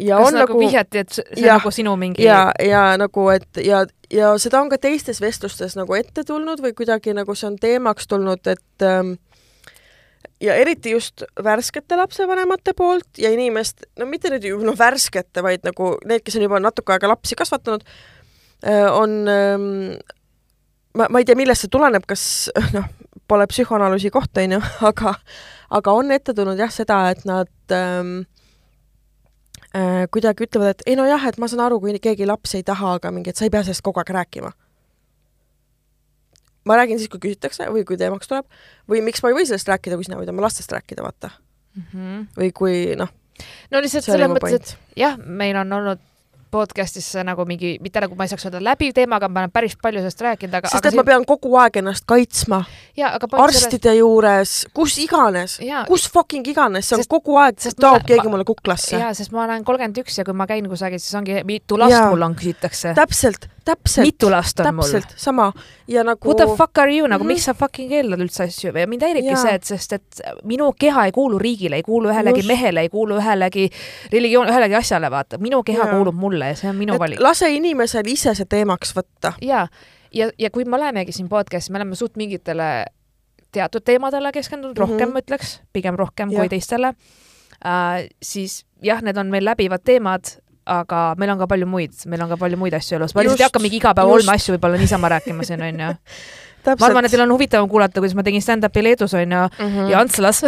ja 0.00 0.16
kas 0.16 0.26
on 0.26 0.34
nagu 0.34 0.52
nagu 0.52 0.60
vihjati, 0.60 0.98
et 0.98 1.12
see 1.12 1.24
Jah. 1.36 1.58
nagu 1.58 1.70
sinu 1.70 1.96
mingi 1.96 2.24
ja, 2.24 2.52
ja 2.60 2.96
nagu, 3.00 3.28
et 3.32 3.60
ja, 3.64 3.84
ja 4.12 4.32
seda 4.40 4.60
on 4.60 4.70
ka 4.72 4.78
teistes 4.78 5.20
vestlustes 5.20 5.76
nagu 5.76 5.94
ette 5.96 6.24
tulnud 6.24 6.60
või 6.64 6.74
kuidagi 6.76 7.14
nagu 7.16 7.34
see 7.34 7.48
on 7.50 7.58
teemaks 7.60 8.08
tulnud, 8.08 8.46
et 8.46 8.84
ähm, 8.84 9.16
ja 10.42 10.56
eriti 10.58 10.92
just 10.94 11.24
värskete 11.44 11.96
lapsevanemate 11.96 12.74
poolt 12.76 13.20
ja 13.20 13.30
inimest, 13.34 13.86
no 13.98 14.08
mitte 14.10 14.30
nüüd 14.32 14.44
ju 14.48 14.60
noh, 14.64 14.76
värskete, 14.78 15.42
vaid 15.44 15.66
nagu 15.66 15.94
need, 16.04 16.24
kes 16.26 16.36
on 16.38 16.46
juba 16.46 16.60
natuke 16.62 16.94
aega 16.94 17.10
lapsi 17.10 17.38
kasvatanud, 17.38 17.84
on 18.92 19.18
ma, 20.96 21.08
ma 21.08 21.20
ei 21.20 21.28
tea, 21.28 21.36
millest 21.38 21.66
see 21.66 21.72
tuleneb, 21.72 22.06
kas 22.08 22.24
noh, 22.76 22.88
pole 23.28 23.46
psühhoanalüüsi 23.50 24.12
koht, 24.14 24.36
on 24.42 24.56
ju, 24.56 24.62
aga 24.90 25.14
aga 25.76 25.94
on 25.98 26.14
ette 26.14 26.34
tulnud 26.34 26.60
jah 26.60 26.72
seda, 26.72 27.00
et 27.12 27.24
nad 27.28 27.74
ähm, 27.74 28.20
äh, 29.74 30.04
kuidagi 30.12 30.46
ütlevad, 30.46 30.76
et 30.76 30.86
ei 30.86 30.98
nojah, 30.98 31.26
et 31.28 31.40
ma 31.42 31.50
saan 31.50 31.64
aru, 31.66 31.80
kui 31.82 31.98
keegi 32.02 32.28
lapsi 32.28 32.60
ei 32.60 32.66
taha, 32.66 32.96
aga 33.00 33.12
mingi, 33.14 33.32
et 33.32 33.38
sa 33.38 33.46
ei 33.46 33.52
pea 33.54 33.64
sellest 33.66 33.84
kogu 33.86 34.02
aeg 34.02 34.14
rääkima. 34.20 34.52
Ma 36.66 36.78
räägin 36.80 37.00
siis, 37.00 37.10
kui 37.12 37.22
küsitakse 37.22 37.68
või 37.72 37.84
kui 37.88 37.98
teemaks 38.00 38.30
tuleb 38.30 38.48
või 38.90 39.02
miks 39.06 39.22
ma 39.22 39.32
ei 39.32 39.38
või 39.38 39.46
sellest 39.48 39.70
rääkida, 39.70 39.98
kui 39.98 40.08
sina 40.08 40.18
võid 40.20 40.32
oma 40.32 40.46
lastest 40.46 40.72
rääkida, 40.74 41.06
vaata. 41.06 41.30
mm. 41.76 41.86
-hmm. 41.92 42.26
või 42.40 42.52
kui 42.56 42.76
noh, 42.98 43.12
no 43.70 43.82
lihtsalt 43.84 44.08
selles 44.08 44.30
mõttes, 44.32 44.76
et 44.76 45.00
jah, 45.04 45.18
meil 45.18 45.56
on 45.62 45.72
olnud 45.80 46.04
podcast'is 46.56 47.06
see 47.16 47.24
nagu 47.26 47.44
mingi, 47.48 47.74
mitte 47.84 48.00
nagu 48.02 48.16
ma 48.18 48.24
ei 48.26 48.32
saaks 48.32 48.48
öelda 48.48 48.62
läbiv 48.64 48.94
teema, 48.96 49.20
aga 49.20 49.28
ma 49.28 49.44
olen 49.44 49.52
päris 49.54 49.76
palju 49.82 50.00
sellest 50.02 50.24
rääkinud, 50.26 50.54
aga, 50.60 50.72
sest 50.72 50.80
aga 50.80 50.92
et 50.94 50.98
ma 51.00 51.04
pean 51.10 51.24
kogu 51.28 51.52
aeg 51.60 51.76
ennast 51.82 52.06
kaitsma 52.08 52.62
ja, 52.96 53.12
arstide 53.44 53.92
juures, 53.98 54.54
kus 54.74 54.96
iganes 55.04 55.58
kus 55.88 56.06
fucking 56.12 56.46
iganes, 56.48 56.88
see 56.88 56.96
on 56.96 57.02
Sest- 57.04 57.12
kogu 57.12 57.36
aeg, 57.42 57.60
ma- 57.82 58.00
keegi 58.06 58.28
mulle 58.32 58.44
kuklasse. 58.48 58.96
jaa, 58.98 59.12
sest 59.14 59.32
ma 59.36 59.44
olen 59.44 59.64
kolmkümmend 59.64 60.00
üks 60.04 60.18
ja 60.18 60.24
kui 60.24 60.34
ma 60.34 60.46
käin 60.48 60.66
kusagil, 60.70 60.98
siis 61.02 61.14
ongi 61.20 61.42
mitu 61.44 61.78
last 61.78 61.92
Jaa. 61.92 62.08
mul 62.10 62.22
on, 62.22 62.34
küsitakse. 62.38 62.94
täpselt, 62.96 63.48
täpselt, 63.66 64.06
mitu 64.06 64.30
last 64.30 64.60
on 64.60 64.74
mul? 64.74 64.84
täpselt 64.88 65.14
sama 65.20 65.52
ja 65.88 66.04
nagu 66.06 66.28
Who 66.28 66.34
the 66.38 66.46
fuck 66.56 66.78
are 66.78 66.92
you, 66.96 67.06
nagu 67.06 67.24
Mhm. 67.24 67.28
miks 67.34 67.44
sa 67.44 67.54
fucking 67.54 67.88
keelad 67.90 68.20
üldse 68.24 68.44
asju 68.46 68.72
ja 68.74 68.86
mind 68.86 69.02
häiribki 69.02 69.32
Jaa. 69.34 69.42
see, 69.42 69.54
et 69.54 69.64
sest 69.64 69.92
et 69.92 70.20
minu 70.44 70.72
keha 70.78 71.04
ei 71.06 71.12
kuulu 71.12 71.38
riigile, 71.38 71.76
ei 71.76 71.82
kuulu 71.82 72.08
ühelegi 72.10 72.42
Just. 72.42 72.48
mehele, 72.48 72.80
ei 72.80 72.88
kuulu 72.88 73.18
ühelegi 73.20 73.68
religioon, 74.12 74.48
ühelegi 74.48 74.74
asjale, 74.78 75.10
vaata, 75.10 75.38
minu 75.38 75.62
keha 75.62 75.84
Jaa. 75.84 75.94
kuulub 75.96 76.14
mulle 76.14 76.45
ja 76.50 76.56
see 76.58 76.70
on 76.70 76.76
minu 76.76 76.94
et 76.94 77.00
valik. 77.00 77.20
lase 77.20 77.50
inimesel 77.54 78.06
ise 78.06 78.34
see 78.34 78.44
teemaks 78.48 78.94
võtta. 78.96 79.32
ja, 79.42 79.66
ja, 80.12 80.30
ja 80.38 80.50
kui 80.50 80.64
me 80.64 80.76
olemegi 80.76 81.12
siin 81.12 81.28
podcast'is, 81.28 81.70
me 81.70 81.78
oleme 81.82 81.94
suht 81.98 82.16
mingitele 82.16 82.86
teatud 83.52 83.84
teemadele 83.84 84.32
keskendunud, 84.32 84.78
rohkem 84.78 84.96
Mhm. 84.96 85.04
mm 85.04 85.08
-hmm. 85.08 85.12
ma 85.12 85.18
ütleks, 85.24 85.60
pigem 85.72 85.94
rohkem 85.96 86.30
Jah. 86.30 86.40
kui 86.40 86.48
teistele 86.48 86.94
äh,, 87.66 88.08
siis 88.22 88.64
jah, 88.82 89.02
need 89.02 89.16
on 89.16 89.30
meil 89.30 89.44
läbivad 89.44 89.80
teemad, 89.84 90.24
aga 90.66 91.14
meil 91.18 91.30
on 91.30 91.38
ka 91.38 91.46
palju 91.46 91.66
muid, 91.66 91.92
meil 92.06 92.22
on 92.22 92.28
ka 92.28 92.36
palju 92.36 92.56
muid 92.56 92.74
asju 92.74 92.96
elus, 92.96 93.14
ma 93.14 93.22
lihtsalt 93.22 93.40
ei 93.40 93.44
hakka 93.46 93.58
mingi 93.62 93.76
iga 93.76 93.94
päev 93.94 94.08
olme-asju 94.08 94.54
võib-olla 94.56 94.76
niisama 94.78 95.08
rääkima 95.08 95.44
siin 95.44 95.62
onju. 95.62 95.94
ma 96.80 96.86
arvan, 96.90 97.04
et 97.06 97.10
teil 97.14 97.22
on 97.26 97.32
huvitavam 97.36 97.68
kuulata, 97.70 98.00
kuidas 98.02 98.14
ma 98.18 98.22
tegin 98.26 98.42
stand-up'i 98.42 98.82
Leedus 98.84 99.14
onju 99.14 99.42
Mhm. 99.58 99.90
ja 99.90 100.00
Antslas 100.00 100.42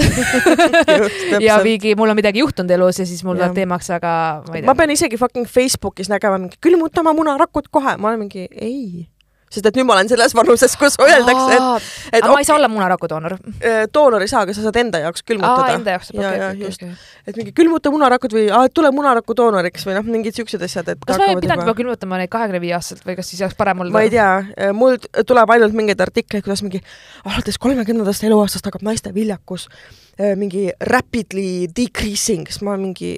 ja 1.48 1.58
mingi, 1.64 1.94
mul 1.98 2.10
on 2.10 2.16
midagi 2.18 2.42
juhtunud 2.42 2.70
elus 2.74 2.98
ja 2.98 3.06
siis 3.06 3.22
mul 3.24 3.36
tuleb 3.38 3.54
teemaks, 3.56 3.90
aga 3.94 4.12
ma 4.48 4.56
ei 4.56 4.62
ma 4.62 4.72
tea. 4.74 4.78
pean 4.82 4.90
isegi 4.96 5.16
fucking 5.20 5.46
Facebookis 5.46 6.08
nägema 6.12 6.38
mingi 6.38 6.56
külmuta 6.60 7.00
oma 7.04 7.12
munarakud 7.16 7.68
kohe, 7.70 7.96
ma 7.98 8.08
olen 8.12 8.24
mingi 8.26 8.48
ei, 8.54 9.06
sest 9.48 9.66
et 9.70 9.78
nüüd 9.78 9.86
ma 9.88 9.96
olen 9.96 10.10
selles 10.10 10.34
vanuses, 10.36 10.76
kus 10.80 10.98
öeldakse, 11.02 11.56
et, 11.56 11.88
et 12.12 12.22
aga 12.22 12.32
ma 12.32 12.42
ei 12.42 12.48
saa 12.48 12.58
olla 12.58 12.68
munaraku 12.72 13.08
doonor. 13.10 13.36
et 13.60 13.92
doonor 13.94 14.24
ei 14.24 14.30
saa, 14.30 14.42
aga 14.46 14.54
sa 14.56 14.64
saad 14.66 14.78
enda 14.80 15.02
jaoks 15.04 15.24
külmutada. 15.28 15.74
enda 15.78 15.96
jaoks, 15.96 16.10
ja, 16.14 16.32
ja 16.34 16.50
okei, 16.54 16.72
okei, 16.72 16.90
et 17.30 17.40
mingi 17.40 17.54
külmuta 17.56 17.92
munarakud 17.94 18.34
või 18.36 18.46
aa, 18.52 18.68
tule 18.72 18.90
munaraku 18.94 19.36
doonoriks 19.38 19.86
või 19.88 19.96
noh, 19.98 20.08
mingid 20.08 20.36
siuksed 20.38 20.64
asjad, 20.68 20.92
et 20.94 21.06
kas 21.06 21.20
ma 21.20 21.30
ei 21.32 21.40
pidanud 21.40 21.64
juba 21.66 21.76
külmutama 21.78 22.20
neid 22.22 22.32
kahekümne 22.32 22.60
viie 22.64 22.74
aastaselt 22.78 23.06
või 23.08 23.16
kas 23.18 23.30
siis 23.32 23.44
oleks 23.44 23.58
parem 23.58 23.84
olla? 23.84 23.94
ma 23.96 24.04
ei 24.06 24.12
tea, 24.12 24.28
mul 24.76 24.98
t- 25.02 25.24
tuleb 25.28 25.54
ainult 25.56 25.76
mingeid 25.76 26.00
artikleid, 26.04 26.44
kuidas 26.46 26.64
mingi 26.66 26.82
alates 27.24 27.58
kolmekümnendast 27.62 28.26
eluaastast 28.28 28.68
hakkab 28.68 28.84
naiste 28.86 29.14
viljakus 29.14 29.68
äh, 29.68 30.34
mingi 30.38 30.68
rapidly 30.92 31.68
decreasing, 31.76 32.48
siis 32.48 32.62
ma 32.66 32.76
mingi 32.80 33.16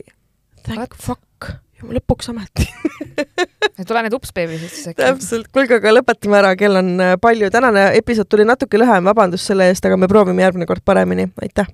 thank 0.67 0.79
What? 0.81 0.97
fuck, 1.01 1.23
lõpuks 1.89 2.31
ometi. 2.33 2.69
tule 3.89 4.05
nüüd 4.05 4.17
ups 4.17 4.33
beebi 4.37 4.59
siis 4.61 4.89
äkki. 4.93 5.03
täpselt, 5.03 5.51
kuulge, 5.55 5.81
aga 5.81 5.95
lõpetame 5.99 6.41
ära, 6.41 6.55
kell 6.59 6.81
on 6.81 6.97
äh, 7.01 7.15
palju, 7.21 7.51
tänane 7.53 7.91
episood 7.99 8.31
tuli 8.31 8.47
natuke 8.49 8.81
lühem, 8.81 9.07
vabandust 9.11 9.51
selle 9.51 9.71
eest, 9.71 9.87
aga 9.87 9.99
me 10.01 10.09
proovime 10.11 10.45
järgmine 10.45 10.69
kord 10.69 10.85
paremini, 10.87 11.31
aitäh. 11.43 11.69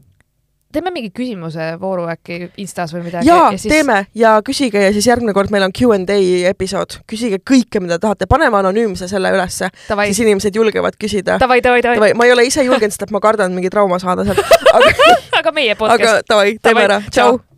teeme 0.76 0.90
mingi 0.92 1.10
küsimuse 1.14 1.70
vooru 1.80 2.04
äkki 2.12 2.50
Instas 2.62 2.92
või 2.94 3.06
midagi. 3.06 3.28
jaa, 3.28 3.48
teeme 3.62 3.98
ja 4.14 4.36
küsige 4.44 4.82
ja 4.82 4.92
siis 4.92 5.08
järgmine 5.08 5.34
kord 5.36 5.52
meil 5.54 5.66
on 5.66 5.74
Q 5.74 5.94
and 5.96 6.12
A 6.12 6.18
episood, 6.50 6.98
küsige 7.10 7.40
kõike, 7.40 7.80
mida 7.82 7.98
tahate, 8.02 8.28
paneme 8.30 8.60
anonüümse 8.60 9.08
selle 9.08 9.32
ülesse, 9.34 9.70
siis 9.88 10.22
inimesed 10.24 10.56
julgevad 10.56 10.98
küsida. 11.00 11.40
davai, 11.42 11.60
davai, 11.64 11.82
davai, 11.86 12.14
ma 12.14 12.28
ei 12.28 12.36
ole 12.36 12.46
ise 12.50 12.64
julgenud, 12.66 12.94
sest 12.94 13.08
et 13.08 13.14
ma 13.14 13.22
kardan 13.24 13.56
mingi 13.56 13.72
trauma 13.72 13.98
saada 14.02 14.26
sealt, 14.28 14.42
aga 14.76 14.94
aga 15.42 15.52
meie 15.52 15.74
aga 15.74 15.82
podcast. 15.84 16.30
davai, 16.30 16.56
teeme 16.60 16.86
Davai, 16.86 16.88
ära, 16.90 17.02
tšau. 17.10 17.36
tšau. 17.36 17.55